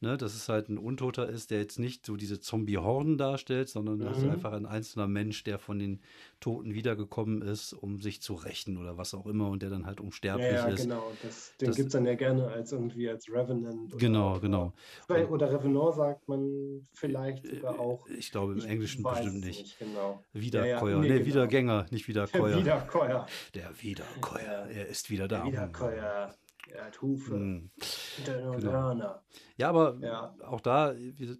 ne, 0.00 0.16
dass 0.16 0.34
es 0.34 0.48
halt 0.48 0.68
ein 0.68 0.78
Untoter 0.78 1.28
ist, 1.28 1.50
der 1.50 1.58
jetzt 1.58 1.78
nicht 1.78 2.04
so 2.04 2.16
diese 2.16 2.40
Zombie-Horden 2.40 3.16
darstellt, 3.16 3.68
sondern 3.68 3.98
mhm. 3.98 4.04
das 4.04 4.18
ist 4.18 4.24
mhm. 4.24 4.30
einfach 4.30 4.52
ein 4.52 4.66
einzelner 4.66 5.06
Mensch, 5.06 5.44
der 5.44 5.58
von 5.58 5.78
den 5.78 6.00
Toten 6.40 6.74
wiedergekommen 6.74 7.42
ist, 7.42 7.72
um 7.72 8.00
sich 8.00 8.20
zu 8.20 8.34
rächen 8.34 8.76
oder 8.76 8.98
was 8.98 9.14
auch 9.14 9.26
immer 9.26 9.48
und 9.48 9.62
der 9.62 9.70
dann 9.70 9.86
halt 9.86 10.00
unsterblich 10.00 10.46
ja, 10.46 10.68
ja, 10.68 10.74
ist. 10.74 10.82
genau. 10.82 11.10
Das, 11.22 11.54
den 11.60 11.72
gibt 11.72 11.86
es 11.86 11.92
dann 11.92 12.04
ja 12.04 12.14
gerne 12.14 12.46
als 12.48 12.72
irgendwie 12.72 13.08
als 13.08 13.28
Revenant. 13.30 13.94
Oder, 13.94 13.98
genau, 13.98 14.38
genau. 14.40 14.72
Oder, 15.08 15.30
oder 15.30 15.52
Revenant 15.52 15.94
sagt 15.94 16.28
man 16.28 16.86
vielleicht 16.92 17.46
sogar 17.46 17.74
äh, 17.74 17.78
auch. 17.78 18.06
Ich 18.08 18.30
glaube 18.30 18.52
im 18.52 18.58
ich 18.58 18.66
Englischen 18.66 19.02
bestimmt 19.02 19.44
nicht. 19.44 19.62
nicht 19.62 19.78
genau. 19.78 20.22
Wiederkäuer. 20.32 20.90
Ja, 20.90 20.96
ja, 20.96 21.02
nee, 21.02 21.08
nee 21.08 21.14
genau. 21.14 21.26
Wiedergänger, 21.26 21.86
nicht 21.90 22.08
Wiederkäuer. 22.08 22.58
Wiederkäuer. 22.58 23.26
Der 23.54 23.70
Wiederkäuer. 23.80 24.66
Er 24.66 24.86
ist 24.88 25.10
wieder 25.10 25.28
da. 25.28 25.42
Der 25.42 25.52
Wiederkäuer. 25.52 26.34
Er 26.72 26.86
hat 26.86 27.02
Hufe. 27.02 27.34
Hm. 27.34 27.70
Genau. 28.24 29.20
Ja, 29.56 29.68
aber 29.68 29.98
ja. 30.00 30.34
auch 30.44 30.60
da 30.60 30.94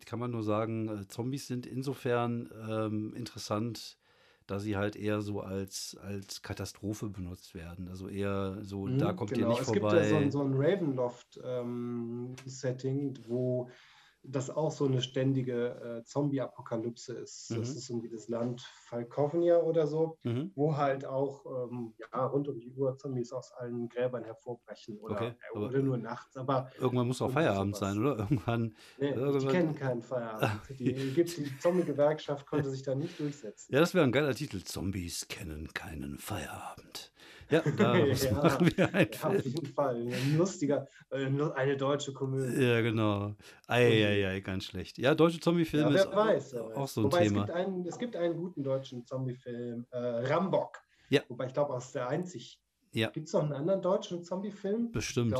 kann 0.05 0.19
man 0.19 0.31
nur 0.31 0.43
sagen, 0.43 0.89
äh, 0.89 1.09
Zombies 1.09 1.47
sind 1.47 1.67
insofern 1.67 2.51
ähm, 2.69 3.15
interessant, 3.15 3.99
da 4.47 4.61
sie 4.61 4.77
halt 4.77 4.97
eher 4.97 5.21
so 5.21 5.41
als, 5.41 5.97
als 6.01 6.43
Katastrophe 6.43 7.09
benutzt 7.09 7.55
werden. 7.55 7.89
Also 7.89 8.09
eher 8.09 8.59
so, 8.63 8.87
mhm, 8.87 8.99
da 8.99 9.13
kommt 9.13 9.33
genau. 9.33 9.47
ihr 9.47 9.51
nicht 9.51 9.63
es 9.63 9.67
vorbei. 9.67 9.99
Es 9.99 10.11
gibt 10.11 10.23
ja 10.23 10.31
so, 10.31 10.39
so 10.39 10.45
ein 10.45 10.55
Ravenloft-Setting, 10.55 13.09
ähm, 13.09 13.15
wo 13.27 13.69
das 14.29 14.51
auch 14.51 14.71
so 14.71 14.87
eine 14.87 15.03
ständige 15.03 16.01
äh, 16.01 16.05
Zombie-Apokalypse 16.05 17.15
ist. 17.15 17.51
Mhm. 17.51 17.61
Das 17.61 17.71
ist 17.71 17.89
irgendwie 17.91 18.09
das 18.09 18.29
Land 18.29 18.63
Falkovnia 18.85 19.59
oder 19.59 19.87
so, 19.87 20.19
mhm. 20.23 20.53
wo 20.55 20.77
halt 20.77 21.05
auch 21.05 21.45
ähm, 21.47 21.95
ja, 21.99 22.27
rund 22.27 22.49
um 22.49 22.61
die 22.61 22.71
Uhr 22.73 22.97
Zombies 22.97 23.33
aus 23.33 23.53
allen 23.53 23.89
Gräbern 23.89 24.25
hervorbrechen 24.25 24.99
oder, 24.99 25.17
okay, 25.17 25.35
äh, 25.55 25.59
oder 25.59 25.79
nur 25.81 25.99
nachts. 25.99 26.37
Aber 26.37 26.71
irgendwann 26.79 27.07
muss 27.07 27.23
auch 27.23 27.31
Feierabend 27.31 27.77
sein, 27.77 27.99
oder? 27.99 28.19
Irgendwann, 28.27 28.75
nee, 28.99 29.11
irgendwann. 29.11 29.41
Die 29.41 29.47
kennen 29.47 29.75
keinen 29.75 30.03
Feierabend. 30.03 30.61
Die, 30.79 30.93
die, 30.93 31.25
die 31.25 31.59
Zombie-Gewerkschaft 31.59 32.47
konnte 32.47 32.71
sich 32.71 32.83
da 32.83 32.95
nicht 32.95 33.19
durchsetzen. 33.19 33.73
Ja, 33.73 33.81
das 33.81 33.95
wäre 33.95 34.05
ein 34.05 34.13
geiler 34.13 34.35
Titel. 34.35 34.63
Zombies 34.63 35.29
kennen 35.29 35.73
keinen 35.75 36.19
Feierabend. 36.19 37.13
Ja, 37.49 37.61
da 37.77 37.97
ja, 37.97 38.33
machen 38.33 38.71
wir 38.77 38.95
einen 38.95 39.11
ja, 39.13 39.29
Auf 39.29 39.45
jeden 39.45 39.67
Fall. 39.67 39.97
Ein 39.97 40.37
lustiger, 40.37 40.89
äh, 41.11 41.27
eine 41.27 41.77
deutsche 41.77 42.13
Komödie. 42.13 42.63
Ja, 42.63 42.81
genau. 42.81 43.35
Eieiei, 43.69 44.41
ganz 44.41 44.65
schlecht. 44.65 44.99
Ja, 44.99 45.15
deutsche 45.15 45.39
Zombie-Filme 45.39 45.95
ja, 45.95 46.03
ist 46.03 46.13
weiß, 46.13 46.55
auch, 46.57 46.75
auch 46.75 46.89
so 46.89 47.03
ein 47.03 47.05
Wobei 47.05 47.25
Thema. 47.25 47.43
Es 47.43 47.47
gibt, 47.47 47.57
einen, 47.57 47.87
es 47.87 47.99
gibt 47.99 48.17
einen 48.17 48.37
guten 48.37 48.63
deutschen 48.65 49.07
Zombie-Film, 49.07 49.87
äh, 49.91 49.99
Rambock. 49.99 50.79
Ja. 51.09 51.23
Wobei 51.29 51.47
ich 51.47 51.55
glaube, 51.55 51.75
aus 51.75 51.93
der 51.93 52.09
einzig. 52.09 52.61
Ja. 52.93 53.11
Gibt 53.11 53.29
es 53.29 53.33
noch 53.33 53.43
einen 53.43 53.53
anderen 53.53 53.83
deutschen 53.83 54.25
Zombie-Film? 54.25 54.91
Bestimmt. 54.91 55.39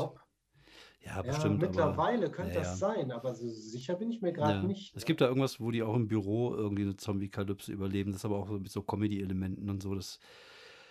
Ich 0.99 1.07
Ja, 1.07 1.21
bestimmt. 1.21 1.59
mittlerweile 1.59 2.27
aber, 2.27 2.31
könnte 2.35 2.53
ja, 2.53 2.59
das 2.59 2.79
ja. 2.79 2.93
sein, 2.93 3.11
aber 3.11 3.35
so 3.35 3.49
sicher 3.49 3.95
bin 3.95 4.11
ich 4.11 4.21
mir 4.21 4.31
gerade 4.31 4.59
Ja. 4.59 4.63
nicht. 4.63 4.95
Es 4.95 5.03
ne? 5.03 5.07
gibt 5.07 5.21
da 5.21 5.27
irgendwas, 5.27 5.59
wo 5.59 5.71
die 5.71 5.83
auch 5.83 5.95
im 5.95 6.07
Büro 6.07 6.53
irgendwie 6.55 6.83
eine 6.83 6.95
Zombie-Kalypse 6.95 7.73
überleben. 7.73 8.11
Das 8.11 8.21
ist 8.21 8.25
aber 8.25 8.37
auch 8.37 8.47
so 8.47 8.59
mit 8.59 8.71
so 8.71 8.81
Comedy-Elementen 8.81 9.69
und 9.69 9.83
so. 9.83 9.93
Das 9.95 10.19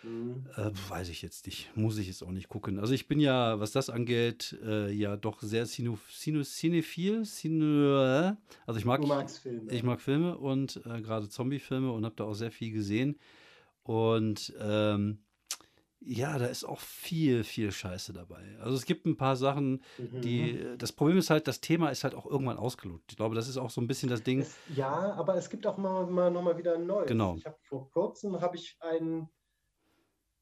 Mhm. 0.07 0.47
äh, 0.57 0.71
weiß 0.89 1.09
ich 1.09 1.23
jetzt 1.23 1.47
nicht. 1.47 1.71
Muss 1.77 1.99
ich 1.99 2.07
jetzt 2.07 2.23
auch 2.23 2.31
nicht 2.31 2.49
gucken. 2.49 2.79
Also 2.79 2.95
ich 2.95 3.09
bin 3.09 3.19
ja, 3.21 3.59
was 3.61 3.73
das 3.73 3.91
angeht, 3.91 4.57
äh, 4.65 4.91
ja 4.93 5.17
doch 5.17 5.43
sehr 5.43 5.67
cinephil. 5.67 7.25
Cine, 7.25 8.37
also 8.67 8.79
ich 8.79 8.85
mag, 8.85 9.01
Du 9.01 9.07
magst 9.09 9.39
Filme. 9.41 9.73
ich 9.73 9.83
mag 9.83 10.01
Filme 10.01 10.39
und 10.39 10.81
äh, 10.87 11.01
gerade 11.03 11.29
Zombie-Filme 11.29 11.91
und 11.91 12.05
habe 12.05 12.15
da 12.17 12.25
auch 12.25 12.35
sehr 12.35 12.51
viel 12.53 12.73
gesehen. 12.73 13.19
Und 13.83 14.53
ähm, 14.61 15.19
ja, 16.01 16.39
da 16.39 16.47
ist 16.47 16.65
auch 16.65 16.79
viel, 16.81 17.43
viel 17.43 17.73
Scheiße 17.73 18.13
dabei. 18.13 18.45
Also 18.61 18.77
es 18.77 18.85
gibt 18.85 19.07
ein 19.07 19.17
paar 19.17 19.35
Sachen, 19.37 19.83
Mhm. 19.99 20.21
die. 20.21 20.61
Das 20.79 20.93
Problem 20.93 21.19
ist 21.19 21.31
halt, 21.31 21.49
das 21.49 21.61
Thema 21.61 21.89
ist 21.91 22.05
halt 22.05 22.15
auch 22.15 22.27
irgendwann 22.27 22.59
ausgelutscht. 22.59 23.07
Ich 23.11 23.17
glaube, 23.17 23.35
das 23.35 23.49
ist 23.49 23.57
auch 23.57 23.71
so 23.71 23.81
ein 23.81 23.87
bisschen 23.87 24.09
das 24.09 24.23
Ding. 24.23 24.41
Es, 24.41 24.57
ja, 24.75 25.13
aber 25.15 25.35
es 25.37 25.51
gibt 25.51 25.67
auch 25.67 25.79
mal, 25.79 26.07
mal 26.07 26.31
nochmal 26.31 26.57
wieder 26.59 26.75
ein 26.75 26.87
neues. 26.87 27.09
Genau. 27.09 27.37
Ich 27.37 27.47
habe 27.47 27.57
vor 27.63 27.91
kurzem 27.91 28.41
habe 28.41 28.57
ich 28.57 28.77
einen 28.81 29.29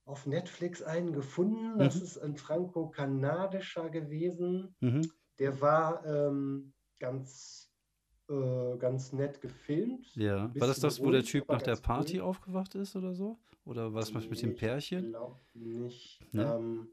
auf 0.04 0.26
Netflix 0.26 0.82
einen 0.82 1.12
gefunden. 1.12 1.78
Das 1.78 1.96
Mhm. 1.96 2.02
ist 2.02 2.18
ein 2.18 2.36
franco-kanadischer 2.36 3.90
gewesen. 3.90 4.76
Mhm. 4.80 5.10
Der 5.38 5.60
war 5.60 6.04
ähm, 6.06 6.74
ganz, 7.00 7.72
äh, 8.28 8.76
ganz 8.78 9.12
nett 9.12 9.40
gefilmt. 9.40 10.14
Ja. 10.14 10.50
War 10.54 10.68
das 10.68 10.80
das, 10.80 11.00
wo 11.00 11.10
der 11.10 11.24
Typ 11.24 11.48
nach 11.48 11.62
der 11.62 11.76
Party 11.76 12.18
cool. 12.20 12.26
aufgewacht 12.26 12.74
ist 12.74 12.96
oder 12.96 13.14
so? 13.14 13.38
Oder 13.64 13.94
was 13.94 14.14
was 14.14 14.28
mit 14.28 14.42
dem 14.42 14.50
Ich 14.52 14.56
Pärchen? 14.58 15.10
glaube 15.10 15.40
nicht. 15.54 16.20
Ne? 16.32 16.44
Ähm, 16.44 16.88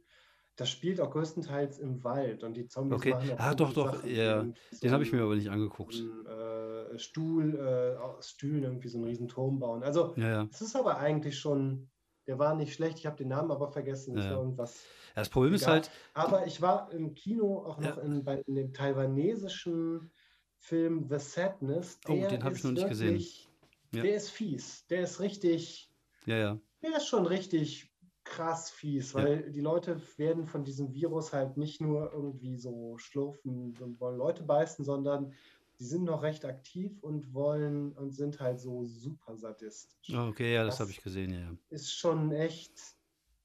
das 0.55 0.69
spielt 0.69 0.99
auch 1.01 1.11
größtenteils 1.11 1.79
im 1.79 2.03
Wald 2.03 2.43
und 2.43 2.55
die 2.55 2.67
Zombies 2.67 2.97
Okay. 2.97 3.11
machen 3.11 3.31
auch 3.31 3.39
Ah, 3.39 3.55
doch, 3.55 3.73
doch. 3.73 3.93
Sachen. 3.93 4.09
Ja. 4.09 4.43
So 4.45 4.53
Den 4.83 4.91
habe 4.91 5.03
ich 5.03 5.11
mir 5.11 5.21
aber 5.23 5.35
nicht 5.35 5.49
angeguckt. 5.49 5.95
ein, 5.95 6.25
äh, 6.25 6.97
Stuhl, 6.99 7.55
äh, 7.57 8.21
Stühlen 8.23 8.63
irgendwie 8.63 8.87
so 8.89 8.97
einen 8.97 9.05
riesen 9.07 9.27
Turm 9.27 9.59
bauen. 9.59 9.83
Also 9.83 10.13
Ja, 10.17 10.27
ja. 10.29 10.47
es 10.51 10.61
ist 10.61 10.75
aber 10.75 10.97
eigentlich 10.97 11.37
schon, 11.39 11.89
der 12.27 12.37
war 12.39 12.55
nicht 12.55 12.73
schlecht, 12.73 12.99
ich 12.99 13.05
habe 13.05 13.17
den 13.17 13.29
Namen 13.29 13.51
aber 13.51 13.69
vergessen, 13.71 14.17
es 14.17 14.25
Ja. 14.25 14.31
irgendwas. 14.37 14.83
Ja, 15.15 15.21
das 15.21 15.29
Problem 15.29 15.53
ist 15.53 15.63
egal. 15.63 15.73
halt, 15.75 15.91
Aber 16.13 16.45
ich 16.47 16.61
war 16.61 16.91
im 16.91 17.13
Kino 17.15 17.63
auch 17.65 17.77
noch 17.79 17.97
Ja. 17.97 18.03
in, 18.03 18.23
bei, 18.23 18.39
in 18.47 18.55
dem 18.55 18.73
taiwanesischen 18.73 20.11
Film 20.59 21.07
The 21.09 21.17
Sadness. 21.19 21.99
Oh, 22.07 22.13
Der 22.13 22.29
den 22.29 22.43
hab 22.43 22.51
ich 22.51 22.59
ist 22.59 22.63
noch 22.63 22.71
nicht 22.71 22.87
gesehen. 22.87 23.07
wirklich- 23.09 23.47
Ja. 23.93 24.03
Der 24.03 24.15
ist 24.15 24.29
fies, 24.29 24.85
der 24.87 25.01
ist 25.01 25.19
richtig, 25.19 25.91
ja, 26.25 26.37
ja. 26.37 26.59
der 26.81 26.97
ist 26.97 27.07
schon 27.07 27.25
richtig 27.25 27.91
krass 28.23 28.69
fies, 28.69 29.13
Ja. 29.13 29.23
weil 29.23 29.51
die 29.51 29.59
Leute 29.59 29.99
werden 30.17 30.45
von 30.45 30.63
diesem 30.63 30.93
Virus 30.93 31.33
halt 31.33 31.57
nicht 31.57 31.81
nur 31.81 32.13
irgendwie 32.13 32.55
so 32.55 32.97
schlurfen 32.99 33.75
und 33.81 33.99
wollen 33.99 34.17
Leute 34.17 34.43
beißen, 34.43 34.85
sondern 34.85 35.33
die 35.81 35.87
sind 35.87 36.03
noch 36.03 36.21
recht 36.21 36.45
aktiv 36.45 37.01
und 37.01 37.33
wollen 37.33 37.93
und 37.93 38.11
sind 38.11 38.39
halt 38.39 38.59
so 38.59 38.85
super 38.85 39.35
sadistisch. 39.35 40.13
Oh, 40.15 40.27
okay, 40.27 40.53
ja, 40.53 40.63
das 40.63 40.75
Das- 40.75 40.81
habe 40.81 40.91
ich 40.91 41.01
gesehen, 41.01 41.33
ja. 41.33 41.51
Ist 41.71 41.91
schon 41.91 42.31
echt, 42.31 42.71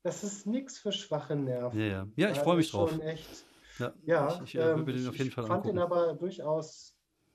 das 0.02 0.22
ist 0.22 0.46
nichts 0.46 0.78
für 0.78 0.92
schwache 0.92 1.34
Nerven. 1.34 1.80
Ja, 1.80 1.86
ja. 1.86 2.06
Ja, 2.16 2.28
ich 2.30 2.36
Da 2.36 2.42
freu 2.44 2.56
mich 2.56 2.66
ist 2.66 2.74
drauf. 2.74 2.90
Schon 2.90 3.00
echt, 3.00 3.46
Ja, 3.78 3.94
ja, 4.04 4.34
ich, 4.36 4.42
ich 4.42 4.54
äh, 4.56 4.70
ähm, 4.72 4.80
würde 4.80 4.92
den 4.92 5.02
ich, 5.02 5.08
auf 5.08 5.16
jeden 5.16 5.28
ich 5.28 5.34
Fall 5.34 5.46
fand 5.46 5.64
den 5.64 5.78
angucken. 5.78 5.92
aber 5.98 6.12
durchaus 6.14 6.92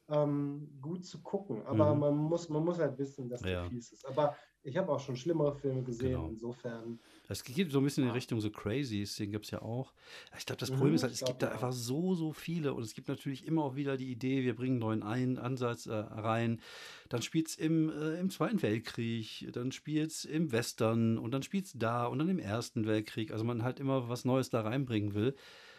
ähm, 0.09 0.69
gut 0.81 1.03
zu 1.05 1.19
gucken. 1.23 1.65
Aber 1.65 1.93
Mhm. 1.95 1.99
man, 1.99 2.15
muss, 2.17 2.47
man 2.49 2.63
muss 2.63 2.77
halt 2.77 2.95
wissen, 2.99 3.27
dass 3.27 3.41
der 3.41 3.51
Ja. 3.51 3.69
fies 3.69 3.91
ist. 3.93 4.05
Aber 4.05 4.35
ich 4.63 4.77
habe 4.77 4.91
auch 4.91 4.99
schon 4.99 5.15
schlimmere 5.15 5.53
Filme 5.55 5.83
gesehen, 5.83 6.11
Genau. 6.13 6.29
insofern. 6.29 6.99
Es 7.27 7.43
geht 7.43 7.71
so 7.71 7.77
ein 7.79 7.83
bisschen 7.85 8.03
in 8.03 8.09
Ja. 8.09 8.15
Richtung 8.15 8.41
so 8.41 8.49
Crazies, 8.51 9.15
den 9.15 9.31
gibt 9.31 9.45
es 9.45 9.51
ja 9.51 9.61
auch. 9.61 9.93
Ich 10.37 10.45
glaube, 10.45 10.59
das 10.59 10.69
Mhm, 10.69 10.75
Problem 10.77 10.95
ist 10.95 11.03
halt, 11.03 11.13
es 11.13 11.23
gibt 11.23 11.41
da 11.41 11.49
einfach 11.49 11.71
so, 11.71 12.13
so 12.13 12.33
viele 12.33 12.73
und 12.73 12.83
es 12.83 12.93
gibt 12.93 13.07
natürlich 13.07 13.45
immer 13.47 13.63
auch 13.63 13.75
wieder 13.75 13.95
die 13.97 14.11
Idee, 14.11 14.43
wir 14.43 14.55
bringen 14.55 14.73
einen 14.83 15.01
neuen 15.01 15.03
Ein 15.03 15.37
Ansatz 15.37 15.85
äh, 15.85 15.93
rein. 15.93 16.61
Dann 17.09 17.21
spielt 17.21 17.47
es 17.47 17.55
im, 17.55 17.89
äh, 17.89 18.19
im 18.19 18.29
Zweiten 18.29 18.61
Weltkrieg, 18.61 19.47
dann 19.53 19.71
spielt 19.71 20.11
es 20.11 20.25
im 20.25 20.51
Western 20.51 21.17
und 21.17 21.31
dann 21.31 21.43
spielt 21.43 21.65
es 21.65 21.73
da 21.73 22.05
und 22.05 22.19
dann 22.19 22.29
im 22.29 22.39
Ersten 22.39 22.85
Weltkrieg. 22.85 23.31
Also 23.31 23.45
man 23.45 23.63
halt 23.63 23.79
immer 23.79 24.09
was 24.09 24.25
Neues 24.25 24.49
da 24.49 24.61
reinbringen 24.61 25.13
will. 25.13 25.35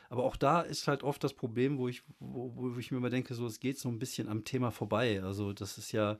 Aber 0.08 0.24
auch 0.24 0.36
da 0.36 0.60
ist 0.60 0.88
halt 0.88 1.02
oft 1.02 1.24
das 1.24 1.34
Problem, 1.34 1.78
wo 1.78 1.88
ich, 1.88 2.02
wo, 2.18 2.52
wo 2.54 2.78
ich 2.78 2.90
mir 2.90 2.98
immer 2.98 3.10
denke, 3.10 3.34
so 3.34 3.46
es 3.46 3.60
geht 3.60 3.78
so 3.78 3.88
ein 3.88 3.98
bisschen 3.98 4.28
am 4.28 4.44
Thema 4.44 4.70
vorbei. 4.70 5.22
Also 5.22 5.52
das 5.52 5.78
ist 5.78 5.92
ja 5.92 6.18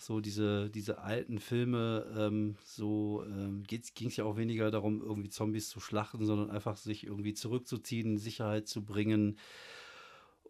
so 0.00 0.20
diese, 0.20 0.70
diese 0.70 0.98
alten 0.98 1.38
Filme, 1.38 2.06
ähm, 2.16 2.56
so 2.64 3.24
ähm, 3.26 3.64
ging 3.64 4.08
es 4.08 4.16
ja 4.16 4.24
auch 4.24 4.36
weniger 4.36 4.70
darum, 4.70 5.02
irgendwie 5.02 5.28
Zombies 5.30 5.68
zu 5.68 5.80
schlachten, 5.80 6.24
sondern 6.24 6.50
einfach 6.50 6.76
sich 6.76 7.04
irgendwie 7.06 7.34
zurückzuziehen, 7.34 8.18
Sicherheit 8.18 8.68
zu 8.68 8.84
bringen. 8.84 9.38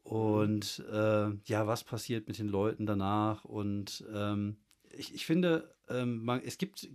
Und 0.03 0.85
äh, 0.91 1.31
ja, 1.45 1.67
was 1.67 1.85
passiert 1.85 2.29
mit 2.29 2.39
den 2.39 2.49
Leuten 2.49 2.87
danach? 2.87 3.45
Und 3.45 4.05
ähm, 4.13 4.57
ich, 4.93 5.15
ich 5.15 5.27
finde, 5.27 5.75
ähm, 5.89 6.25
man, 6.25 6.41
es 6.45 6.59
gibt 6.59 6.89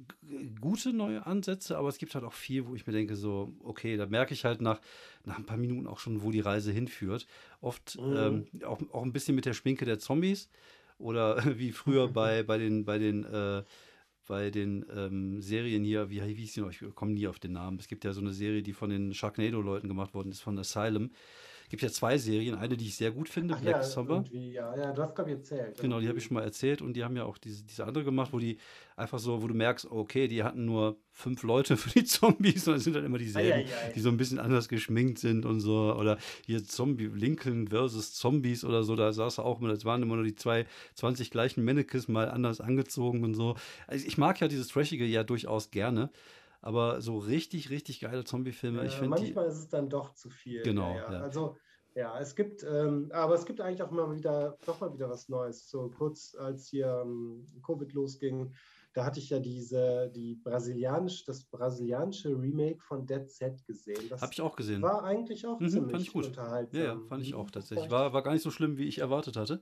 gute 0.60 0.91
neue 0.91 1.26
Ansätze, 1.26 1.78
aber 1.78 1.89
es 1.89 1.97
gibt 1.97 2.16
halt 2.16 2.26
auch 2.26 2.34
viel, 2.34 2.68
wo 2.68 2.76
ich 2.76 2.88
mir 2.88 2.93
denke, 2.93 3.16
so, 3.16 3.53
okay, 3.64 3.97
da 3.97 4.06
merke 4.06 4.34
ich 4.34 4.45
halt 4.45 4.62
nach, 4.62 4.82
nach 5.24 5.38
ein 5.38 5.45
paar 5.45 5.58
Minuten 5.58 5.88
auch 5.88 5.99
schon, 5.99 6.24
wo 6.24 6.32
die 6.32 6.39
Reise 6.39 6.72
hinführt. 6.72 7.28
Oft 7.62 7.97
Mhm. 7.99 8.16
ähm, 8.18 8.47
auch, 8.64 8.82
auch 8.91 9.03
ein 9.03 9.14
bisschen 9.14 9.36
mit 9.36 9.45
der 9.45 9.53
Schminke 9.53 9.86
der 9.86 9.99
Zombies 9.99 10.49
oder 10.98 11.38
wie 11.58 11.72
früher 11.72 12.08
bei, 12.14 12.43
bei 12.43 12.58
den, 12.58 12.86
bei 12.86 12.98
den, 12.98 13.24
äh, 13.26 13.64
bei 14.28 14.50
den 14.50 14.86
ähm, 14.96 15.41
Serien 15.41 15.84
hier, 15.84 16.10
wie, 16.10 16.22
wie 16.22 16.34
hieß 16.34 16.54
die 16.54 16.62
noch? 16.62 16.72
Ich 16.72 16.84
komme 16.96 17.14
nie 17.14 17.28
auf 17.28 17.39
den 17.39 17.54
Namen. 17.54 17.80
Es 17.80 17.88
gibt 17.88 18.04
ja 18.04 18.14
so 18.14 18.22
eine 18.22 18.34
Serie, 18.34 18.64
die 18.64 18.74
von 18.74 18.89
den 18.89 19.14
Sharknado-Leuten 19.14 19.88
gemacht 19.88 20.14
worden 20.14 20.32
ist, 20.32 20.41
von 20.41 20.58
Asylum. 20.58 21.12
Es 21.66 21.70
gibt 21.70 21.82
ja 21.82 21.89
zwei 21.89 22.20
Serien, 22.20 22.53
eine, 22.53 22.78
die 22.78 22.86
ich 22.86 22.95
sehr 22.95 23.09
gut 23.09 23.28
finde, 23.28 23.55
Ach 23.55 23.61
Black 23.61 23.78
ja, 23.78 23.84
Summer. 23.84 24.18
irgendwie, 24.18 24.51
ja, 24.51 24.78
ja, 24.78 24.93
du 24.93 25.01
hast, 25.01 25.16
glaube 25.16 25.32
ich, 25.32 25.38
erzählt. 25.38 25.82
Genau, 25.82 25.99
die 25.99 26.07
habe 26.07 26.20
ich 26.20 26.24
schon 26.24 26.36
mal 26.36 26.43
erzählt 26.43 26.84
und 26.84 26.93
die 26.93 27.03
haben 27.03 27.18
ja 27.18 27.24
auch 27.24 27.39
diese, 27.39 27.63
diese 27.63 27.86
andere 27.86 28.03
gemacht, 28.03 28.32
wo 28.34 28.38
die 28.38 28.59
einfach 28.95 29.18
so, 29.18 29.41
wo 29.41 29.47
du 29.47 29.55
merkst, 29.55 29.89
okay, 29.89 30.28
die 30.28 30.43
hatten 30.43 30.66
nur 30.66 30.97
fünf 31.11 31.41
Leute 31.41 31.76
für 31.78 31.89
die 31.89 32.05
Zombies 32.05 32.68
und 32.68 32.76
es 32.76 32.84
sind 32.84 32.95
dann 32.95 33.03
immer 33.03 33.18
dieselben, 33.18 33.68
Eieiei. 33.68 33.91
die 33.95 33.99
so 33.99 34.09
ein 34.09 34.18
bisschen 34.18 34.38
anders 34.38 34.70
geschminkt 34.70 35.18
sind 35.18 35.43
und 35.43 35.59
so. 35.59 35.95
Oder 35.95 36.20
hier 36.45 36.63
Zombie, 36.63 37.09
Lincoln 37.11 37.68
versus 37.70 38.13
Zombies 38.13 38.63
oder 38.63 38.84
so, 38.84 38.95
da 38.95 39.11
saß 39.11 39.39
er 39.39 39.45
auch 39.45 39.59
immer, 39.59 39.70
das 39.70 39.86
waren 39.86 40.03
immer 40.03 40.18
nur 40.18 40.26
die 40.26 40.36
zwei 40.36 40.68
20 40.93 41.32
gleichen 41.32 41.66
Mannequins 41.66 42.07
mal 42.07 42.30
anders 42.30 42.61
angezogen 42.61 43.24
und 43.24 43.34
so. 43.34 43.55
Also 43.88 44.05
ich 44.05 44.20
mag 44.20 44.39
ja 44.39 44.47
dieses 44.47 44.68
Trashige 44.68 45.05
ja 45.05 45.24
durchaus 45.24 45.72
gerne. 45.72 46.11
Aber 46.66 47.01
so 47.01 47.18
richtig, 47.20 47.70
richtig 47.70 47.99
geile 48.01 48.24
Zombie-Filme, 48.26 48.86
ich 48.86 48.97
finde 48.97 49.16
die. 49.24 49.30
manchmal 49.30 49.47
ist 49.47 49.57
es 49.57 49.70
dann 49.70 49.89
doch 49.89 50.13
zu 50.13 50.30
viel. 50.30 50.61
Genau, 50.63 50.97
Ja, 50.97 51.11
ja. 51.11 51.13
ja. 51.13 51.22
Also, 51.22 51.57
ja, 51.93 52.20
es 52.20 52.36
gibt, 52.36 52.63
ähm, 52.63 53.09
aber 53.13 53.36
es 53.36 53.45
gibt 53.45 53.61
eigentlich 53.61 53.82
auch 53.82 53.91
mal 53.91 54.13
wieder, 54.16 54.57
doch 54.66 54.82
mal 54.82 54.93
wieder 54.93 55.09
was 55.09 55.30
Neues. 55.30 55.70
So 55.70 55.89
kurz 55.91 56.36
als 56.36 56.68
hier 56.68 57.01
ähm, 57.05 57.61
Covid 57.66 57.93
losging, 57.93 58.53
da 58.93 59.05
hatte 59.05 59.20
ich 59.20 59.30
ja 59.30 59.39
diese, 59.39 60.11
die 60.13 60.36
brasilianisch, 60.36 61.24
das 61.26 61.45
brasilianische 61.45 62.30
Remake 62.38 62.82
von 62.84 63.05
Dead 63.05 63.30
Set 63.30 63.66
gesehen. 63.66 64.09
Das 64.09 64.22
Habe 64.22 64.34
ich 64.34 64.41
auch 64.41 64.55
gesehen. 64.55 64.82
war 64.82 65.03
eigentlich 65.03 65.45
auch 65.47 65.59
Mhm, 65.59 65.70
ziemlich 65.70 65.89
fand 65.89 66.03
ich 66.03 66.13
gut. 66.13 66.26
unterhaltsam. 66.26 66.80
Ja, 66.82 66.84
ja, 66.84 67.01
fand 67.07 67.24
ich 67.24 67.34
auch 67.36 67.49
tatsächlich. 67.51 67.89
War, 67.91 68.11
war 68.13 68.24
gar 68.24 68.34
nicht 68.34 68.41
so 68.43 68.51
schlimm, 68.51 68.78
wie 68.78 68.88
ich 68.88 68.97
erwartet 68.97 69.38
hatte. 69.38 69.61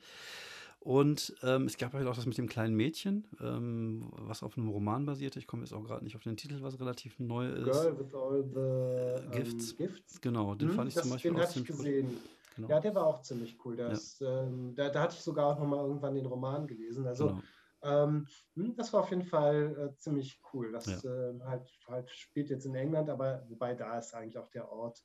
Und 0.84 1.34
ähm, 1.44 1.66
es 1.66 1.78
gab 1.78 1.94
halt 1.94 2.06
auch 2.08 2.16
das 2.16 2.26
mit 2.26 2.38
dem 2.38 2.50
kleinen 2.50 2.76
Mädchen, 2.76 3.26
ähm, 3.40 4.10
was 4.12 4.44
auf 4.44 4.58
einem 4.58 4.68
Roman 4.68 5.06
basierte. 5.06 5.40
Ich 5.40 5.48
komme 5.48 5.64
jetzt 5.64 5.72
auch 5.72 5.84
gerade 5.84 6.04
nicht 6.04 6.18
auf 6.18 6.24
den 6.24 6.36
Titel, 6.36 6.62
was 6.62 6.78
relativ 6.78 7.20
neu 7.20 7.48
ist. 7.48 7.64
Girl 7.64 7.98
with 7.98 8.14
all 8.14 8.44
the 8.44 9.24
ähm, 9.26 9.32
Gifts. 9.32 9.78
Gifts. 9.78 10.20
Genau, 10.20 10.56
den 10.56 10.68
Mhm, 10.68 10.74
fand 10.74 10.90
ich 10.90 10.96
das, 10.96 11.04
zum 11.04 11.12
Beispiel 11.12 11.32
den 11.32 11.40
auch 11.40 11.44
hatte 11.48 11.60
ich 11.60 11.66
gesehen. 11.66 12.18
Genau. 12.56 12.68
Ja, 12.68 12.80
der 12.82 12.94
war 12.96 13.08
auch 13.08 13.22
ziemlich 13.22 13.58
cool. 13.64 13.78
Das, 13.78 14.20
ähm, 14.20 14.76
da, 14.76 14.90
da 14.90 15.04
hatte 15.04 15.16
ich 15.16 15.22
sogar 15.24 15.48
auch 15.48 15.60
nochmal 15.60 15.86
irgendwann 15.86 16.16
den 16.16 16.26
Roman 16.26 16.68
gelesen. 16.68 17.08
Also 17.08 17.28
genau. 17.28 17.42
Ähm, 17.84 18.28
hm, 18.56 18.76
das 18.76 18.92
war 18.94 19.02
auf 19.02 19.10
jeden 19.10 19.24
Fall 19.24 19.92
äh, 19.94 19.98
ziemlich 19.98 20.42
cool. 20.54 20.72
Das 20.72 21.04
Ja. 21.04 21.30
äh, 21.32 21.40
halt, 21.46 21.70
halt 21.88 22.10
spielt 22.12 22.50
jetzt 22.50 22.66
in 22.66 22.76
England, 22.76 23.10
aber 23.10 23.46
wobei 23.50 23.74
da 23.74 23.98
ist 23.98 24.14
eigentlich 24.14 24.38
auch 24.38 24.50
der 24.50 24.70
Ort 24.72 25.04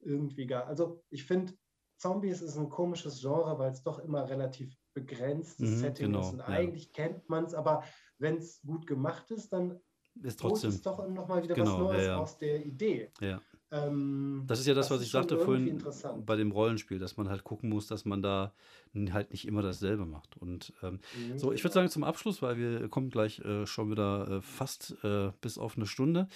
irgendwie 0.00 0.46
gar. 0.46 0.66
Also 0.66 1.02
ich 1.10 1.24
finde, 1.24 1.54
Zombies 1.96 2.40
ist 2.40 2.56
ein 2.56 2.68
komisches 2.68 3.20
Genre, 3.20 3.58
weil 3.58 3.72
es 3.72 3.82
doch 3.82 3.98
immer 3.98 4.28
relativ 4.28 4.76
begrenztes 4.92 5.70
Mhm, 5.70 5.76
Setting 5.76 6.06
genau, 6.06 6.20
ist. 6.20 6.32
Und 6.32 6.38
ja. 6.40 6.46
eigentlich 6.46 6.92
kennt 6.92 7.28
man 7.28 7.44
es, 7.44 7.54
aber 7.54 7.84
wenn 8.18 8.36
es 8.36 8.60
gut 8.62 8.86
gemacht 8.86 9.30
ist, 9.30 9.52
dann 9.52 9.80
Ist 10.22 10.40
trotzdem. 10.40 10.70
es 10.70 10.82
doch 10.82 11.06
nochmal 11.08 11.42
wieder 11.42 11.54
Genau, 11.54 11.72
was 11.72 11.78
Neues 11.78 12.04
ja, 12.06 12.10
ja. 12.12 12.18
aus 12.18 12.38
der 12.38 12.64
Idee. 12.64 13.10
Ja. 13.20 13.40
Ähm, 13.72 14.42
Das 14.46 14.58
ist 14.58 14.66
ja 14.66 14.74
das, 14.74 14.86
Das 14.88 14.96
was 14.96 15.00
ist 15.02 15.06
ich 15.06 15.12
sagte 15.12 15.38
vorhin 15.38 15.80
bei 16.26 16.34
dem 16.36 16.50
Rollenspiel, 16.50 16.98
dass 16.98 17.16
man 17.16 17.28
halt 17.28 17.44
gucken 17.44 17.70
muss, 17.70 17.86
dass 17.86 18.04
man 18.04 18.20
da 18.20 18.52
halt 19.12 19.30
nicht 19.30 19.46
immer 19.46 19.62
dasselbe 19.62 20.06
macht. 20.06 20.36
Und 20.36 20.72
ähm, 20.82 20.98
mhm, 21.16 21.38
so, 21.38 21.52
ich 21.52 21.62
würde 21.62 21.74
sagen 21.74 21.88
zum 21.88 22.02
Abschluss, 22.02 22.42
weil 22.42 22.56
wir 22.58 22.88
kommen 22.88 23.10
gleich 23.10 23.38
äh, 23.40 23.66
schon 23.66 23.90
wieder 23.90 24.28
äh, 24.28 24.40
fast 24.42 24.96
äh, 25.04 25.30
bis 25.40 25.56
auf 25.56 25.76
eine 25.76 25.86
Stunde. 25.86 26.26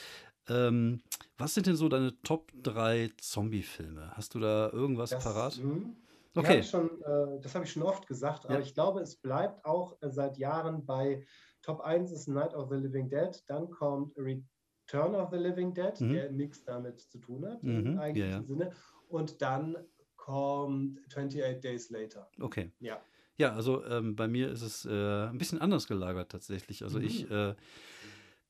Ähm, 0.47 1.01
was 1.39 1.55
sind 1.55 1.67
denn 1.67 1.75
so 1.77 1.89
deine 1.89 2.21
Top 2.23 2.53
3 2.63 3.11
Zombie-Filme? 3.17 4.13
Hast 4.15 4.35
du 4.35 4.39
da 4.41 4.71
irgendwas 4.71 5.11
das, 5.11 5.25
parat? 5.25 5.55
hm, 5.57 5.97
die 5.97 6.04
Okay. 6.37 6.59
ich 6.61 6.71
schon, 6.71 7.01
äh, 7.03 7.41
das 7.41 7.55
habe 7.55 7.65
ich 7.65 7.73
schon 7.73 7.83
oft 7.83 8.07
gesagt, 8.07 8.45
aber 8.47 8.55
Ja. 8.55 8.61
ich 8.61 8.75
glaube, 8.75 9.01
es 9.01 9.17
bleibt 9.17 9.65
auch 9.65 9.97
äh, 10.03 10.11
seit 10.11 10.37
Jahren 10.39 10.85
bei 10.85 11.25
Top 11.63 11.81
1 11.81 12.11
ist 12.13 12.29
Night 12.29 12.55
of 12.55 12.69
the 12.71 12.77
Living 12.77 13.09
Dead, 13.09 13.31
dann 13.47 13.71
kommt 13.71 14.17
Return 14.17 15.15
of 15.15 15.31
the 15.31 15.39
Living 15.39 15.73
Dead, 15.75 15.99
Mhm. 16.01 16.13
der 16.13 16.31
nichts 16.33 16.65
damit 16.65 17.01
zu 17.01 17.19
tun 17.19 17.47
hat 17.47 17.63
Mhm, 17.63 17.87
im 17.87 17.95
ja, 17.95 18.01
eigentlichen 18.01 18.41
ja. 18.43 18.47
Sinne. 18.47 18.73
Und 19.09 19.41
dann 19.41 19.77
kommt 20.17 21.01
28 21.07 21.61
Days 21.61 21.91
Later. 21.91 22.29
Okay. 22.41 22.71
Ja. 22.81 23.01
Ja, 23.37 23.53
also 23.55 23.85
ähm, 23.85 24.15
bei 24.15 24.29
mir 24.29 24.51
ist 24.51 24.63
es 24.63 24.85
äh, 24.87 25.27
ein 25.27 25.39
bisschen 25.39 25.61
anders 25.61 25.87
gelagert 25.89 26.31
tatsächlich. 26.31 26.83
Also 26.85 26.99
ich 27.01 27.29
Mhm. 27.29 27.35
äh, 27.35 27.55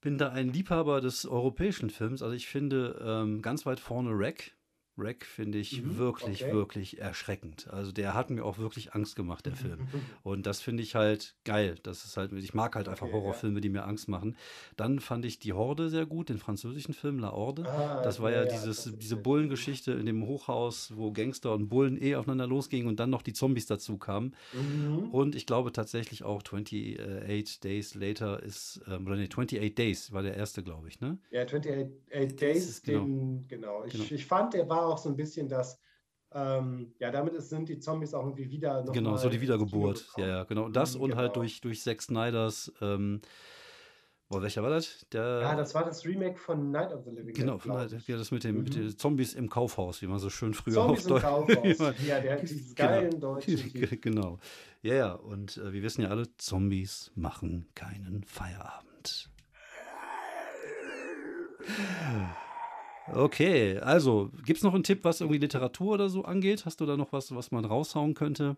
bin 0.01 0.19
da 0.19 0.29
ein 0.31 0.49
Liebhaber 0.53 1.01
des 1.01 1.25
europäischen 1.27 1.89
Films. 1.89 2.23
Also 2.23 2.35
ich 2.35 2.47
finde 2.49 3.01
ähm, 3.03 3.41
ganz 3.43 3.65
weit 3.65 3.81
vorne 3.81 4.11
Rack. 4.13 4.53
Rack 4.97 5.25
finde 5.25 5.59
ich 5.59 5.83
Mhm, 5.83 5.99
wirklich, 5.99 6.45
okay. 6.45 6.53
wirklich 6.53 6.99
erschreckend. 7.01 7.69
Also 7.71 7.91
der 7.93 8.15
hat 8.15 8.31
mir 8.31 8.45
auch 8.45 8.59
wirklich 8.59 8.95
Angst 8.95 9.17
gemacht, 9.17 9.45
der 9.47 9.57
Film. 9.57 9.81
Und 10.23 10.47
das 10.47 10.61
finde 10.61 10.83
ich 10.83 10.95
halt 10.95 11.35
geil. 11.45 11.77
Das 11.83 12.05
ist 12.05 12.17
halt, 12.17 12.33
ich 12.33 12.55
mag 12.55 12.77
halt 12.77 12.89
einfach 12.89 13.07
Okay, 13.07 13.15
ja. 13.17 13.21
Horrorfilme, 13.23 13.61
die 13.61 13.69
mir 13.69 13.85
Angst 13.85 14.09
machen. 14.09 14.37
Dann 14.77 15.01
fand 15.01 15.25
ich 15.25 15.39
Die 15.39 15.53
Horde 15.53 15.89
sehr 15.91 16.07
gut, 16.07 16.29
den 16.29 16.39
französischen 16.39 16.95
Film 16.95 17.19
La 17.19 17.33
Horde. 17.33 17.65
Ah, 17.67 18.03
Das 18.03 18.21
war 18.21 18.31
ja, 18.31 18.45
ja, 18.45 18.49
dieses, 18.49 18.93
diese. 18.99 19.17
Bullengeschichte 19.17 19.93
in 19.93 20.07
dem 20.07 20.27
Hochhaus, 20.27 20.93
wo 20.97 21.11
Gangster 21.13 21.55
und 21.55 21.69
Bullen 21.69 22.01
eh 22.01 22.15
aufeinander 22.17 22.47
losgingen 22.47 22.89
und 22.89 23.01
dann 23.01 23.11
noch 23.11 23.23
die 23.23 23.33
Zombies 23.33 23.67
dazu 23.67 23.99
kamen. 23.99 24.35
Mhm. 24.53 25.11
Und 25.11 25.35
ich 25.35 25.47
glaube 25.47 25.73
tatsächlich 25.73 26.23
auch 26.25 26.43
28 26.43 27.61
Days 27.61 27.95
Later 27.95 28.43
ist, 28.43 28.81
ähm, 28.89 29.07
oder 29.07 29.17
nee, 29.17 29.25
28 29.29 29.75
Days 29.75 30.13
war 30.13 30.23
der 30.23 30.37
erste, 30.37 30.63
glaube 30.63 30.89
ich, 30.89 31.01
ne? 31.01 31.19
Ja, 31.31 31.43
28 31.43 32.37
Days, 32.37 32.83
genau. 32.83 33.05
den, 33.05 33.45
genau. 33.49 33.85
Ich, 33.85 33.93
Genau. 33.95 34.05
ich 34.11 34.27
fand, 34.27 34.55
der 34.55 34.69
war 34.69 34.84
auch 34.87 34.99
so 34.99 35.09
ein 35.09 35.17
bisschen 35.17 35.49
das, 35.49 35.81
ähm, 36.33 36.95
ja, 36.99 37.11
damit 37.11 37.35
ist, 37.35 37.49
sind 37.51 37.69
die 37.69 37.79
Zombies 37.79 38.13
auch 38.15 38.25
irgendwie 38.25 38.51
wieder 38.51 38.83
noch 38.83 38.93
genau, 38.93 39.17
so 39.17 39.29
die 39.29 39.41
Wiedergeburt. 39.41 40.07
Ja, 40.17 40.27
ja, 40.27 40.45
genau. 40.45 40.65
Und 40.65 40.75
das 40.77 40.95
Mhm, 40.97 41.01
und 41.03 41.17
halt 41.17 41.33
genau. 41.35 41.43
durch, 41.43 41.61
durch 41.61 41.83
Zack 41.83 42.03
Snyders, 42.03 42.73
ähm, 42.81 43.21
boah, 44.29 44.43
welcher 44.43 44.63
war 44.65 44.71
das? 44.71 45.07
Der, 45.13 45.41
Ja, 45.43 45.55
das 45.55 45.75
war 45.75 45.85
das 45.85 46.05
Remake 46.05 46.37
von 46.39 46.73
Night 46.73 46.93
of 46.93 47.05
the 47.05 47.11
Living 47.11 47.35
genau, 47.35 47.59
ich. 47.59 48.09
ja, 48.09 48.17
das 48.17 48.31
mit, 48.33 48.43
dem, 48.43 48.65
mit 48.65 48.75
Mhm. 48.75 48.81
den 48.89 48.99
Zombies 48.99 49.35
im 49.35 49.49
Kaufhaus, 49.49 50.03
wie 50.03 50.07
man 50.09 50.19
so 50.19 50.29
schön 50.29 50.55
früher 50.55 50.75
Zombies 50.75 51.07
auf 51.07 51.07
im 51.07 51.09
Deutsch. 51.15 51.23
Kaufhaus. 51.23 51.79
Ja, 52.07 52.21
der 52.21 52.33
hat 52.35 52.43
diesen 52.43 52.75
geilen 52.75 53.21
deutschen 53.21 53.57
Titel. 53.73 53.97
genau. 53.99 54.39
Ja, 54.83 54.95
ja, 54.95 55.13
und 55.13 55.57
äh, 55.59 55.73
wir 55.73 55.83
wissen 55.83 56.03
ja 56.03 56.09
alle, 56.09 56.35
Zombies 56.37 57.13
machen 57.15 57.69
keinen 57.75 58.25
Feierabend. 58.25 59.31
Okay, 63.13 63.79
also 63.79 64.31
gibt 64.45 64.59
es 64.59 64.63
noch 64.63 64.75
einen 64.75 64.83
Tipp, 64.83 65.05
was 65.05 65.21
irgendwie 65.21 65.39
Literatur 65.39 65.95
oder 65.95 66.09
so 66.09 66.25
angeht? 66.25 66.65
Hast 66.65 66.81
du 66.81 66.87
da 66.87 66.97
noch 66.97 67.13
was, 67.13 67.35
was 67.35 67.51
man 67.51 67.65
raushauen 67.65 68.15
könnte? 68.15 68.57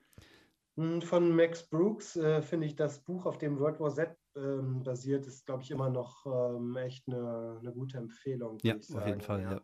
Hm, 0.76 1.02
Von 1.02 1.34
Max 1.34 1.62
Brooks 1.64 2.16
äh, 2.16 2.42
finde 2.42 2.66
ich 2.66 2.76
das 2.76 3.00
Buch, 3.00 3.26
auf 3.26 3.38
dem 3.38 3.58
World 3.58 3.80
War 3.80 3.92
Z 3.92 4.16
ähm, 4.36 4.82
basiert, 4.82 5.26
ist, 5.26 5.46
glaube 5.46 5.62
ich, 5.62 5.70
immer 5.70 5.90
noch 5.90 6.26
ähm, 6.26 6.76
echt 6.76 7.08
eine, 7.08 7.58
eine 7.60 7.72
gute 7.72 7.98
Empfehlung. 7.98 8.58
Ja, 8.62 8.74
auf 8.76 9.06
jeden 9.06 9.20
Fall, 9.20 9.42
ja. 9.42 9.52
ja. 9.52 9.60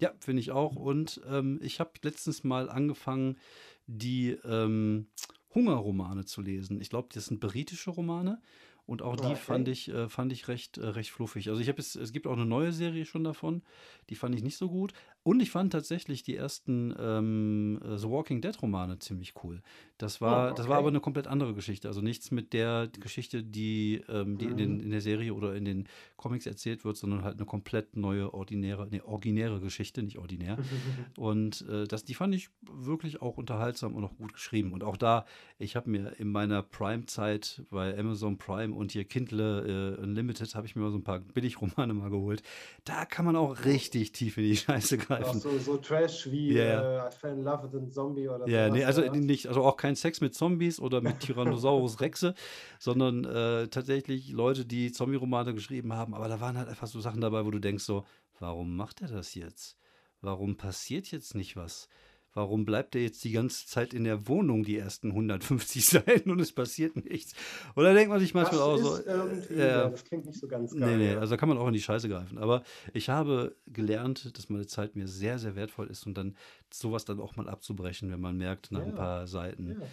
Ja, 0.00 0.12
finde 0.20 0.40
ich 0.40 0.50
auch. 0.52 0.76
Und 0.76 1.20
ähm, 1.28 1.60
ich 1.62 1.80
habe 1.80 1.90
letztens 2.02 2.44
mal 2.44 2.70
angefangen, 2.70 3.38
die 3.86 4.30
ähm, 4.44 5.08
Hungerromane 5.54 6.24
zu 6.24 6.40
lesen. 6.40 6.80
Ich 6.80 6.90
glaube, 6.90 7.08
das 7.12 7.26
sind 7.26 7.40
britische 7.40 7.90
Romane. 7.90 8.40
Und 8.86 9.02
auch 9.02 9.16
die 9.16 9.24
Ah, 9.24 9.32
okay. 9.32 9.36
fand 9.36 9.68
ich, 9.68 9.88
äh, 9.88 10.08
fand 10.08 10.32
ich 10.32 10.48
recht, 10.48 10.78
äh, 10.78 10.86
recht 10.86 11.10
fluffig. 11.10 11.48
Also 11.48 11.60
ich 11.60 11.68
habe 11.68 11.80
es, 11.80 11.96
es 11.96 12.12
gibt 12.12 12.26
auch 12.26 12.34
eine 12.34 12.46
neue 12.46 12.72
Serie 12.72 13.04
schon 13.04 13.24
davon, 13.24 13.62
die 14.10 14.14
fand 14.14 14.34
ich 14.34 14.42
nicht 14.42 14.56
so 14.56 14.68
gut. 14.68 14.92
Und 15.26 15.40
ich 15.40 15.50
fand 15.50 15.72
tatsächlich 15.72 16.22
die 16.22 16.36
ersten 16.36 16.94
ähm, 17.00 17.80
äh, 17.84 17.98
The 17.98 18.08
Walking 18.08 18.40
Dead 18.40 18.62
Romane 18.62 19.00
ziemlich 19.00 19.34
cool. 19.42 19.60
Das 19.98 20.20
war, 20.20 20.52
Oh, 20.52 20.54
das 20.54 20.68
war 20.68 20.74
okay. 20.76 20.78
aber 20.78 20.88
eine 20.88 21.00
komplett 21.00 21.26
andere 21.26 21.52
Geschichte. 21.52 21.88
Also 21.88 22.00
nichts 22.00 22.30
mit 22.30 22.52
der 22.52 22.88
Geschichte, 23.00 23.42
die, 23.42 24.02
ähm, 24.08 24.38
die 24.38 24.44
in, 24.44 24.56
den, 24.56 24.74
Mhm. 24.76 24.80
in 24.82 24.90
der 24.90 25.00
Serie 25.00 25.34
oder 25.34 25.56
in 25.56 25.64
den 25.64 25.88
Comics 26.16 26.46
erzählt 26.46 26.84
wird, 26.84 26.96
sondern 26.96 27.24
halt 27.24 27.38
eine 27.38 27.44
komplett 27.46 27.96
neue, 27.96 28.32
ordinäre, 28.34 28.86
nee, 28.88 29.00
originäre 29.00 29.58
Geschichte, 29.58 30.00
nicht 30.04 30.18
ordinär. 30.18 30.58
Und 31.18 31.66
äh, 31.68 31.88
das, 31.88 32.04
die 32.04 32.14
fand 32.14 32.32
ich 32.32 32.48
wirklich 32.62 33.20
auch 33.20 33.36
unterhaltsam 33.36 33.96
und 33.96 34.04
auch 34.04 34.16
gut 34.16 34.32
geschrieben. 34.32 34.72
Und 34.72 34.84
auch 34.84 34.96
da, 34.96 35.24
ich 35.58 35.74
habe 35.74 35.90
mir 35.90 36.12
in 36.20 36.30
meiner 36.30 36.62
Prime-Zeit 36.62 37.62
bei 37.70 37.98
Amazon 37.98 38.38
Prime 38.38 38.72
und 38.74 38.92
hier 38.92 39.04
Kindle 39.04 39.96
äh, 39.98 40.00
Unlimited 40.02 40.54
habe 40.54 40.66
ich 40.68 40.76
mir 40.76 40.82
mal 40.82 40.90
so 40.92 40.98
ein 40.98 41.04
paar 41.04 41.18
Billigromane 41.18 41.94
mal 41.94 42.10
geholt. 42.10 42.42
Da 42.84 43.04
kann 43.06 43.24
man 43.24 43.34
auch 43.34 43.64
richtig 43.64 44.12
tief 44.12 44.36
in 44.36 44.44
die 44.44 44.56
Scheiße 44.56 44.98
Auch 45.16 45.22
greifen. 45.24 45.40
so, 45.40 45.58
so 45.58 45.76
Trash 45.78 46.30
wie 46.30 46.52
Ja, 46.52 46.64
ja. 46.64 47.06
äh, 47.06 47.08
I 47.08 47.10
Fell 47.12 47.32
in 47.32 47.42
Love 47.44 47.72
with 47.72 47.82
a 47.82 47.90
Zombie 47.90 48.28
oder 48.28 48.46
Ja, 48.46 48.66
sowas, 48.66 48.78
nee, 48.78 48.84
also 48.84 49.02
oder 49.02 49.10
was? 49.12 49.18
nicht, 49.18 49.46
also 49.48 49.64
auch 49.64 49.76
kein 49.76 49.96
Sex 49.96 50.20
mit 50.20 50.34
Zombies 50.34 50.78
oder 50.80 51.00
mit 51.00 51.20
Tyrannosaurus 51.20 52.00
Rexe, 52.00 52.34
sondern 52.78 53.24
äh, 53.24 53.68
tatsächlich 53.68 54.30
Leute, 54.30 54.64
die 54.64 54.92
Zombie-Romane 54.92 55.54
geschrieben 55.54 55.92
haben, 55.92 56.14
aber 56.14 56.28
da 56.28 56.40
waren 56.40 56.56
halt 56.58 56.68
einfach 56.68 56.86
so 56.86 57.00
Sachen 57.00 57.20
dabei, 57.20 57.44
wo 57.44 57.50
du 57.50 57.58
denkst 57.58 57.84
so, 57.84 58.04
warum 58.38 58.76
macht 58.76 59.02
er 59.02 59.08
das 59.08 59.34
jetzt? 59.34 59.76
Warum 60.20 60.56
passiert 60.56 61.10
jetzt 61.10 61.34
nicht 61.34 61.56
was? 61.56 61.88
Warum 62.36 62.66
bleibt 62.66 62.94
er 62.94 63.00
jetzt 63.00 63.24
die 63.24 63.32
ganze 63.32 63.66
Zeit 63.66 63.94
in 63.94 64.04
der 64.04 64.28
Wohnung, 64.28 64.62
die 64.62 64.76
ersten 64.76 65.08
150 65.08 65.86
Seiten 65.86 66.30
und 66.30 66.38
es 66.38 66.52
passiert 66.52 66.94
nichts? 66.94 67.32
Da 67.74 67.94
denkt 67.94 68.10
man 68.10 68.20
sich 68.20 68.34
manchmal 68.34 68.58
das 68.58 68.68
auch 68.68 68.76
so, 68.76 69.04
irgendwie, 69.06 69.54
äh, 69.54 69.68
ja, 69.70 69.88
das 69.88 70.04
klingt 70.04 70.26
nicht 70.26 70.38
so 70.38 70.46
ganz 70.46 70.72
Nee, 70.74 70.80
geil. 70.80 70.98
nee, 70.98 71.12
ja. 71.14 71.18
also 71.18 71.30
da 71.30 71.36
kann 71.38 71.48
man 71.48 71.56
auch 71.56 71.66
in 71.66 71.72
die 71.72 71.80
Scheiße 71.80 72.10
greifen. 72.10 72.36
Aber 72.36 72.62
ich 72.92 73.08
habe 73.08 73.56
gelernt, 73.66 74.36
dass 74.36 74.50
meine 74.50 74.66
Zeit 74.66 74.96
mir 74.96 75.08
sehr, 75.08 75.38
sehr 75.38 75.56
wertvoll 75.56 75.86
ist 75.86 76.06
und 76.06 76.12
dann 76.18 76.36
sowas 76.70 77.06
dann 77.06 77.20
auch 77.20 77.36
mal 77.36 77.48
abzubrechen, 77.48 78.10
wenn 78.10 78.20
man 78.20 78.36
merkt, 78.36 78.70
nach 78.70 78.82
ein 78.82 78.88
Ja. 78.90 78.94
paar 78.94 79.26
Seiten, 79.26 79.70
Ja. 79.80 79.86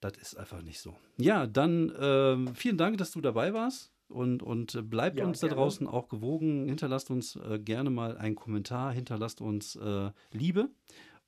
das 0.00 0.14
ist 0.20 0.36
einfach 0.36 0.62
nicht 0.62 0.80
so. 0.80 0.96
Ja, 1.16 1.46
dann 1.46 1.92
ähm, 1.96 2.54
vielen 2.56 2.76
Dank, 2.76 2.98
dass 2.98 3.12
du 3.12 3.20
dabei 3.20 3.54
warst. 3.54 3.92
Und, 4.08 4.40
und 4.44 4.76
äh, 4.76 4.82
bleibt 4.82 5.18
Ja, 5.18 5.24
uns 5.26 5.40
da 5.40 5.48
gerne. 5.48 5.60
draußen 5.60 5.88
auch 5.88 6.08
gewogen. 6.08 6.66
Hinterlasst 6.68 7.10
uns 7.10 7.34
äh, 7.34 7.58
gerne 7.58 7.90
mal 7.90 8.16
einen 8.16 8.36
Kommentar, 8.36 8.92
hinterlasst 8.92 9.40
uns 9.40 9.74
äh, 9.74 10.10
Liebe. 10.30 10.68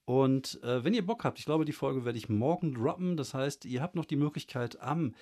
Und 0.08 0.58
äh, 0.62 0.82
wenn 0.84 0.94
ihr 0.94 1.04
Bock 1.04 1.24
habt, 1.24 1.38
ich 1.38 1.44
glaube, 1.44 1.66
die 1.66 1.72
Folge 1.74 2.06
werde 2.06 2.16
ich 2.16 2.30
morgen 2.30 2.72
droppen. 2.72 3.18
Das 3.18 3.34
heißt, 3.34 3.66
ihr 3.66 3.82
habt 3.82 3.94
noch 3.94 4.06
die 4.06 4.16
Möglichkeit 4.16 4.80
am 4.80 5.14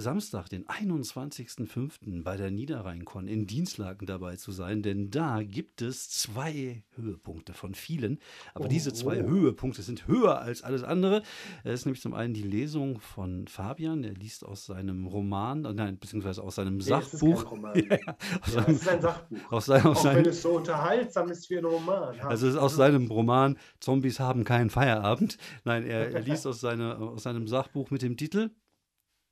Samstag, 0.00 0.48
den 0.48 0.66
21.05. 0.66 2.22
bei 2.22 2.36
der 2.36 2.50
Niederrheinkon 2.50 3.26
in 3.28 3.46
Dienstlaken 3.46 4.06
dabei 4.06 4.36
zu 4.36 4.52
sein, 4.52 4.82
denn 4.82 5.10
da 5.10 5.42
gibt 5.42 5.82
es 5.82 6.08
zwei 6.10 6.84
Höhepunkte 6.96 7.52
von 7.52 7.74
vielen. 7.74 8.18
Aber 8.54 8.66
Oh, 8.66 8.68
diese 8.68 8.92
zwei 8.92 9.24
oh. 9.24 9.28
Höhepunkte 9.28 9.82
sind 9.82 10.06
höher 10.06 10.40
als 10.40 10.62
alles 10.62 10.82
andere. 10.82 11.22
Es 11.64 11.80
ist 11.80 11.86
nämlich 11.86 12.02
zum 12.02 12.14
einen 12.14 12.34
die 12.34 12.42
Lesung 12.42 13.00
von 13.00 13.46
Fabian, 13.48 14.02
der 14.02 14.12
liest 14.14 14.44
aus 14.44 14.66
seinem 14.66 15.06
Roman, 15.06 15.64
äh, 15.64 15.72
nein, 15.72 15.98
beziehungsweise 15.98 16.42
aus 16.42 16.54
seinem 16.56 16.78
Nee, 16.78 16.92
es 16.92 17.14
ist 17.14 17.20
Sachbuch. 17.20 17.52
Ja, 17.74 18.16
aus 18.42 18.54
Ja, 18.54 18.62
seinem, 18.62 18.74
ist 18.74 18.88
ein 18.88 19.00
Sachbuch. 19.02 19.52
aus 19.52 19.66
seinem, 19.66 19.86
aus 19.86 19.98
Auch 19.98 20.04
wenn 20.04 20.12
seinem, 20.14 20.26
es 20.30 20.42
so 20.42 20.50
unterhaltsam 20.56 21.30
ist 21.30 21.48
wie 21.50 21.58
ein 21.58 21.64
Roman. 21.64 22.16
Ja. 22.16 22.26
also 22.28 22.46
es 22.46 22.54
ist 22.54 22.60
aus 22.60 22.76
seinem 22.76 23.06
Roman 23.06 23.58
Zombies 23.80 24.20
haben 24.20 24.44
keinen 24.44 24.70
Feierabend. 24.70 25.38
Nein, 25.64 25.84
er, 25.84 26.12
er 26.12 26.20
liest 26.22 26.46
aus, 26.46 26.60
seine, 26.60 26.96
aus 26.98 27.22
seinem 27.24 27.46
Sachbuch 27.48 27.90
mit 27.90 28.02
dem 28.02 28.16
Titel. 28.16 28.50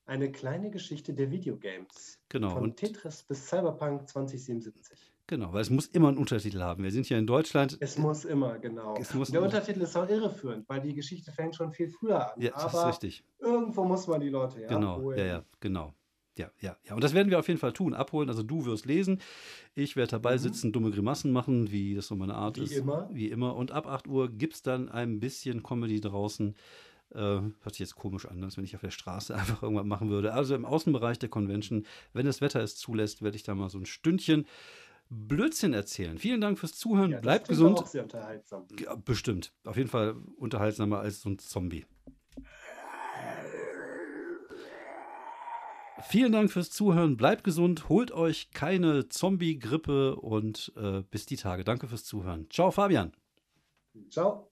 Eine 0.08 0.32
kleine 0.32 0.70
Geschichte 0.70 1.12
der 1.12 1.30
Videogames. 1.30 2.18
Genau. 2.30 2.48
Von 2.50 2.62
Und 2.64 2.76
Tetris 2.76 3.22
bis 3.24 3.46
Cyberpunk 3.46 4.08
2077. 4.08 4.98
Genau, 5.26 5.52
weil 5.52 5.60
es 5.60 5.68
muss 5.68 5.86
immer 5.88 6.08
einen 6.08 6.16
Untertitel 6.16 6.60
haben. 6.60 6.82
Wir 6.82 6.90
sind 6.90 7.04
hier 7.04 7.18
in 7.18 7.26
Deutschland. 7.26 7.76
Es 7.80 7.98
muss 7.98 8.24
immer, 8.24 8.58
genau. 8.58 8.98
Muss 9.12 9.30
der 9.30 9.42
Untertitel 9.42 9.82
ist 9.82 9.94
auch 9.94 10.08
irreführend, 10.08 10.66
weil 10.66 10.80
die 10.80 10.94
Geschichte 10.94 11.30
fängt 11.30 11.54
schon 11.54 11.70
viel 11.72 11.90
früher 11.90 12.32
an. 12.32 12.40
Ja, 12.40 12.52
das 12.52 12.72
ist 12.72 12.86
richtig. 12.86 13.24
irgendwo 13.38 13.84
muss 13.84 14.06
man 14.06 14.20
die 14.22 14.30
Leute 14.30 14.62
ja 14.62 14.68
Genau, 14.68 14.94
abholen. 14.96 15.18
ja, 15.18 15.24
ja, 15.26 15.44
genau. 15.60 15.92
Ja, 16.38 16.50
ja, 16.60 16.76
ja. 16.84 16.94
Und 16.94 17.04
das 17.04 17.12
werden 17.12 17.28
wir 17.30 17.38
auf 17.40 17.48
jeden 17.48 17.60
Fall 17.60 17.72
tun. 17.74 17.92
Abholen. 17.92 18.30
Also 18.30 18.42
du 18.42 18.64
wirst 18.64 18.86
lesen. 18.86 19.20
Ich 19.74 19.96
werde 19.96 20.12
dabei 20.12 20.34
Mhm. 20.36 20.38
sitzen, 20.38 20.72
dumme 20.72 20.90
Grimassen 20.90 21.32
machen, 21.32 21.70
wie 21.70 21.94
das 21.96 22.06
so 22.06 22.14
meine 22.16 22.34
Art 22.36 22.56
Wie 22.56 22.62
ist. 22.62 22.76
immer. 22.78 23.10
Wie 23.12 23.28
immer. 23.28 23.56
Und 23.56 23.72
ab 23.72 23.86
8 23.86 24.06
Uhr 24.06 24.30
gibt 24.30 24.54
es 24.54 24.62
dann 24.62 24.88
ein 24.88 25.20
bisschen 25.20 25.62
Comedy 25.62 26.00
draußen. 26.00 26.54
Äh, 27.14 27.18
hört 27.18 27.70
sich 27.70 27.80
jetzt 27.80 27.96
komisch 27.96 28.26
an, 28.26 28.42
als 28.44 28.56
wenn 28.56 28.64
ich 28.64 28.74
auf 28.74 28.82
der 28.82 28.90
Straße 28.90 29.34
einfach 29.36 29.62
irgendwas 29.62 29.86
machen 29.86 30.10
würde. 30.10 30.32
Also 30.32 30.54
im 30.54 30.64
Außenbereich 30.64 31.18
der 31.18 31.28
Convention, 31.28 31.86
wenn 32.12 32.26
das 32.26 32.40
Wetter 32.40 32.60
es 32.60 32.76
zulässt, 32.76 33.22
werde 33.22 33.36
ich 33.36 33.42
da 33.42 33.54
mal 33.54 33.70
so 33.70 33.78
ein 33.78 33.86
Stündchen 33.86 34.46
Blödsinn 35.10 35.72
erzählen. 35.72 36.18
Vielen 36.18 36.40
Dank 36.40 36.58
fürs 36.58 36.74
Zuhören. 36.74 37.12
Ja, 37.12 37.20
Bleibt 37.20 37.48
gesund. 37.48 37.78
Auch 37.78 37.86
sehr 37.86 38.02
unterhaltsam. 38.02 38.66
Ja, 38.78 38.94
bestimmt. 38.94 39.52
Auf 39.64 39.76
jeden 39.76 39.88
Fall 39.88 40.16
unterhaltsamer 40.36 40.98
als 40.98 41.22
so 41.22 41.30
ein 41.30 41.38
Zombie. 41.38 41.86
Vielen 46.02 46.32
Dank 46.32 46.50
fürs 46.52 46.70
Zuhören. 46.70 47.16
Bleibt 47.16 47.42
gesund. 47.42 47.88
Holt 47.88 48.12
euch 48.12 48.50
keine 48.52 49.08
Zombie-Grippe 49.08 50.16
und 50.16 50.72
äh, 50.76 51.02
bis 51.10 51.26
die 51.26 51.36
Tage. 51.36 51.64
Danke 51.64 51.88
fürs 51.88 52.04
Zuhören. 52.04 52.46
Ciao, 52.50 52.70
Fabian. 52.70 53.12
Ciao. 54.10 54.50